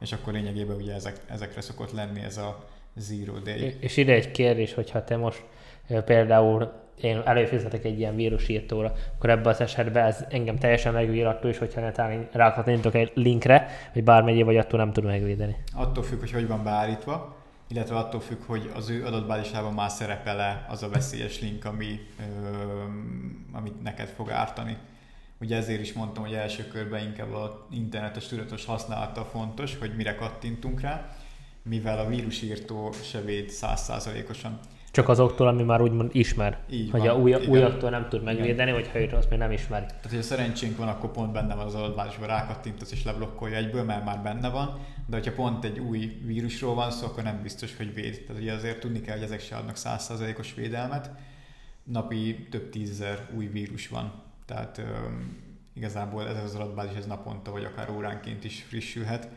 És 0.00 0.12
akkor 0.12 0.32
lényegében 0.32 0.76
ugye 0.76 0.94
ezek, 0.94 1.16
ezekre 1.26 1.60
szokott 1.60 1.92
lenni 1.92 2.20
ez 2.20 2.36
a 2.36 2.68
zero 2.96 3.38
day. 3.38 3.76
És 3.80 3.96
ide 3.96 4.12
egy 4.12 4.30
kérdés, 4.30 4.74
hogyha 4.74 5.04
te 5.04 5.16
most 5.16 5.44
például 6.04 6.72
én 7.02 7.22
előfizetek 7.24 7.84
egy 7.84 7.98
ilyen 7.98 8.16
vírusírtóra, 8.16 8.92
akkor 9.16 9.30
ebben 9.30 9.52
az 9.52 9.60
esetben 9.60 10.06
ez 10.06 10.24
engem 10.28 10.58
teljesen 10.58 10.92
megvéd 10.92 11.24
attól 11.24 11.50
is, 11.50 11.58
hogyha 11.58 11.80
netán 11.80 12.28
rákattintok 12.32 12.94
egy 12.94 13.12
linkre, 13.14 13.66
vagy 13.94 14.04
bármennyi, 14.04 14.42
vagy 14.42 14.56
attól 14.56 14.78
nem 14.78 14.92
tudom 14.92 15.10
megvédeni. 15.10 15.56
Attól 15.74 16.02
függ, 16.02 16.18
hogy 16.20 16.32
hogy 16.32 16.46
van 16.46 16.64
beállítva, 16.64 17.36
illetve 17.68 17.96
attól 17.96 18.20
függ, 18.20 18.42
hogy 18.46 18.70
az 18.74 18.90
ő 18.90 19.04
adatbázisában 19.06 19.72
már 19.72 19.90
szerepele 19.90 20.66
az 20.68 20.82
a 20.82 20.88
veszélyes 20.88 21.40
link, 21.40 21.64
ami, 21.64 22.00
ö, 22.18 22.24
amit 23.52 23.82
neked 23.82 24.08
fog 24.08 24.30
ártani. 24.30 24.76
Ugye 25.40 25.56
ezért 25.56 25.80
is 25.80 25.92
mondtam, 25.92 26.24
hogy 26.24 26.32
első 26.32 26.66
körben 26.66 27.04
inkább 27.04 27.32
a 27.32 27.66
internetes 27.70 28.26
tudatos 28.26 28.64
használata 28.64 29.24
fontos, 29.24 29.78
hogy 29.78 29.96
mire 29.96 30.14
kattintunk 30.14 30.80
rá, 30.80 31.14
mivel 31.62 31.98
a 31.98 32.06
vírusírtó 32.06 32.92
se 33.02 33.20
véd 33.20 33.48
százszázalékosan. 33.48 34.58
Csak 34.90 35.08
azoktól, 35.08 35.48
ami 35.48 35.62
már 35.62 35.80
úgymond 35.80 36.10
ismer. 36.12 36.58
Így 36.70 36.90
hogy 36.90 37.00
van, 37.00 37.08
a 37.08 37.16
új, 37.16 37.34
újaktól 37.34 37.90
nem 37.90 38.08
tud 38.08 38.22
megvédeni, 38.22 38.72
vagy 38.72 38.88
ha 38.88 39.00
őt 39.00 39.12
azt 39.12 39.30
még 39.30 39.38
nem 39.38 39.52
ismeri. 39.52 39.86
Tehát, 39.86 40.08
hogy 40.08 40.18
a 40.18 40.22
szerencsénk 40.22 40.76
van, 40.76 40.88
akkor 40.88 41.10
pont 41.10 41.32
benne 41.32 41.54
van 41.54 41.66
az 41.66 41.74
adatbázisban, 41.74 42.28
rákattintasz 42.28 42.92
és 42.92 43.04
leblokkolja 43.04 43.56
egyből, 43.56 43.84
mert 43.84 44.04
már 44.04 44.22
benne 44.22 44.48
van. 44.48 44.78
De 45.06 45.16
hogyha 45.16 45.32
pont 45.32 45.64
egy 45.64 45.78
új 45.78 46.20
vírusról 46.24 46.74
van 46.74 46.90
szó, 46.90 47.06
akkor 47.06 47.22
nem 47.22 47.42
biztos, 47.42 47.76
hogy 47.76 47.94
véd. 47.94 48.24
Tehát 48.26 48.42
ugye 48.42 48.52
azért 48.52 48.80
tudni 48.80 49.00
kell, 49.00 49.14
hogy 49.14 49.24
ezek 49.24 49.40
se 49.40 49.56
adnak 49.56 49.76
100%-os 49.78 50.54
védelmet. 50.54 51.10
Napi 51.84 52.46
több 52.50 52.70
tízezer 52.70 53.28
új 53.36 53.46
vírus 53.46 53.88
van. 53.88 54.12
Tehát 54.46 54.78
um, 54.78 55.36
igazából 55.74 56.28
ez 56.28 56.44
az 56.44 56.54
adatbázis 56.54 56.96
ez 56.96 57.06
naponta, 57.06 57.50
vagy 57.50 57.64
akár 57.64 57.90
óránként 57.90 58.44
is 58.44 58.64
frissülhet 58.68 59.28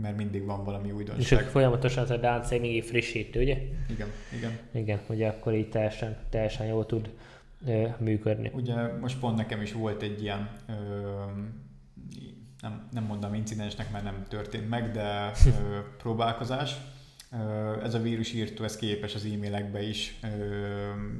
mert 0.00 0.16
mindig 0.16 0.44
van 0.44 0.64
valami 0.64 0.90
újdonság. 0.90 1.40
És 1.40 1.50
folyamatosan 1.50 2.02
az 2.02 2.10
a 2.10 2.16
Dance 2.16 2.58
mindig 2.58 2.84
frissít, 2.84 3.36
ugye? 3.36 3.58
Igen, 3.88 4.08
igen. 4.36 4.58
Igen, 4.72 5.00
ugye 5.08 5.28
akkor 5.28 5.54
így 5.54 5.68
teljesen, 5.68 6.16
teljesen 6.30 6.66
jól 6.66 6.86
tud 6.86 7.10
működni. 7.98 8.50
Ugye 8.54 8.74
most 9.00 9.18
pont 9.18 9.36
nekem 9.36 9.62
is 9.62 9.72
volt 9.72 10.02
egy 10.02 10.22
ilyen, 10.22 10.50
ö, 10.68 10.72
nem, 12.60 12.88
nem 12.92 13.04
mondom 13.04 13.34
incidensnek, 13.34 13.90
mert 13.90 14.04
nem 14.04 14.24
történt 14.28 14.68
meg, 14.68 14.90
de 14.90 15.32
ö, 15.46 15.78
próbálkozás. 16.02 16.76
Ö, 17.32 17.82
ez 17.82 17.94
a 17.94 18.02
vírusírtó, 18.02 18.64
ez 18.64 18.76
képes 18.76 19.14
az 19.14 19.24
e-mailekbe 19.24 19.82
is 19.82 20.18
ö, 20.22 20.28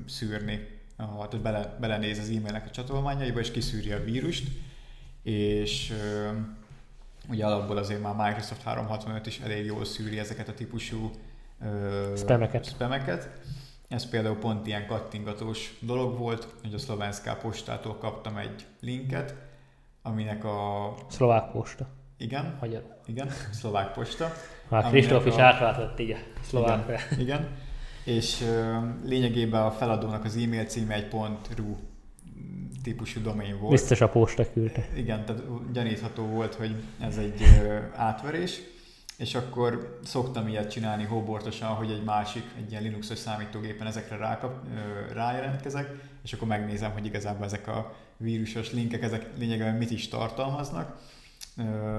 szűrni, 0.06 0.66
a, 0.96 1.28
tehát 1.28 1.42
bele, 1.42 1.76
belenéz 1.80 2.18
az 2.18 2.28
e-mailek 2.28 2.66
a 2.66 2.70
csatolmányaiba, 2.70 3.40
és 3.40 3.50
kiszűri 3.50 3.92
a 3.92 4.04
vírust, 4.04 4.48
és 5.22 5.90
ö, 5.90 6.28
ugye 7.28 7.46
alapból 7.46 7.76
azért 7.76 8.02
már 8.02 8.14
Microsoft 8.14 8.62
365 8.62 9.26
is 9.26 9.38
elég 9.38 9.64
jól 9.64 9.84
szűri 9.84 10.18
ezeket 10.18 10.48
a 10.48 10.54
típusú 10.54 11.10
ö, 11.62 12.12
spameket. 12.16 12.64
spameket. 12.64 13.30
Ez 13.88 14.08
például 14.08 14.36
pont 14.36 14.66
ilyen 14.66 14.86
kattingatós 14.86 15.78
dolog 15.80 16.18
volt, 16.18 16.48
hogy 16.62 16.74
a 16.74 16.78
Szlovenszká 16.78 17.34
postától 17.36 17.96
kaptam 17.96 18.36
egy 18.36 18.66
linket, 18.80 19.34
aminek 20.02 20.44
a... 20.44 20.94
Szlovák 21.08 21.50
posta. 21.50 21.86
Igen. 22.16 22.56
Magyar. 22.60 22.96
Igen, 23.06 23.28
szlovák 23.50 23.92
posta. 23.92 24.32
Már 24.68 24.88
Kristóf 24.88 25.26
is 25.26 25.36
a... 25.36 25.42
átváltott 25.42 25.98
így 25.98 26.10
a 26.10 26.16
szlovákra. 26.42 26.94
Igen, 26.94 27.20
igen. 27.20 27.48
És 28.04 28.42
ö, 28.42 28.76
lényegében 29.04 29.62
a 29.62 29.70
feladónak 29.70 30.24
az 30.24 30.36
e-mail 30.36 30.64
címe 30.64 30.94
egy 30.94 31.12
.ru 31.56 31.76
típusú 32.82 33.22
domain 33.22 33.58
volt. 33.58 33.72
Biztos 33.72 34.00
a 34.00 34.08
posta 34.08 34.52
küldte. 34.52 34.88
Igen, 34.96 35.24
tehát 35.24 35.72
gyanítható 35.72 36.24
volt, 36.24 36.54
hogy 36.54 36.74
ez 37.00 37.16
egy 37.16 37.42
átverés 37.94 38.60
és 39.18 39.34
akkor 39.34 39.98
szoktam 40.04 40.48
ilyet 40.48 40.70
csinálni 40.70 41.04
hóbortosan, 41.04 41.68
hogy 41.68 41.90
egy 41.90 42.04
másik, 42.04 42.44
egy 42.58 42.70
ilyen 42.70 42.82
Linuxos 42.82 43.18
számítógépen 43.18 43.86
ezekre 43.86 44.16
rákap, 44.16 44.66
rájelentkezek, 45.12 45.90
és 46.22 46.32
akkor 46.32 46.48
megnézem, 46.48 46.92
hogy 46.92 47.06
igazából 47.06 47.44
ezek 47.44 47.68
a 47.68 47.94
vírusos 48.16 48.72
linkek, 48.72 49.02
ezek 49.02 49.30
lényegében 49.38 49.74
mit 49.74 49.90
is 49.90 50.08
tartalmaznak. 50.08 51.00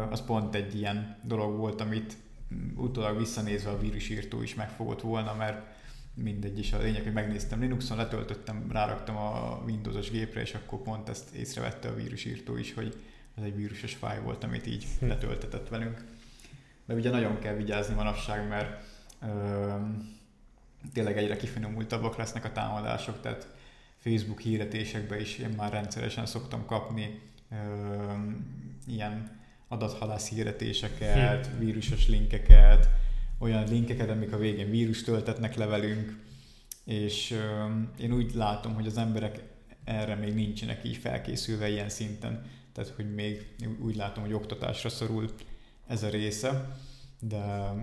Az 0.09 0.25
pont 0.25 0.55
egy 0.55 0.75
ilyen 0.75 1.17
dolog 1.23 1.57
volt, 1.57 1.81
amit 1.81 2.17
utólag 2.75 3.17
visszanézve 3.17 3.69
a 3.69 3.79
vírusírtó 3.79 4.41
is 4.41 4.55
megfogott 4.55 5.01
volna, 5.01 5.33
mert 5.33 5.61
mindegy 6.23 6.59
is 6.59 6.73
a 6.73 6.81
lényeg, 6.81 7.03
hogy 7.03 7.13
megnéztem 7.13 7.59
Linuxon, 7.59 7.97
letöltöttem, 7.97 8.71
ráraktam 8.71 9.15
a 9.17 9.61
Windowsos 9.65 10.09
gépre, 10.09 10.41
és 10.41 10.53
akkor 10.53 10.81
pont 10.81 11.09
ezt 11.09 11.33
észrevette 11.35 11.89
a 11.89 11.95
vírusírtó 11.95 12.57
is, 12.57 12.73
hogy 12.73 12.95
ez 13.37 13.43
egy 13.43 13.55
vírusos 13.55 13.93
fáj 13.93 14.21
volt, 14.21 14.43
amit 14.43 14.67
így 14.67 14.85
hm. 14.99 15.07
letöltetett 15.07 15.69
velünk 15.69 16.03
de 16.89 16.95
ugye 16.95 17.09
nagyon 17.09 17.39
kell 17.39 17.53
vigyázni 17.53 17.95
manapság, 17.95 18.47
mert 18.47 18.83
ö, 19.21 19.75
tényleg 20.93 21.17
egyre 21.17 21.35
kifinomultabbak 21.35 22.17
lesznek 22.17 22.45
a 22.45 22.51
támadások, 22.51 23.21
tehát 23.21 23.47
Facebook 23.97 24.39
hirdetésekbe 24.39 25.19
is 25.19 25.37
én 25.37 25.49
már 25.49 25.71
rendszeresen 25.71 26.25
szoktam 26.25 26.65
kapni 26.65 27.21
ö, 27.51 27.55
ilyen 28.87 29.39
adathalász 29.67 30.29
hirdetéseket, 30.29 31.47
hm. 31.47 31.59
vírusos 31.59 32.07
linkeket, 32.07 32.89
olyan 33.39 33.63
linkeket, 33.69 34.09
amik 34.09 34.33
a 34.33 34.37
végén 34.37 34.69
vírus 34.69 35.03
töltetnek 35.03 35.55
le 35.55 35.65
velünk, 35.65 36.17
és 36.85 37.39
én 37.99 38.13
úgy 38.13 38.33
látom, 38.33 38.73
hogy 38.73 38.87
az 38.87 38.97
emberek 38.97 39.43
erre 39.83 40.15
még 40.15 40.33
nincsenek 40.33 40.85
így 40.85 40.97
felkészülve 40.97 41.69
ilyen 41.69 41.89
szinten, 41.89 42.45
tehát 42.73 42.89
hogy 42.95 43.13
még 43.13 43.55
úgy 43.81 43.95
látom, 43.95 44.23
hogy 44.23 44.33
oktatásra 44.33 44.89
szorul 44.89 45.29
ez 45.87 46.03
a 46.03 46.09
része, 46.09 46.77
de 47.19 47.73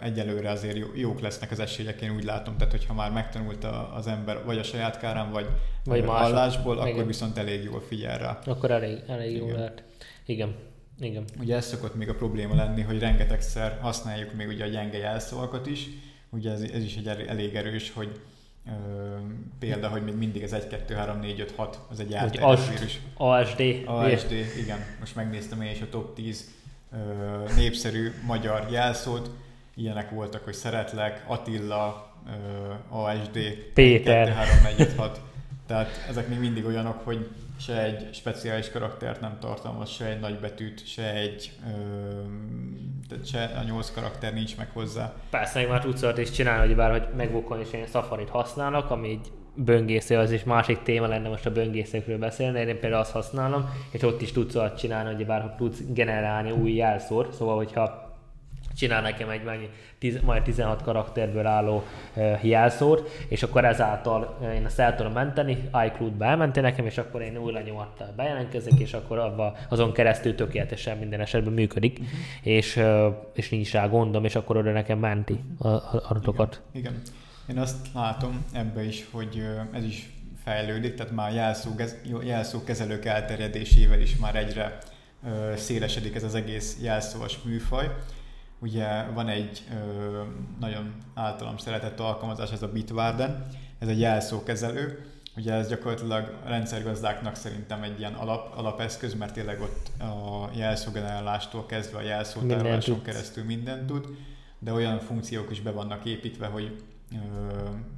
egyelőre 0.00 0.50
azért 0.50 0.78
jók 0.94 1.20
lesznek 1.20 1.50
az 1.50 1.58
esélyek, 1.58 2.00
én 2.00 2.14
úgy 2.14 2.24
látom, 2.24 2.56
tehát 2.56 2.72
hogyha 2.72 2.94
már 2.94 3.10
megtanult 3.12 3.64
az 3.94 4.06
ember 4.06 4.44
vagy 4.44 4.58
a 4.58 4.62
saját 4.62 4.98
kárán, 4.98 5.30
vagy, 5.30 5.46
vagy 5.84 6.04
hallásból, 6.04 6.78
akkor 6.78 6.88
Igen. 6.88 7.06
viszont 7.06 7.38
elég 7.38 7.62
jól 7.62 7.80
figyel 7.80 8.18
rá. 8.18 8.38
Akkor 8.44 8.70
elég, 8.70 8.98
elég 9.06 9.36
jól 9.36 9.52
lehet. 9.52 9.84
Igen. 10.26 10.54
Igen. 11.00 11.24
Ugye 11.40 11.56
ez 11.56 11.66
szokott 11.66 11.94
még 11.94 12.08
a 12.08 12.14
probléma 12.14 12.54
lenni, 12.54 12.82
hogy 12.82 12.98
rengetegszer 12.98 13.78
használjuk 13.80 14.34
még 14.34 14.48
ugye 14.48 14.64
a 14.64 14.68
gyenge 14.68 14.98
jelszavakat 14.98 15.66
is, 15.66 15.88
ugye 16.30 16.50
ez, 16.50 16.60
ez 16.60 16.82
is 16.82 16.96
egy 16.96 17.06
elég 17.06 17.54
erős, 17.54 17.92
hogy 17.92 18.20
ö, 18.66 18.70
példa, 19.58 19.88
hogy 19.88 20.04
még 20.04 20.14
mindig 20.14 20.42
az 20.42 20.52
1, 20.52 20.66
2, 20.66 20.94
3, 20.94 21.18
4, 21.18 21.40
5, 21.40 21.50
6 21.56 21.80
az 21.90 22.00
egy 22.00 22.12
elterjedt 22.12 22.68
vírus. 22.68 23.00
ASD. 23.16 23.62
ASD, 23.86 24.32
igen. 24.62 24.78
Most 25.00 25.14
megnéztem 25.14 25.60
én 25.60 25.70
is 25.70 25.80
a 25.80 25.88
top 25.88 26.14
10 26.14 26.54
népszerű 27.56 28.12
magyar 28.26 28.66
jelszót, 28.70 29.30
ilyenek 29.74 30.10
voltak, 30.10 30.44
hogy 30.44 30.54
szeretlek, 30.54 31.24
Attila, 31.26 32.14
ASD, 32.88 33.38
Péter. 33.74 34.26
2, 34.26 34.36
3, 34.36 34.76
4, 34.76 34.94
6. 34.96 35.20
Tehát 35.66 35.90
ezek 36.08 36.28
még 36.28 36.38
mindig 36.38 36.64
olyanok, 36.64 37.00
hogy 37.04 37.28
se 37.58 37.82
egy 37.82 38.08
speciális 38.12 38.70
karaktert 38.70 39.20
nem 39.20 39.36
tartalmaz, 39.40 39.90
se 39.90 40.04
egy 40.04 40.20
nagybetűt, 40.20 40.86
se 40.86 41.12
egy 41.12 41.50
ö, 41.66 43.24
se 43.24 43.44
a 43.44 43.62
nyolc 43.62 43.90
karakter 43.90 44.32
nincs 44.32 44.56
meg 44.56 44.70
hozzá. 44.72 45.12
Persze, 45.30 45.66
már 45.66 45.80
tudsz 45.80 46.18
is 46.18 46.30
csinálni, 46.30 46.66
hogy 46.66 46.76
bár 46.76 46.90
hogy 46.90 47.06
megbukon 47.16 47.60
is 47.60 47.72
én 47.72 47.86
Safari-t 47.86 48.28
használnak, 48.28 48.90
ami 48.90 49.10
egy 49.10 49.30
böngésző, 49.54 50.16
az 50.16 50.30
is 50.30 50.44
másik 50.44 50.82
téma 50.82 51.06
lenne 51.06 51.28
most 51.28 51.46
a 51.46 51.52
böngészőkről 51.52 52.18
beszélni, 52.18 52.58
én 52.58 52.80
például 52.80 53.02
azt 53.02 53.12
használom, 53.12 53.68
és 53.90 54.02
ott 54.02 54.20
is 54.20 54.32
tudsz 54.32 54.54
olyat 54.54 54.78
csinálni, 54.78 55.14
hogy 55.14 55.26
bár 55.26 55.54
tudsz 55.56 55.80
generálni 55.88 56.50
új 56.50 56.72
jelszót, 56.72 57.32
szóval 57.32 57.56
hogyha 57.56 58.05
csinál 58.76 59.02
nekem 59.02 59.28
egy 59.28 59.42
mennyi, 59.42 59.68
tiz, 59.98 60.20
majd 60.20 60.42
16 60.42 60.82
karakterből 60.82 61.46
álló 61.46 61.84
uh, 62.14 62.44
jelszót, 62.44 63.10
és 63.28 63.42
akkor 63.42 63.64
ezáltal 63.64 64.38
én 64.54 64.64
ezt 64.64 64.78
el 64.78 64.96
tudom 64.96 65.12
menteni, 65.12 65.68
iCloud-ba 65.86 66.24
elmenti 66.24 66.60
nekem, 66.60 66.86
és 66.86 66.98
akkor 66.98 67.22
én 67.22 67.36
új 67.36 67.52
lenyomattal 67.52 68.12
bejelentkezek, 68.16 68.78
és 68.78 68.92
akkor 68.92 69.18
abba, 69.18 69.56
azon 69.68 69.92
keresztül 69.92 70.34
tökéletesen 70.34 70.98
minden 70.98 71.20
esetben 71.20 71.52
működik, 71.52 71.98
uh-huh. 71.98 72.18
és, 72.42 72.76
uh, 72.76 73.06
és 73.34 73.48
nincs 73.48 73.72
rá 73.72 73.86
gondom, 73.86 74.24
és 74.24 74.34
akkor 74.34 74.56
oda 74.56 74.72
nekem 74.72 74.98
menti 74.98 75.40
a, 75.58 75.68
a 75.68 76.02
adatokat. 76.08 76.60
Igen. 76.72 76.92
Igen. 76.92 77.02
Én 77.46 77.58
azt 77.58 77.76
látom 77.94 78.44
ebbe 78.52 78.84
is, 78.84 79.06
hogy 79.10 79.42
ez 79.72 79.84
is 79.84 80.10
fejlődik, 80.44 80.94
tehát 80.94 81.12
már 81.12 81.34
jelszó, 81.34 81.70
jelszókezelők 82.24 83.04
elterjedésével 83.04 84.00
is 84.00 84.16
már 84.16 84.36
egyre 84.36 84.78
szélesedik 85.56 86.14
ez 86.14 86.22
az 86.22 86.34
egész 86.34 86.76
jelszóas 86.82 87.38
műfaj. 87.44 87.90
Ugye 88.58 89.04
van 89.14 89.28
egy 89.28 89.62
ö, 89.70 90.22
nagyon 90.60 90.94
általam 91.14 91.56
szeretett 91.56 92.00
alkalmazás, 92.00 92.52
ez 92.52 92.62
a 92.62 92.72
Bitwarden, 92.72 93.46
ez 93.78 93.88
egy 93.88 94.00
jelszókezelő, 94.00 95.16
Ugye 95.36 95.52
ez 95.52 95.68
gyakorlatilag 95.68 96.34
a 96.44 96.48
rendszergazdáknak 96.48 97.34
szerintem 97.34 97.82
egy 97.82 97.98
ilyen 97.98 98.14
alap, 98.14 98.58
alapeszköz, 98.58 99.14
mert 99.14 99.32
tényleg 99.32 99.60
ott 99.60 100.02
a 100.02 100.50
jelszógenerálástól 100.54 101.66
kezdve 101.66 101.98
a 101.98 102.02
jelszótároláson 102.02 103.02
keresztül 103.02 103.44
mindent 103.44 103.86
tud, 103.86 104.06
de 104.58 104.72
olyan 104.72 104.98
funkciók 104.98 105.50
is 105.50 105.60
be 105.60 105.70
vannak 105.70 106.04
építve, 106.04 106.46
hogy 106.46 106.82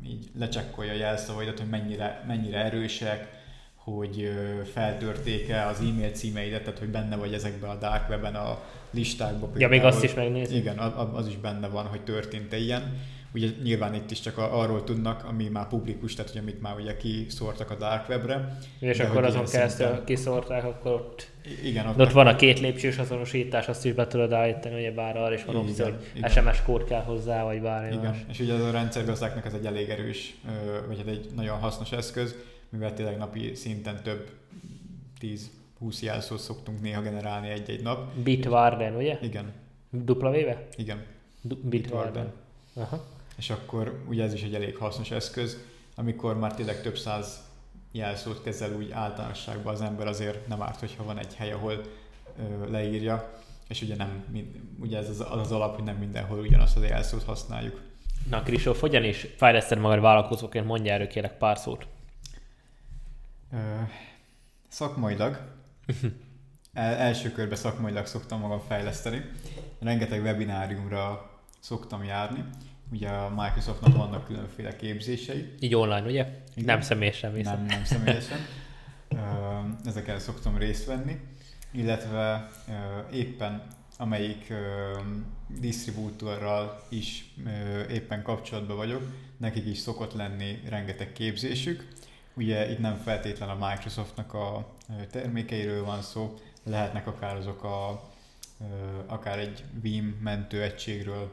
így 0.06 0.30
lecsekkolja 0.38 0.92
a 0.92 0.96
jelszavaidat, 0.96 1.58
hogy 1.58 1.68
mennyire, 1.68 2.24
mennyire 2.26 2.64
erősek, 2.64 3.28
hogy 3.74 4.32
feltörték-e 4.72 5.66
az 5.66 5.80
e-mail 5.80 6.10
címeidet, 6.10 6.62
tehát 6.62 6.78
hogy 6.78 6.88
benne 6.88 7.16
vagy 7.16 7.34
ezekben 7.34 7.70
a 7.70 7.78
dark 7.78 8.08
webben 8.08 8.34
a 8.34 8.62
listákban. 8.90 9.50
Ja, 9.56 9.68
még 9.68 9.84
azt 9.84 10.04
is 10.04 10.14
megnézni. 10.14 10.56
Igen, 10.56 10.78
az 11.14 11.26
is 11.26 11.36
benne 11.36 11.68
van, 11.68 11.84
hogy 11.84 12.00
történt-e 12.00 12.56
ilyen. 12.56 12.96
Ugye 13.34 13.48
nyilván 13.62 13.94
itt 13.94 14.10
is 14.10 14.20
csak 14.20 14.38
arról 14.38 14.84
tudnak, 14.84 15.24
ami 15.24 15.48
már 15.48 15.68
publikus, 15.68 16.14
tehát 16.14 16.30
hogy 16.30 16.40
amit 16.40 16.60
már 16.60 16.76
ugye 16.76 16.96
kiszórtak 16.96 17.70
a 17.70 17.74
dark 17.74 18.08
webre. 18.08 18.58
És 18.78 18.98
akkor 18.98 19.24
azon 19.24 19.44
keresztül 19.44 19.86
szinten... 19.86 20.04
kiszórták, 20.04 20.64
akkor 20.64 20.92
ott, 20.92 21.30
igen, 21.64 21.86
ott, 21.86 21.98
ott 21.98 22.12
van 22.12 22.26
a 22.26 22.36
két 22.36 22.60
lépcsős 22.60 22.98
azonosítás, 22.98 23.68
azt 23.68 23.84
is 23.84 23.92
be 23.92 24.06
tudod 24.06 24.32
állítani, 24.32 24.74
ugye 24.74 24.92
bár 24.92 25.16
arra 25.16 25.34
is 25.34 25.44
van 25.44 25.56
opció, 25.56 25.84
hogy. 25.84 26.30
SMS 26.30 26.62
kód 26.62 26.84
kell 26.84 27.02
hozzá, 27.02 27.44
vagy 27.44 27.60
bármi 27.60 27.88
Igen, 27.88 28.04
más. 28.04 28.18
és 28.30 28.40
ugye 28.40 28.54
ez 28.54 28.60
a 28.60 28.70
rendszergazdáknak 28.70 29.46
ez 29.46 29.52
egy 29.52 29.66
elég 29.66 29.88
erős, 29.88 30.34
vagy 30.86 30.96
hát 30.96 31.06
egy 31.06 31.26
nagyon 31.34 31.58
hasznos 31.58 31.92
eszköz, 31.92 32.34
mivel 32.68 32.94
tényleg 32.94 33.16
napi 33.16 33.54
szinten 33.54 34.02
több 34.02 34.28
10-20 35.82 36.00
jelszót 36.00 36.40
szoktunk 36.40 36.80
néha 36.80 37.02
generálni 37.02 37.48
egy-egy 37.48 37.82
nap. 37.82 38.14
Bitwarden, 38.14 38.96
ugye? 38.96 39.18
Igen. 39.22 39.52
Dupla 39.90 40.30
véve? 40.30 40.66
Igen. 40.76 41.04
Du- 41.42 41.64
Bitwarden. 41.64 42.32
Aha 42.74 43.16
és 43.38 43.50
akkor 43.50 44.02
ugye 44.08 44.24
ez 44.24 44.32
is 44.32 44.42
egy 44.42 44.54
elég 44.54 44.76
hasznos 44.76 45.10
eszköz, 45.10 45.58
amikor 45.94 46.38
már 46.38 46.54
tényleg 46.54 46.82
több 46.82 46.96
száz 46.96 47.42
jelszót 47.92 48.42
kezel 48.42 48.76
úgy 48.76 48.90
általánosságban 48.90 49.74
az 49.74 49.80
ember, 49.80 50.06
azért 50.06 50.46
nem 50.46 50.62
árt, 50.62 50.80
hogyha 50.80 51.04
van 51.04 51.18
egy 51.18 51.34
hely, 51.34 51.52
ahol 51.52 51.80
ö, 52.38 52.70
leírja, 52.70 53.32
és 53.68 53.82
ugye 53.82 53.96
nem, 53.96 54.24
ugye 54.80 54.98
ez 54.98 55.08
az, 55.08 55.20
az, 55.20 55.40
az 55.40 55.52
alap, 55.52 55.74
hogy 55.74 55.84
nem 55.84 55.96
mindenhol 55.96 56.38
ugyanazt 56.38 56.76
az 56.76 56.82
jelszót 56.82 57.22
használjuk. 57.22 57.80
Na 58.30 58.42
Kristóf, 58.42 58.80
hogyan 58.80 59.04
is 59.04 59.26
fejleszted 59.36 59.78
magad 59.78 60.00
vállalkozóként, 60.00 60.66
mondja 60.66 60.92
erről 60.92 61.06
kérek 61.06 61.38
pár 61.38 61.58
szót. 61.58 61.86
Ö, 63.52 63.56
szakmailag, 64.68 65.40
el, 66.72 66.94
első 67.08 67.32
körben 67.32 67.58
szakmailag 67.58 68.06
szoktam 68.06 68.40
magam 68.40 68.60
fejleszteni. 68.68 69.24
Rengeteg 69.80 70.22
webináriumra 70.22 71.30
szoktam 71.60 72.04
járni, 72.04 72.44
ugye 72.92 73.08
a 73.08 73.34
Microsoftnak 73.36 73.96
vannak 73.96 74.26
különféle 74.26 74.76
képzései. 74.76 75.54
Így 75.60 75.74
online, 75.74 76.06
ugye? 76.06 76.26
Igen. 76.54 76.64
Nem 76.64 76.80
személyesen 76.80 77.32
viszont. 77.32 77.56
Nem, 77.56 77.66
nem 77.66 77.84
személyesen. 77.84 78.38
Ezeken 79.84 80.18
szoktam 80.18 80.58
részt 80.58 80.86
venni, 80.86 81.20
illetve 81.72 82.50
éppen 83.12 83.76
amelyik 83.98 84.52
disztribútorral 85.60 86.82
is 86.88 87.34
éppen 87.90 88.22
kapcsolatban 88.22 88.76
vagyok, 88.76 89.02
nekik 89.36 89.66
is 89.66 89.78
szokott 89.78 90.12
lenni 90.12 90.60
rengeteg 90.68 91.12
képzésük. 91.12 91.88
Ugye 92.38 92.70
itt 92.70 92.78
nem 92.78 92.96
feltétlen 92.96 93.48
a 93.48 93.68
Microsoftnak 93.68 94.34
a 94.34 94.66
termékeiről 95.10 95.84
van 95.84 96.02
szó, 96.02 96.38
lehetnek 96.62 97.06
akár 97.06 97.36
azok 97.36 97.64
a, 97.64 98.10
akár 99.06 99.38
egy 99.38 99.64
Vim 99.80 100.18
mentő 100.22 100.62
egységről, 100.62 101.30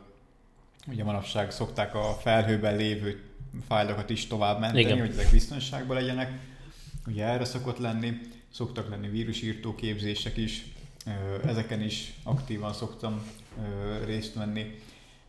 ugye 0.88 1.04
manapság 1.04 1.52
szokták 1.52 1.96
a 1.96 2.18
felhőben 2.22 2.76
lévő 2.76 3.24
fájlokat 3.68 4.10
is 4.10 4.28
tovább 4.28 4.60
menteni, 4.60 4.82
Igen. 4.82 5.00
hogy 5.00 5.10
ezek 5.10 5.32
biztonságban 5.32 5.96
legyenek. 5.96 6.32
Ugye 7.08 7.26
erre 7.26 7.46
szokott 7.46 7.78
lenni, 7.78 8.20
szoktak 8.52 8.90
lenni 8.90 9.10
vírusírtó 9.10 9.76
képzések 9.76 10.38
is, 10.38 10.66
ezeken 11.46 11.82
is 11.82 12.14
aktívan 12.24 12.74
szoktam 12.74 13.28
részt 14.06 14.34
venni. 14.34 14.80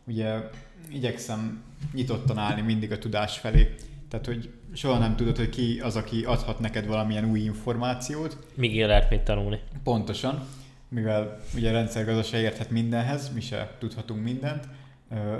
Ugye 0.03 0.49
igyekszem 0.89 1.63
nyitottan 1.93 2.37
állni 2.37 2.61
mindig 2.61 2.91
a 2.91 2.97
tudás 2.97 3.37
felé. 3.37 3.75
Tehát, 4.09 4.25
hogy 4.25 4.49
soha 4.73 4.97
nem 4.97 5.15
tudod, 5.15 5.37
hogy 5.37 5.49
ki 5.49 5.79
az, 5.79 5.95
aki 5.95 6.23
adhat 6.23 6.59
neked 6.59 6.87
valamilyen 6.87 7.29
új 7.29 7.39
információt. 7.39 8.37
Míg 8.55 8.85
lehet 8.85 9.09
mit 9.09 9.21
tanulni. 9.21 9.59
Pontosan, 9.83 10.45
mivel 10.89 11.39
ugye 11.55 11.69
a 11.69 11.73
rendszergazdaság 11.73 12.41
érthet 12.41 12.69
mindenhez, 12.69 13.33
mi 13.33 13.41
se 13.41 13.75
tudhatunk 13.79 14.23
mindent, 14.23 14.67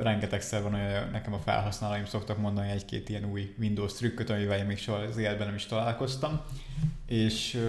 rengetegszer 0.01 0.61
van 0.61 0.73
olyan, 0.73 1.09
nekem 1.11 1.33
a 1.33 1.39
felhasználóim 1.39 2.05
szoktak 2.05 2.37
mondani 2.37 2.71
egy-két 2.71 3.09
ilyen 3.09 3.29
új 3.31 3.53
Windows 3.59 3.93
trükköt, 3.93 4.29
amivel 4.29 4.57
én 4.57 4.65
még 4.65 4.77
soha 4.77 4.97
az 4.97 5.17
életben 5.17 5.47
nem 5.47 5.55
is 5.55 5.65
találkoztam, 5.65 6.41
és 7.05 7.59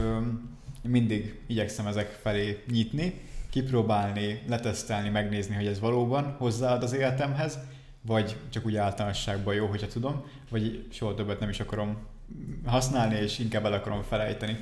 mindig 0.83 1.41
igyekszem 1.47 1.87
ezek 1.87 2.19
felé 2.23 2.63
nyitni, 2.71 3.21
kipróbálni, 3.51 4.43
letesztelni, 4.49 5.09
megnézni, 5.09 5.55
hogy 5.55 5.67
ez 5.67 5.81
valóban 5.81 6.35
hozzáad 6.39 6.83
az 6.83 6.93
életemhez, 6.93 7.59
vagy 8.03 8.37
csak 8.51 8.67
úgy 8.67 8.77
általánosságban 8.77 9.55
jó, 9.55 9.67
hogyha 9.67 9.87
tudom, 9.87 10.25
vagy 10.51 10.87
soha 10.91 11.15
többet 11.15 11.41
nem 11.41 11.49
is 11.49 11.61
akarom 11.61 11.97
használni, 12.65 13.15
és 13.15 13.39
inkább 13.39 13.65
el 13.65 13.73
akarom 13.73 14.03
felejteni. 14.03 14.59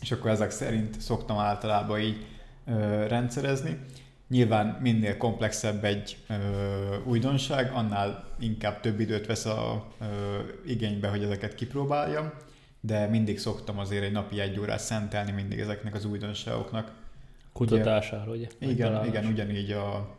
És 0.00 0.12
akkor 0.12 0.30
ezek 0.30 0.50
szerint 0.50 1.00
szoktam 1.00 1.38
általában 1.38 2.00
így 2.00 2.26
ö, 2.66 3.06
rendszerezni. 3.06 3.78
Nyilván 4.28 4.78
minél 4.80 5.16
komplexebb 5.16 5.84
egy 5.84 6.16
ö, 6.28 6.34
újdonság, 7.04 7.72
annál 7.72 8.28
inkább 8.38 8.80
több 8.80 9.00
időt 9.00 9.26
vesz 9.26 9.46
a 9.46 9.86
ö, 10.00 10.04
igénybe, 10.66 11.08
hogy 11.08 11.22
ezeket 11.22 11.54
kipróbáljam, 11.54 12.32
de 12.80 13.06
mindig 13.06 13.38
szoktam 13.38 13.78
azért 13.78 14.04
egy 14.04 14.12
napi 14.12 14.40
egy 14.40 14.58
órát 14.58 14.80
szentelni 14.80 15.30
mindig 15.32 15.58
ezeknek 15.58 15.94
az 15.94 16.04
újdonságoknak. 16.04 16.92
Kutatására, 17.52 18.30
ugye? 18.30 18.46
ugye? 18.60 18.70
Igen, 18.70 19.06
igen, 19.06 19.26
ugyanígy 19.26 19.72
a, 19.72 20.14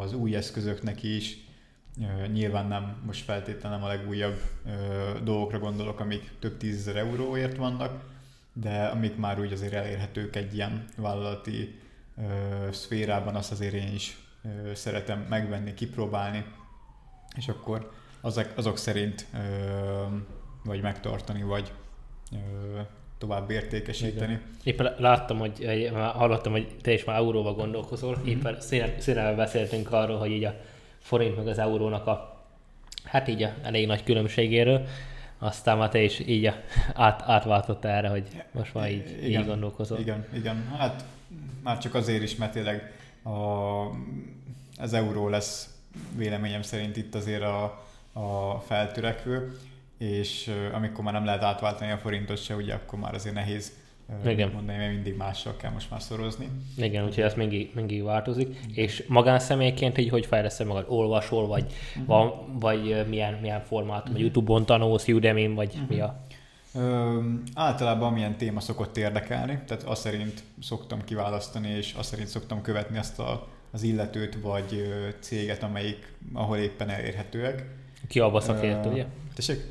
az 0.00 0.12
új 0.12 0.34
eszközöknek 0.34 1.02
is, 1.02 1.45
Nyilván 2.32 2.66
nem, 2.66 2.96
most 3.06 3.24
feltétlenül 3.24 3.84
a 3.84 3.88
legújabb 3.88 4.40
dolgokra 5.24 5.58
gondolok, 5.58 6.00
amik 6.00 6.30
több 6.38 6.56
tízezer 6.56 6.96
euróért 6.96 7.56
vannak, 7.56 8.04
de 8.52 8.84
amik 8.84 9.16
már 9.16 9.40
úgy 9.40 9.52
azért 9.52 9.72
elérhetők 9.72 10.36
egy 10.36 10.54
ilyen 10.54 10.84
vállalati 10.96 11.80
szférában, 12.70 13.34
azt 13.34 13.52
azért 13.52 13.74
én 13.74 13.94
is 13.94 14.16
szeretem 14.74 15.26
megvenni, 15.28 15.74
kipróbálni, 15.74 16.44
és 17.36 17.48
akkor 17.48 17.90
azok, 18.20 18.52
azok 18.56 18.78
szerint 18.78 19.26
vagy 20.64 20.80
megtartani, 20.80 21.42
vagy 21.42 21.72
tovább 23.18 23.50
értékesíteni. 23.50 24.32
Igen. 24.32 24.42
Éppen 24.64 24.94
láttam, 24.98 25.38
hogy 25.38 25.90
hallottam, 25.92 26.52
hogy 26.52 26.76
te 26.82 26.92
is 26.92 27.04
már 27.04 27.16
euróba 27.16 27.52
gondolkozol, 27.52 28.16
mm-hmm. 28.16 28.26
éppen 28.26 28.60
színen 28.98 29.36
beszéltünk 29.36 29.92
arról, 29.92 30.18
hogy 30.18 30.30
így 30.30 30.44
a 30.44 30.54
forint 31.06 31.36
meg 31.36 31.46
az 31.46 31.58
eurónak 31.58 32.06
a 32.06 32.40
hát 33.04 33.28
így 33.28 33.42
a 33.42 33.54
elég 33.62 33.86
nagy 33.86 34.02
különbségéről, 34.02 34.86
aztán 35.38 35.78
már 35.78 35.88
te 35.88 36.02
is 36.02 36.18
így 36.18 36.52
át, 36.94 37.22
átváltott 37.26 37.84
erre, 37.84 38.08
hogy 38.08 38.42
most 38.52 38.74
már 38.74 38.90
így, 38.90 39.18
igen, 39.22 39.40
így 39.40 39.46
gondolkozol. 39.46 39.98
Igen, 39.98 40.26
igen, 40.34 40.72
hát 40.78 41.04
már 41.62 41.78
csak 41.78 41.94
azért 41.94 42.22
is, 42.22 42.36
mert 42.36 42.52
tényleg 42.52 42.92
a, 43.22 43.30
az 44.78 44.92
euró 44.92 45.28
lesz 45.28 45.74
véleményem 46.16 46.62
szerint 46.62 46.96
itt 46.96 47.14
azért 47.14 47.42
a, 47.42 47.84
a 48.12 48.58
feltörekvő, 48.66 49.58
és 49.98 50.50
amikor 50.72 51.04
már 51.04 51.12
nem 51.12 51.24
lehet 51.24 51.42
átváltani 51.42 51.90
a 51.90 51.98
forintot 51.98 52.42
se, 52.42 52.54
ugye 52.54 52.74
akkor 52.74 52.98
már 52.98 53.14
azért 53.14 53.34
nehéz 53.34 53.72
igen. 54.26 54.50
mondani, 54.54 54.78
mert 54.78 54.92
mindig 54.92 55.16
mással 55.16 55.56
kell 55.56 55.70
most 55.70 55.90
már 55.90 56.02
szorozni. 56.02 56.48
Igen, 56.76 57.04
úgyhogy 57.04 57.24
ez 57.24 57.34
mindig, 57.34 57.70
mindig 57.74 58.02
változik. 58.02 58.48
Igen. 58.68 58.84
És 58.84 59.04
magánszemélyként 59.08 59.98
így 59.98 60.08
hogy 60.08 60.26
fejleszted 60.26 60.66
magad? 60.66 60.84
Olvasol, 60.88 61.46
vagy, 61.46 61.72
uh-huh. 61.88 62.06
van, 62.06 62.58
vagy 62.58 63.06
milyen, 63.08 63.34
milyen 63.34 63.60
formátum? 63.60 64.06
Uh-huh. 64.06 64.20
Youtube-on 64.20 64.66
tanulsz, 64.66 65.08
udemy 65.08 65.46
vagy 65.46 65.72
uh-huh. 65.74 65.88
mi 65.88 66.00
a... 66.00 66.24
Ö, 66.74 67.20
általában 67.54 68.12
milyen 68.12 68.36
téma 68.36 68.60
szokott 68.60 68.96
érdekelni, 68.96 69.62
tehát 69.66 69.82
azt 69.82 70.00
szerint 70.00 70.42
szoktam 70.60 71.04
kiválasztani, 71.04 71.68
és 71.68 71.92
azt 71.92 72.08
szerint 72.08 72.28
szoktam 72.28 72.62
követni 72.62 72.98
azt 72.98 73.18
a, 73.18 73.48
az 73.70 73.82
illetőt 73.82 74.38
vagy 74.42 74.82
céget, 75.20 75.62
amelyik, 75.62 76.12
ahol 76.32 76.56
éppen 76.56 76.88
elérhetőek. 76.88 77.64
Ki 78.08 78.20
abba 78.20 78.40
szakértő, 78.40 78.90
ugye? 78.90 79.04
Tessék? 79.34 79.64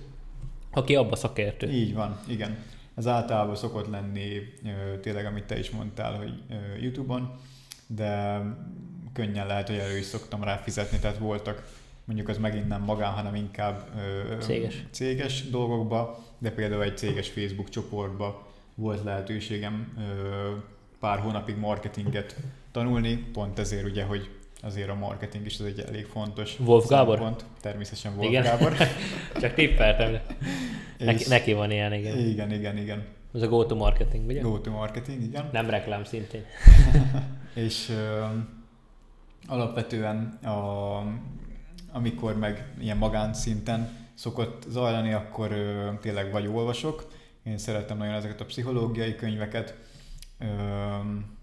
Aki 0.71 0.95
abba 0.95 1.15
szakértő. 1.15 1.71
Így 1.71 1.93
van, 1.93 2.19
igen. 2.27 2.57
Ez 2.95 3.07
általában 3.07 3.55
szokott 3.55 3.89
lenni 3.89 4.41
tényleg, 5.01 5.25
amit 5.25 5.43
te 5.43 5.59
is 5.59 5.69
mondtál, 5.69 6.17
hogy 6.17 6.43
YouTube-on, 6.81 7.39
de 7.87 8.41
könnyen 9.13 9.47
lehet, 9.47 9.67
hogy 9.67 9.77
elő 9.77 9.97
is 9.97 10.05
szoktam 10.05 10.43
rá 10.43 10.55
fizetni, 10.55 10.99
tehát 10.99 11.17
voltak 11.17 11.73
mondjuk 12.05 12.29
az 12.29 12.37
megint 12.37 12.67
nem 12.67 12.81
magán, 12.81 13.13
hanem 13.13 13.35
inkább 13.35 13.89
céges, 14.39 14.83
céges 14.91 15.49
dolgokba, 15.49 16.23
de 16.37 16.51
például 16.51 16.83
egy 16.83 16.97
céges 16.97 17.29
Facebook 17.29 17.69
csoportba 17.69 18.47
volt 18.75 19.03
lehetőségem 19.03 19.97
pár 20.99 21.19
hónapig 21.19 21.57
marketinget 21.57 22.35
tanulni, 22.71 23.15
pont 23.15 23.59
ezért 23.59 23.85
ugye, 23.85 24.03
hogy 24.03 24.29
azért 24.65 24.89
a 24.89 24.95
marketing 24.95 25.45
is 25.45 25.59
az 25.59 25.65
egy 25.65 25.79
elég 25.79 26.05
fontos 26.05 26.59
Wolf 26.59 26.87
Gábor? 26.87 27.17
Szempont. 27.17 27.45
Természetesen 27.61 28.13
Wolf 28.15 28.29
igen. 28.29 28.43
Gábor. 28.43 28.73
Csak 29.41 29.53
tippeltem. 29.53 30.17
Neki, 30.97 31.23
neki 31.27 31.53
van 31.53 31.71
ilyen, 31.71 31.93
igen. 31.93 32.17
Igen, 32.17 32.51
igen, 32.51 32.77
igen. 32.77 33.05
Ez 33.33 33.41
a 33.41 33.47
go-to 33.47 33.75
marketing, 33.75 34.25
ugye? 34.27 34.41
Go-to 34.41 34.71
marketing, 34.71 35.23
igen. 35.23 35.49
Nem 35.51 35.69
reklám 35.69 36.03
szintén. 36.03 36.43
és 37.65 37.89
ö, 37.89 38.25
alapvetően 39.47 40.39
a, 40.43 40.99
amikor 41.91 42.37
meg 42.37 42.73
ilyen 42.79 42.97
magánszinten 42.97 43.89
szokott 44.13 44.65
zajlani, 44.69 45.13
akkor 45.13 45.51
ö, 45.51 45.89
tényleg 46.01 46.31
vagy 46.31 46.47
olvasok. 46.47 47.07
Én 47.43 47.57
szeretem 47.57 47.97
nagyon 47.97 48.13
ezeket 48.13 48.41
a 48.41 48.45
pszichológiai 48.45 49.15
könyveket, 49.15 49.75
ö, 50.39 50.45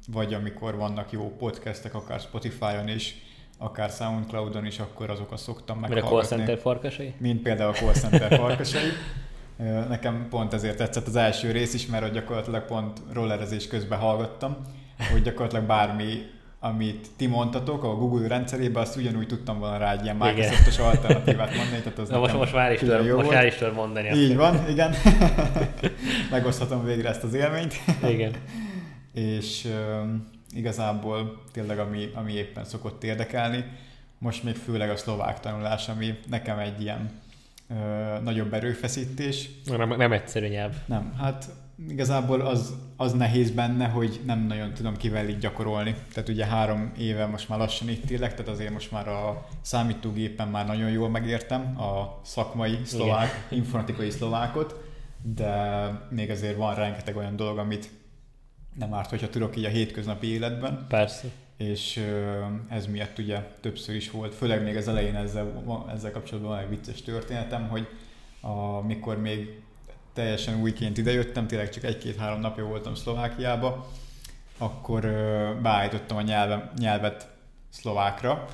vagy 0.07 0.35
amikor 0.35 0.77
vannak 0.77 1.13
jó 1.13 1.37
podcastek, 1.39 1.95
akár 1.95 2.21
Spotify-on 2.21 2.89
is, 2.89 3.15
akár 3.59 3.91
Soundcloud-on 3.91 4.67
is, 4.67 4.79
akkor 4.79 5.11
azokat 5.11 5.39
szoktam 5.39 5.79
meghallgatni. 5.79 6.11
Mint 6.11 6.23
a 6.23 6.29
call 6.29 6.39
center 6.39 6.59
farkasai? 6.59 7.15
Mint 7.19 7.43
például 7.43 7.71
a 7.71 7.75
call 7.75 7.93
center 7.93 8.39
farkasai. 8.39 8.91
Nekem 9.89 10.27
pont 10.31 10.53
ezért 10.53 10.77
tetszett 10.77 11.07
az 11.07 11.17
első 11.17 11.51
rész 11.51 11.75
is, 11.75 11.87
mert 11.87 12.13
gyakorlatilag 12.13 12.65
pont 12.65 13.01
rollerezés 13.13 13.67
közben 13.67 13.99
hallgattam, 13.99 14.57
hogy 15.13 15.23
gyakorlatilag 15.23 15.65
bármi, 15.65 16.27
amit 16.61 17.07
ti 17.17 17.27
mondtatok 17.27 17.85
a 17.85 17.95
Google 17.95 18.29
rendszerében, 18.29 18.83
azt 18.83 18.97
ugyanúgy 18.97 19.27
tudtam 19.27 19.59
volna 19.59 19.77
rá 19.77 19.93
egy 19.93 20.03
ilyen 20.05 20.17
Microsoftos 20.17 20.79
alternatívát 20.79 21.57
mondani. 21.57 21.83
Tehát 21.83 21.99
az 21.99 22.09
Na 22.09 22.19
most, 22.19 22.35
most 22.35 22.55
már 22.55 22.73
is 22.73 22.79
tudom, 22.79 23.07
most 23.07 23.31
már 23.31 23.47
is 23.47 23.55
tudom 23.55 23.75
mondani. 23.75 24.09
Így 24.09 24.37
van, 24.37 24.69
igen. 24.69 24.95
Megoszthatom 26.31 26.85
végre 26.85 27.09
ezt 27.09 27.23
az 27.23 27.35
élményt. 27.35 27.75
Igen. 28.09 28.33
És 29.13 29.69
igazából 30.55 31.43
tényleg 31.53 31.79
ami, 31.79 32.11
ami 32.15 32.33
éppen 32.33 32.65
szokott 32.65 33.05
érdekelni, 33.05 33.65
most 34.19 34.43
még 34.43 34.55
főleg 34.55 34.91
a 34.91 34.97
szlovák 34.97 35.41
tanulás, 35.41 35.89
ami 35.89 36.19
nekem 36.29 36.59
egy 36.59 36.81
ilyen 36.81 37.11
nagyobb 38.23 38.55
erőfeszítés. 38.55 39.49
Nem, 39.65 39.89
nem 39.89 40.13
egyszerű 40.13 40.47
nyelv. 40.47 40.75
Nem, 40.87 41.15
hát 41.19 41.49
igazából 41.89 42.41
az, 42.41 42.75
az 42.97 43.13
nehéz 43.13 43.51
benne, 43.51 43.87
hogy 43.87 44.21
nem 44.27 44.47
nagyon 44.47 44.75
tudom 44.75 44.97
kivel 44.97 45.29
így 45.29 45.39
gyakorolni. 45.39 45.95
Tehát 46.13 46.29
ugye 46.29 46.47
három 46.47 46.93
éve 46.99 47.27
most 47.27 47.49
már 47.49 47.59
lassan 47.59 47.89
itt 47.89 48.11
élek, 48.11 48.35
tehát 48.35 48.53
azért 48.53 48.73
most 48.73 48.93
már 48.93 49.09
a 49.09 49.47
számítógépen 49.61 50.49
már 50.49 50.67
nagyon 50.67 50.91
jól 50.91 51.09
megértem 51.09 51.81
a 51.81 52.21
szakmai 52.25 52.79
szlovák, 52.85 53.45
Igen. 53.51 53.65
informatikai 53.65 54.11
szlovákot, 54.11 54.75
de 55.23 55.85
még 56.11 56.31
azért 56.31 56.57
van 56.57 56.75
rengeteg 56.75 57.17
olyan 57.17 57.37
dolog, 57.37 57.59
amit 57.59 57.91
nem 58.75 58.95
árt, 58.95 59.11
hogyha 59.11 59.29
tudok 59.29 59.57
így 59.57 59.65
a 59.65 59.69
hétköznapi 59.69 60.27
életben. 60.27 60.87
Persze. 60.89 61.29
és 61.57 62.07
ez 62.69 62.87
miatt 62.87 63.19
ugye 63.19 63.39
többször 63.61 63.95
is 63.95 64.11
volt, 64.11 64.35
főleg 64.35 64.63
még 64.63 64.77
az 64.77 64.89
elején 64.89 65.17
ezzel, 65.17 65.65
ezzel 65.95 66.11
kapcsolatban 66.11 66.51
van 66.51 66.61
egy 66.61 66.69
vicces 66.69 67.03
történetem, 67.03 67.69
hogy 67.69 67.89
amikor 68.41 69.21
még 69.21 69.61
teljesen 70.13 70.61
újként 70.61 70.99
idejöttem, 70.99 71.47
tényleg 71.47 71.71
csak 71.71 71.85
egy-két-három 71.85 72.41
napja 72.41 72.65
voltam 72.65 72.95
Szlovákiába, 72.95 73.91
akkor 74.59 75.01
beállítottam 75.63 76.17
a 76.17 76.23
nyelve, 76.23 76.73
nyelvet 76.79 77.29
szlovákra, 77.69 78.49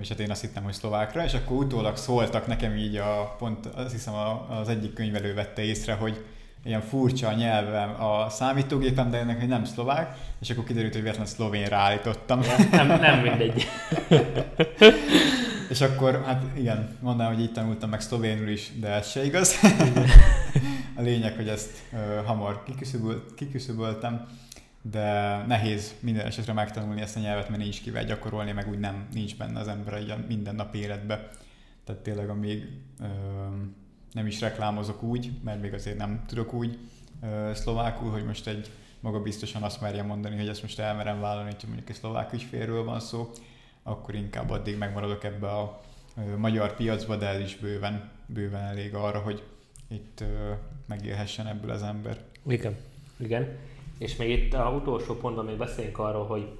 és 0.00 0.08
hát 0.08 0.18
én 0.20 0.30
azt 0.30 0.40
hittem, 0.40 0.62
hogy 0.62 0.72
szlovákra, 0.72 1.24
és 1.24 1.34
akkor 1.34 1.56
utólag 1.56 1.96
szóltak 1.96 2.46
nekem 2.46 2.76
így 2.76 2.96
a, 2.96 3.34
pont 3.38 3.66
azt 3.66 3.92
hiszem 3.92 4.14
az 4.48 4.68
egyik 4.68 4.92
könyvelő 4.92 5.34
vette 5.34 5.62
észre, 5.62 5.94
hogy 5.94 6.24
ilyen 6.64 6.80
furcsa 6.80 7.28
a 7.28 7.32
nyelvem 7.32 8.02
a 8.02 8.28
számítógépem, 8.28 9.10
de 9.10 9.18
ennek 9.18 9.46
nem 9.46 9.64
szlovák, 9.64 10.16
és 10.40 10.50
akkor 10.50 10.64
kiderült, 10.64 10.92
hogy 10.92 11.02
véletlenül 11.02 11.32
szlovénra 11.32 11.76
állítottam. 11.76 12.40
Nem, 12.70 12.86
nem 12.86 13.18
mindegy. 13.18 13.66
és 15.70 15.80
akkor, 15.80 16.22
hát 16.26 16.42
igen, 16.56 16.96
mondanám, 17.00 17.34
hogy 17.34 17.42
így 17.42 17.52
tanultam 17.52 17.90
meg 17.90 18.00
szlovénul 18.00 18.48
is, 18.48 18.70
de 18.80 18.88
ez 18.88 19.10
se 19.10 19.24
igaz. 19.24 19.54
a 20.96 21.02
lényeg, 21.02 21.36
hogy 21.36 21.48
ezt 21.48 21.82
uh, 21.92 22.24
hamar 22.24 22.62
kiküszöböltem, 23.36 24.26
de 24.82 25.36
nehéz 25.46 25.94
minden 26.00 26.26
esetre 26.26 26.52
megtanulni 26.52 27.00
ezt 27.00 27.16
a 27.16 27.20
nyelvet, 27.20 27.48
mert 27.48 27.62
nincs 27.62 27.82
kivel 27.82 28.04
gyakorolni, 28.04 28.52
meg 28.52 28.68
úgy 28.68 28.78
nem 28.78 29.06
nincs 29.12 29.36
benne 29.36 29.60
az 29.60 29.68
ember 29.68 29.94
egy 29.94 30.14
minden 30.28 30.54
nap 30.54 30.74
életbe. 30.74 31.28
Tehát 31.84 32.02
tényleg, 32.02 32.28
amíg 32.28 32.68
uh, 33.00 33.08
nem 34.14 34.26
is 34.26 34.40
reklámozok 34.40 35.02
úgy, 35.02 35.30
mert 35.44 35.60
még 35.60 35.72
azért 35.72 35.96
nem 35.96 36.22
tudok 36.26 36.52
úgy 36.52 36.78
szlovákul, 37.52 38.10
hogy 38.10 38.24
most 38.24 38.46
egy 38.46 38.70
maga 39.00 39.22
biztosan 39.22 39.62
azt 39.62 39.80
merje 39.80 40.02
mondani, 40.02 40.36
hogy 40.36 40.48
ezt 40.48 40.62
most 40.62 40.78
elmerem 40.78 41.20
vállalni, 41.20 41.50
hogy 41.50 41.64
mondjuk 41.66 41.88
egy 41.88 41.96
szlovák 41.96 42.32
ügyfélről 42.32 42.84
van 42.84 43.00
szó, 43.00 43.30
akkor 43.82 44.14
inkább 44.14 44.50
addig 44.50 44.78
megmaradok 44.78 45.24
ebbe 45.24 45.48
a 45.48 45.80
magyar 46.36 46.74
piacba, 46.76 47.16
de 47.16 47.26
ez 47.26 47.40
is 47.40 47.56
bőven, 47.56 48.10
bőven 48.26 48.62
elég 48.62 48.94
arra, 48.94 49.18
hogy 49.18 49.42
itt 49.88 50.24
megélhessen 50.86 51.46
ebből 51.46 51.70
az 51.70 51.82
ember. 51.82 52.18
Igen, 52.46 52.76
igen. 53.16 53.56
És 53.98 54.16
még 54.16 54.30
itt 54.30 54.54
a 54.54 54.70
utolsó 54.70 55.14
pontban 55.14 55.44
még 55.44 55.56
beszélünk 55.56 55.98
arról, 55.98 56.26
hogy 56.26 56.58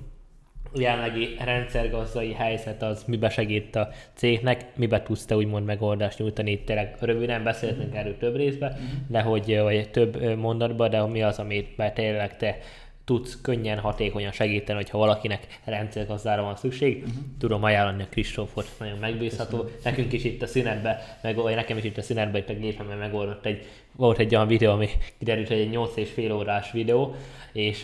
jelenlegi 0.74 1.36
rendszergazdai 1.44 2.32
helyzet 2.32 2.82
az 2.82 3.04
mibe 3.06 3.28
segít 3.28 3.76
a 3.76 3.88
cégnek, 4.14 4.76
mibe 4.76 5.02
tudsz 5.02 5.24
te 5.24 5.36
úgymond 5.36 5.64
megoldást 5.64 6.18
nyújtani. 6.18 6.50
Itt 6.50 6.66
tényleg 6.66 6.96
röviden 7.00 7.44
beszéltünk 7.44 7.94
erről 7.94 8.16
több 8.18 8.36
részben, 8.36 8.72
mhm. 8.72 9.12
de 9.12 9.20
hogy 9.20 9.58
vagy 9.62 9.90
több 9.90 10.36
mondatban, 10.36 10.90
de 10.90 11.06
mi 11.06 11.22
az, 11.22 11.38
amit 11.38 11.82
tényleg 11.94 12.36
te 12.36 12.58
tudsz 13.04 13.40
könnyen, 13.42 13.78
hatékonyan 13.78 14.32
segíteni, 14.32 14.78
hogyha 14.78 14.98
valakinek 14.98 15.60
rendszergazdára 15.64 16.42
van 16.42 16.56
szükség. 16.56 16.96
Uh-huh. 16.96 17.14
Tudom 17.38 17.62
ajánlani 17.62 18.02
a 18.02 18.06
Kristófot, 18.10 18.70
nagyon 18.78 18.98
megbízható. 18.98 19.58
Köszönöm. 19.58 19.80
Nekünk 19.84 20.12
is 20.12 20.24
itt 20.24 20.42
a 20.42 20.46
szünetbe, 20.46 21.18
meg 21.22 21.36
vagy 21.36 21.54
nekem 21.54 21.76
is 21.76 21.84
itt 21.84 21.96
a 21.96 22.02
szünetbe, 22.02 22.38
itt 22.38 22.48
a 22.48 22.54
gépemben 22.54 22.98
megoldott 22.98 23.46
egy, 23.46 23.66
volt 23.96 24.18
egy 24.18 24.34
olyan 24.34 24.46
videó, 24.46 24.72
ami 24.72 24.88
kiderült, 25.18 25.48
hogy 25.48 25.58
egy 25.58 25.70
8 25.70 25.96
és 25.96 26.10
fél 26.10 26.32
órás 26.32 26.72
videó, 26.72 27.14
és 27.52 27.80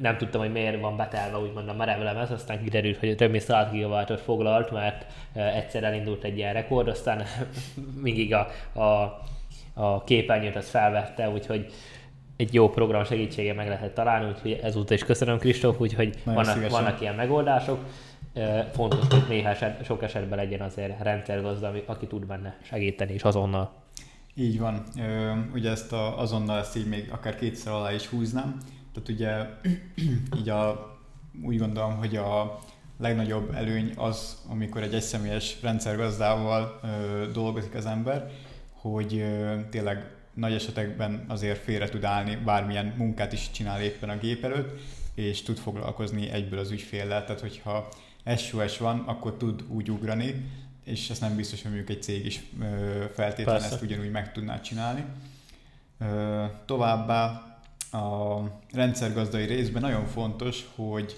nem 0.00 0.16
tudtam, 0.16 0.40
hogy 0.40 0.52
miért 0.52 0.80
van 0.80 0.96
betelve 0.96 1.38
úgymond 1.38 1.68
a 1.68 2.20
ez, 2.20 2.30
aztán 2.30 2.62
kiderült, 2.62 2.98
hogy 2.98 3.16
több 3.16 3.30
mint 3.30 3.42
100 3.42 3.70
gigabájtot 3.70 4.20
foglalt, 4.20 4.70
mert 4.70 5.06
egyszer 5.34 5.84
elindult 5.84 6.24
egy 6.24 6.36
ilyen 6.36 6.52
rekord, 6.52 6.88
aztán 6.88 7.22
mindig 8.02 8.34
a, 8.34 8.48
a, 8.72 9.20
a 9.74 10.04
képernyőt 10.04 10.56
az 10.56 10.68
felvette, 10.68 11.28
úgyhogy 11.28 11.66
egy 12.40 12.54
jó 12.54 12.70
program 12.70 13.04
segítsége 13.04 13.54
meg 13.54 13.68
lehet 13.68 13.94
találni, 13.94 14.30
úgyhogy 14.30 14.52
ezúttal 14.52 14.96
is 14.96 15.04
köszönöm 15.04 15.38
Kristóf, 15.38 15.80
úgyhogy 15.80 16.18
vannak, 16.24 16.68
vannak 16.68 17.00
ilyen 17.00 17.14
megoldások. 17.14 17.78
Fontos, 18.72 18.98
hogy 19.10 19.24
néha 19.28 19.48
eset, 19.48 19.84
sok 19.84 20.02
esetben 20.02 20.38
legyen 20.38 20.60
azért 20.60 21.02
rendszergazda, 21.02 21.72
aki 21.86 22.06
tud 22.06 22.26
benne 22.26 22.56
segíteni, 22.62 23.12
és 23.12 23.22
azonnal. 23.22 23.72
Így 24.34 24.58
van. 24.58 24.82
Ugye 25.54 25.70
ezt 25.70 25.92
a, 25.92 26.18
azonnal 26.18 26.58
ezt 26.58 26.76
így 26.76 26.88
még 26.88 27.08
akár 27.12 27.34
kétszer 27.34 27.72
alá 27.72 27.92
is 27.92 28.06
húznám. 28.06 28.56
Tehát 28.92 29.08
ugye 29.08 29.46
így 30.40 30.48
a, 30.48 30.90
úgy 31.44 31.58
gondolom, 31.58 31.96
hogy 31.96 32.16
a 32.16 32.58
legnagyobb 32.98 33.54
előny 33.54 33.92
az, 33.96 34.44
amikor 34.50 34.82
egy 34.82 34.94
egyszemélyes 34.94 35.62
rendszergazdával 35.62 36.80
ö, 36.82 37.26
dolgozik 37.32 37.74
az 37.74 37.86
ember, 37.86 38.30
hogy 38.72 39.14
ö, 39.14 39.54
tényleg 39.70 40.19
nagy 40.34 40.52
esetekben 40.52 41.24
azért 41.28 41.62
félre 41.62 41.88
tud 41.88 42.04
állni, 42.04 42.36
bármilyen 42.36 42.94
munkát 42.96 43.32
is 43.32 43.50
csinál 43.50 43.82
éppen 43.82 44.08
a 44.08 44.18
gép 44.18 44.44
előtt, 44.44 44.80
és 45.14 45.42
tud 45.42 45.58
foglalkozni 45.58 46.30
egyből 46.30 46.58
az 46.58 46.70
ügyféllel. 46.70 47.24
Tehát, 47.24 47.40
hogyha 47.40 47.88
SOS 48.36 48.78
van, 48.78 48.98
akkor 48.98 49.36
tud 49.36 49.64
úgy 49.68 49.90
ugrani, 49.90 50.50
és 50.84 51.10
ez 51.10 51.18
nem 51.18 51.36
biztos, 51.36 51.62
hogy 51.62 51.70
mondjuk 51.70 51.96
egy 51.96 52.02
cég 52.02 52.26
is 52.26 52.40
feltétlenül 53.14 53.62
ezt 53.62 53.82
ugyanúgy 53.82 54.10
meg 54.10 54.32
tudná 54.32 54.60
csinálni. 54.60 55.04
Továbbá 56.64 57.24
a 57.92 58.40
rendszergazdai 58.72 59.44
részben 59.44 59.82
nagyon 59.82 60.06
fontos, 60.06 60.66
hogy 60.74 61.16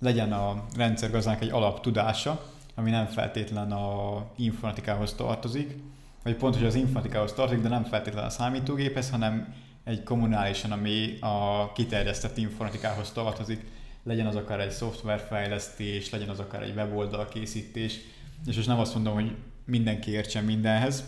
legyen 0.00 0.32
a 0.32 0.64
rendszergazdának 0.76 1.42
egy 1.42 1.50
alaptudása, 1.50 2.52
ami 2.74 2.90
nem 2.90 3.06
feltétlen 3.06 3.72
a 3.72 4.24
informatikához 4.36 5.14
tartozik, 5.14 5.76
vagy 6.24 6.36
pont, 6.36 6.56
hogy 6.56 6.66
az 6.66 6.74
informatikához 6.74 7.32
tartozik, 7.32 7.62
de 7.62 7.68
nem 7.68 7.84
feltétlenül 7.84 8.28
a 8.28 8.32
számítógéphez, 8.32 9.10
hanem 9.10 9.54
egy 9.84 10.02
kommunálisan, 10.02 10.72
ami 10.72 11.16
a 11.20 11.72
kiterjesztett 11.72 12.36
informatikához 12.36 13.10
tartozik, 13.10 13.64
legyen 14.02 14.26
az 14.26 14.36
akár 14.36 14.60
egy 14.60 14.70
szoftverfejlesztés, 14.70 16.10
legyen 16.10 16.28
az 16.28 16.38
akár 16.38 16.62
egy 16.62 16.74
weboldal 16.76 17.28
készítés, 17.28 17.98
és 18.46 18.56
most 18.56 18.68
nem 18.68 18.78
azt 18.78 18.94
mondom, 18.94 19.14
hogy 19.14 19.36
mindenki 19.64 20.10
értsen 20.10 20.44
mindenhez, 20.44 21.04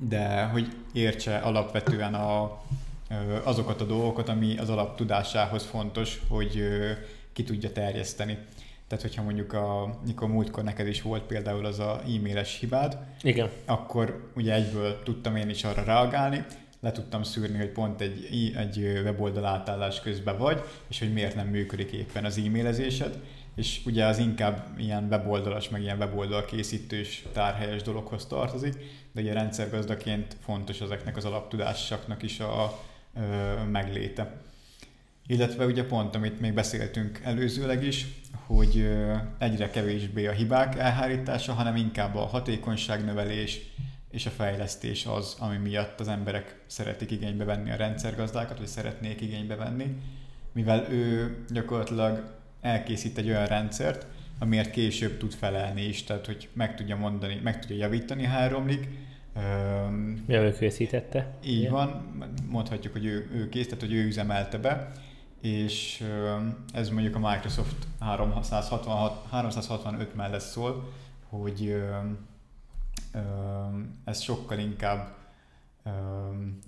de 0.00 0.44
hogy 0.44 0.76
értse 0.92 1.38
alapvetően 1.38 2.14
a, 2.14 2.62
azokat 3.42 3.80
a 3.80 3.84
dolgokat, 3.84 4.28
ami 4.28 4.58
az 4.58 4.68
alaptudásához 4.68 5.64
fontos, 5.64 6.20
hogy 6.28 6.62
ki 7.32 7.42
tudja 7.42 7.72
terjeszteni. 7.72 8.38
Tehát, 8.94 9.08
hogyha 9.08 9.24
mondjuk 9.24 9.52
a, 9.52 9.98
mikor 10.06 10.28
múltkor 10.28 10.64
neked 10.64 10.86
is 10.86 11.02
volt 11.02 11.22
például 11.22 11.66
az 11.66 11.78
a 11.78 12.00
e-mailes 12.00 12.58
hibád, 12.58 12.98
Igen. 13.22 13.50
akkor 13.64 14.30
ugye 14.36 14.54
egyből 14.54 15.02
tudtam 15.02 15.36
én 15.36 15.48
is 15.48 15.64
arra 15.64 15.84
reagálni, 15.84 16.44
le 16.80 16.92
tudtam 16.92 17.22
szűrni, 17.22 17.58
hogy 17.58 17.68
pont 17.68 18.00
egy, 18.00 18.52
egy 18.56 18.78
weboldal 18.78 19.44
átállás 19.44 20.00
közben 20.00 20.38
vagy, 20.38 20.62
és 20.88 20.98
hogy 20.98 21.12
miért 21.12 21.34
nem 21.34 21.46
működik 21.46 21.92
éppen 21.92 22.24
az 22.24 22.38
e-mailezésed, 22.38 23.18
és 23.56 23.80
ugye 23.86 24.04
az 24.04 24.18
inkább 24.18 24.66
ilyen 24.78 25.06
weboldalas, 25.10 25.68
meg 25.68 25.82
ilyen 25.82 25.98
weboldal 25.98 26.44
készítős, 26.44 27.24
tárhelyes 27.32 27.82
dologhoz 27.82 28.26
tartozik, 28.26 28.74
de 29.12 29.20
ugye 29.20 29.32
rendszergazdaként 29.32 30.36
fontos 30.40 30.80
ezeknek 30.80 31.16
az 31.16 31.24
alaptudásoknak 31.24 32.22
is 32.22 32.40
a, 32.40 32.62
a 32.62 32.78
megléte. 33.70 34.42
Illetve 35.26 35.66
ugye 35.66 35.84
pont, 35.84 36.14
amit 36.14 36.40
még 36.40 36.54
beszéltünk 36.54 37.20
előzőleg 37.22 37.84
is, 37.84 38.06
hogy 38.46 38.88
egyre 39.38 39.70
kevésbé 39.70 40.26
a 40.26 40.32
hibák 40.32 40.78
elhárítása, 40.78 41.52
hanem 41.52 41.76
inkább 41.76 42.14
a 42.14 42.26
hatékonyságnövelés 42.26 43.60
és 44.10 44.26
a 44.26 44.30
fejlesztés 44.30 45.06
az, 45.06 45.36
ami 45.38 45.56
miatt 45.56 46.00
az 46.00 46.08
emberek 46.08 46.60
szeretik 46.66 47.10
igénybe 47.10 47.44
venni 47.44 47.70
a 47.70 47.76
rendszergazdákat, 47.76 48.58
vagy 48.58 48.66
szeretnék 48.66 49.20
igénybe 49.20 49.54
venni, 49.54 49.96
mivel 50.52 50.86
ő 50.90 51.36
gyakorlatilag 51.48 52.34
elkészít 52.60 53.18
egy 53.18 53.28
olyan 53.28 53.46
rendszert, 53.46 54.06
amiért 54.38 54.70
később 54.70 55.18
tud 55.18 55.32
felelni 55.32 55.82
is, 55.82 56.04
tehát 56.04 56.26
hogy 56.26 56.48
meg 56.52 56.76
tudja 56.76 56.96
mondani, 56.96 57.40
meg 57.42 57.60
tudja 57.60 57.76
javítani, 57.76 58.24
ha 58.24 58.36
elromlik. 58.36 58.88
Ja, 60.26 60.42
ő 60.42 60.52
készítette. 60.52 61.34
Így 61.44 61.58
Igen. 61.58 61.72
van, 61.72 62.18
mondhatjuk, 62.48 62.92
hogy 62.92 63.04
ő, 63.04 63.30
ő 63.34 63.48
kész, 63.48 63.64
tehát 63.64 63.80
hogy 63.80 63.92
ő 63.92 64.06
üzemelte 64.06 64.58
be, 64.58 64.92
és 65.44 66.04
ez 66.72 66.88
mondjuk 66.88 67.14
a 67.14 67.18
Microsoft 67.18 67.86
366, 68.00 69.26
365 69.30 70.14
mellett 70.14 70.40
szól, 70.40 70.92
hogy 71.28 71.82
ez 74.04 74.20
sokkal 74.20 74.58
inkább 74.58 75.14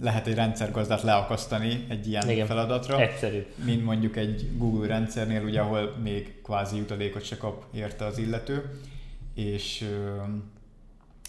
lehet 0.00 0.26
egy 0.26 0.34
rendszergazdát 0.34 1.02
leakasztani 1.02 1.86
egy 1.88 2.08
ilyen 2.08 2.30
Igen, 2.30 2.46
feladatra, 2.46 3.00
egyszerű. 3.00 3.46
mint 3.64 3.84
mondjuk 3.84 4.16
egy 4.16 4.56
Google 4.56 4.86
rendszernél, 4.86 5.44
ugye, 5.44 5.60
ahol 5.60 5.96
még 6.02 6.42
kvázi 6.42 6.76
jutalékot 6.76 7.24
se 7.24 7.36
kap 7.36 7.64
érte 7.74 8.04
az 8.04 8.18
illető, 8.18 8.80
és 9.34 9.90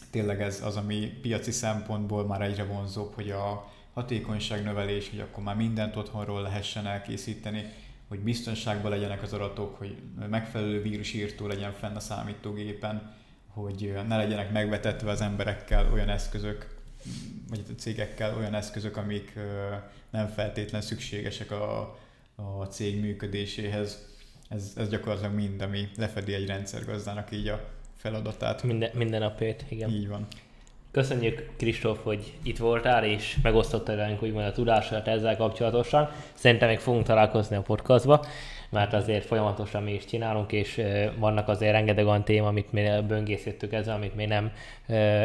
tényleg 0.09 0.41
ez 0.41 0.61
az, 0.65 0.75
ami 0.75 0.95
piaci 1.21 1.51
szempontból 1.51 2.25
már 2.25 2.41
egyre 2.41 2.63
vonzóbb, 2.63 3.13
hogy 3.13 3.29
a 3.29 3.75
hatékonyságnövelés, 3.97 5.09
hogy 5.09 5.19
akkor 5.19 5.43
már 5.43 5.55
mindent 5.55 5.95
otthonról 5.95 6.41
lehessen 6.41 6.87
elkészíteni, 6.87 7.65
hogy 8.07 8.19
biztonságban 8.19 8.91
legyenek 8.91 9.23
az 9.23 9.33
adatok, 9.33 9.77
hogy 9.77 9.97
megfelelő 10.29 10.81
vírusírtó 10.81 11.47
legyen 11.47 11.73
fenn 11.73 11.95
a 11.95 11.99
számítógépen, 11.99 13.15
hogy 13.47 13.93
ne 14.07 14.17
legyenek 14.17 14.51
megvetetve 14.51 15.11
az 15.11 15.21
emberekkel 15.21 15.91
olyan 15.93 16.09
eszközök, 16.09 16.75
vagy 17.49 17.63
a 17.69 17.71
cégekkel 17.77 18.37
olyan 18.37 18.53
eszközök, 18.53 18.97
amik 18.97 19.33
nem 20.09 20.27
feltétlen 20.27 20.81
szükségesek 20.81 21.51
a, 21.51 21.97
a 22.35 22.63
cég 22.65 23.01
működéséhez. 23.01 24.05
Ez, 24.49 24.73
ez 24.75 24.89
gyakorlatilag 24.89 25.33
mind, 25.33 25.61
ami 25.61 25.89
lefedi 25.95 26.33
egy 26.33 26.47
rendszergazdának 26.47 27.31
így 27.31 27.47
a 27.47 27.69
feladatát. 27.95 28.63
Minden, 28.63 28.91
minden 28.93 29.21
napét, 29.21 29.65
igen. 29.69 29.89
Így 29.89 30.07
van. 30.07 30.27
Köszönjük 30.91 31.49
Kristóf, 31.57 32.03
hogy 32.03 32.33
itt 32.43 32.57
voltál, 32.57 33.03
és 33.03 33.37
megosztottad 33.43 33.95
velünk 33.95 34.23
úgymond 34.23 34.45
a 34.45 34.51
tudásodat 34.51 35.07
ezzel 35.07 35.37
kapcsolatosan. 35.37 36.09
Szerintem 36.33 36.67
még 36.67 36.79
fogunk 36.79 37.05
találkozni 37.05 37.55
a 37.55 37.61
podcastba, 37.61 38.25
mert 38.69 38.93
azért 38.93 39.25
folyamatosan 39.25 39.83
mi 39.83 39.93
is 39.93 40.05
csinálunk, 40.05 40.51
és 40.51 40.81
vannak 41.19 41.47
azért 41.47 41.71
rengeteg 41.71 42.05
olyan 42.05 42.23
téma, 42.23 42.47
amit 42.47 42.71
mi 42.71 42.89
böngészítettük 43.07 43.73
ezzel, 43.73 43.95
amit 43.95 44.15
még 44.15 44.27
nem 44.27 44.51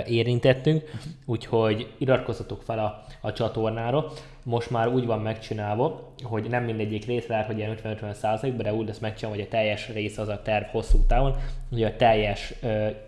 érintettünk, 0.07 0.91
úgyhogy 1.25 1.89
iratkozzatok 1.99 2.63
fel 2.63 2.79
a, 2.79 3.05
a 3.21 3.33
csatornára. 3.33 4.07
Most 4.45 4.71
már 4.71 4.89
úgy 4.89 5.07
van 5.07 5.21
megcsinálva, 5.21 6.13
hogy 6.23 6.49
nem 6.49 6.65
mindegyik 6.65 7.07
rész 7.07 7.27
lehet, 7.27 7.47
hogy 7.47 7.59
ilyen 7.59 7.77
50-50 7.85 8.13
százalékban, 8.13 8.65
de 8.65 8.75
úgy 8.75 8.87
lesz 8.87 8.99
megcsinálva, 8.99 9.39
hogy 9.39 9.47
a 9.47 9.51
teljes 9.51 9.89
rész 9.89 10.19
az 10.19 10.29
a 10.29 10.43
terv 10.43 10.65
hosszú 10.65 10.99
távon. 11.09 11.37
Ugye 11.71 11.87
a 11.87 11.97
teljes 11.97 12.55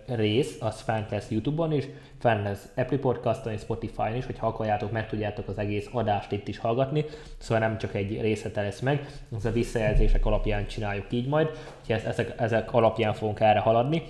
rész 0.06 0.56
az 0.60 0.80
fent 0.80 1.10
lesz 1.10 1.30
YouTube-on 1.30 1.72
is, 1.72 1.84
fenn 2.24 2.42
lesz 2.42 2.68
Apple 2.76 2.98
Podcast-on 2.98 3.52
és 3.52 3.60
Spotify-on 3.60 4.16
is, 4.16 4.26
hogy 4.26 4.38
ha 4.38 4.46
akarjátok, 4.46 4.90
meg 4.92 5.08
tudjátok 5.08 5.48
az 5.48 5.58
egész 5.58 5.88
adást 5.92 6.32
itt 6.32 6.48
is 6.48 6.58
hallgatni, 6.58 7.04
szóval 7.38 7.68
nem 7.68 7.78
csak 7.78 7.94
egy 7.94 8.20
részlete 8.20 8.62
lesz 8.62 8.80
meg, 8.80 9.06
ez 9.36 9.44
a 9.44 9.50
visszajelzések 9.50 10.26
alapján 10.26 10.66
csináljuk 10.66 11.06
így 11.10 11.26
majd, 11.26 11.48
úgyhogy 11.80 12.02
ezek, 12.06 12.34
ezek 12.40 12.72
alapján 12.72 13.12
fogunk 13.12 13.40
erre 13.40 13.58
haladni. 13.58 14.02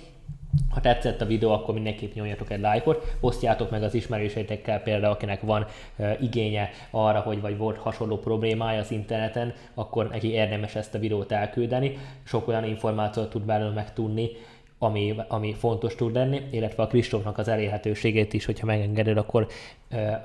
Ha 0.69 0.81
tetszett 0.81 1.21
a 1.21 1.25
videó, 1.25 1.51
akkor 1.51 1.73
mindenképp 1.73 2.13
nyomjatok 2.13 2.51
egy 2.51 2.59
lájkot, 2.59 3.15
osztjátok 3.19 3.71
meg 3.71 3.83
az 3.83 3.93
ismerőseitekkel, 3.93 4.81
például 4.81 5.13
akinek 5.13 5.41
van 5.41 5.65
uh, 5.95 6.21
igénye 6.21 6.69
arra, 6.91 7.19
hogy 7.19 7.41
vagy 7.41 7.57
volt 7.57 7.77
hasonló 7.77 8.17
problémája 8.17 8.79
az 8.79 8.91
interneten, 8.91 9.53
akkor 9.73 10.09
neki 10.09 10.31
érdemes 10.31 10.75
ezt 10.75 10.95
a 10.95 10.99
videót 10.99 11.31
elküldeni. 11.31 11.97
Sok 12.23 12.47
olyan 12.47 12.63
információt 12.63 13.29
tud 13.29 13.41
belőle 13.41 13.73
megtudni, 13.73 14.29
ami, 14.77 15.15
ami 15.27 15.53
fontos 15.53 15.95
tud 15.95 16.13
lenni, 16.13 16.41
illetve 16.51 16.83
a 16.83 16.87
Kristófnak 16.87 17.37
az 17.37 17.47
elérhetőségét 17.47 18.33
is, 18.33 18.45
hogyha 18.45 18.65
megengeded, 18.65 19.17
akkor 19.17 19.47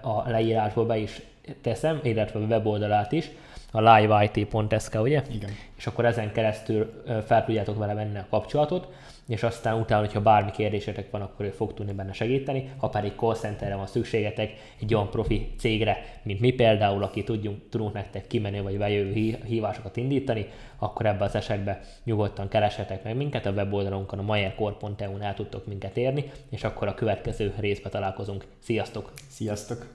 a 0.00 0.30
leírásból 0.30 0.86
be 0.86 0.96
is 0.96 1.20
teszem, 1.60 2.00
illetve 2.02 2.38
a 2.38 2.42
weboldalát 2.42 3.12
is, 3.12 3.30
a 3.72 3.80
liveit.sk, 3.80 5.00
ugye? 5.00 5.22
Igen. 5.30 5.50
És 5.76 5.86
akkor 5.86 6.04
ezen 6.04 6.32
keresztül 6.32 7.02
fel 7.26 7.44
tudjátok 7.44 7.78
vele 7.78 7.94
venni 7.94 8.18
a 8.18 8.26
kapcsolatot 8.30 8.88
és 9.30 9.42
aztán 9.42 9.80
utána, 9.80 10.00
hogyha 10.00 10.20
bármi 10.20 10.50
kérdésetek 10.50 11.10
van, 11.10 11.20
akkor 11.20 11.46
ő 11.46 11.50
fog 11.50 11.74
tudni 11.74 11.92
benne 11.92 12.12
segíteni. 12.12 12.70
Ha 12.76 12.88
pedig 12.88 13.12
call 13.16 13.34
centerre 13.34 13.74
van 13.76 13.86
szükségetek, 13.86 14.52
egy 14.80 14.94
olyan 14.94 15.10
profi 15.10 15.52
cégre, 15.58 15.96
mint 16.22 16.40
mi 16.40 16.50
például, 16.50 17.02
aki 17.02 17.24
tudjunk, 17.24 17.58
tudunk 17.68 17.92
nektek 17.92 18.26
kimenni, 18.26 18.60
vagy 18.60 18.78
bejövő 18.78 19.36
hívásokat 19.46 19.96
indítani, 19.96 20.46
akkor 20.78 21.06
ebben 21.06 21.28
az 21.28 21.34
esetben 21.34 21.78
nyugodtan 22.04 22.48
keresetek 22.48 23.04
meg 23.04 23.16
minket, 23.16 23.46
a 23.46 23.50
weboldalunkon 23.50 24.18
a 24.18 24.22
mayercore.eu-n 24.22 25.22
el 25.22 25.34
tudtok 25.34 25.66
minket 25.66 25.96
érni, 25.96 26.30
és 26.48 26.64
akkor 26.64 26.88
a 26.88 26.94
következő 26.94 27.54
részbe 27.58 27.88
találkozunk. 27.88 28.44
Sziasztok! 28.58 29.12
Sziasztok! 29.28 29.86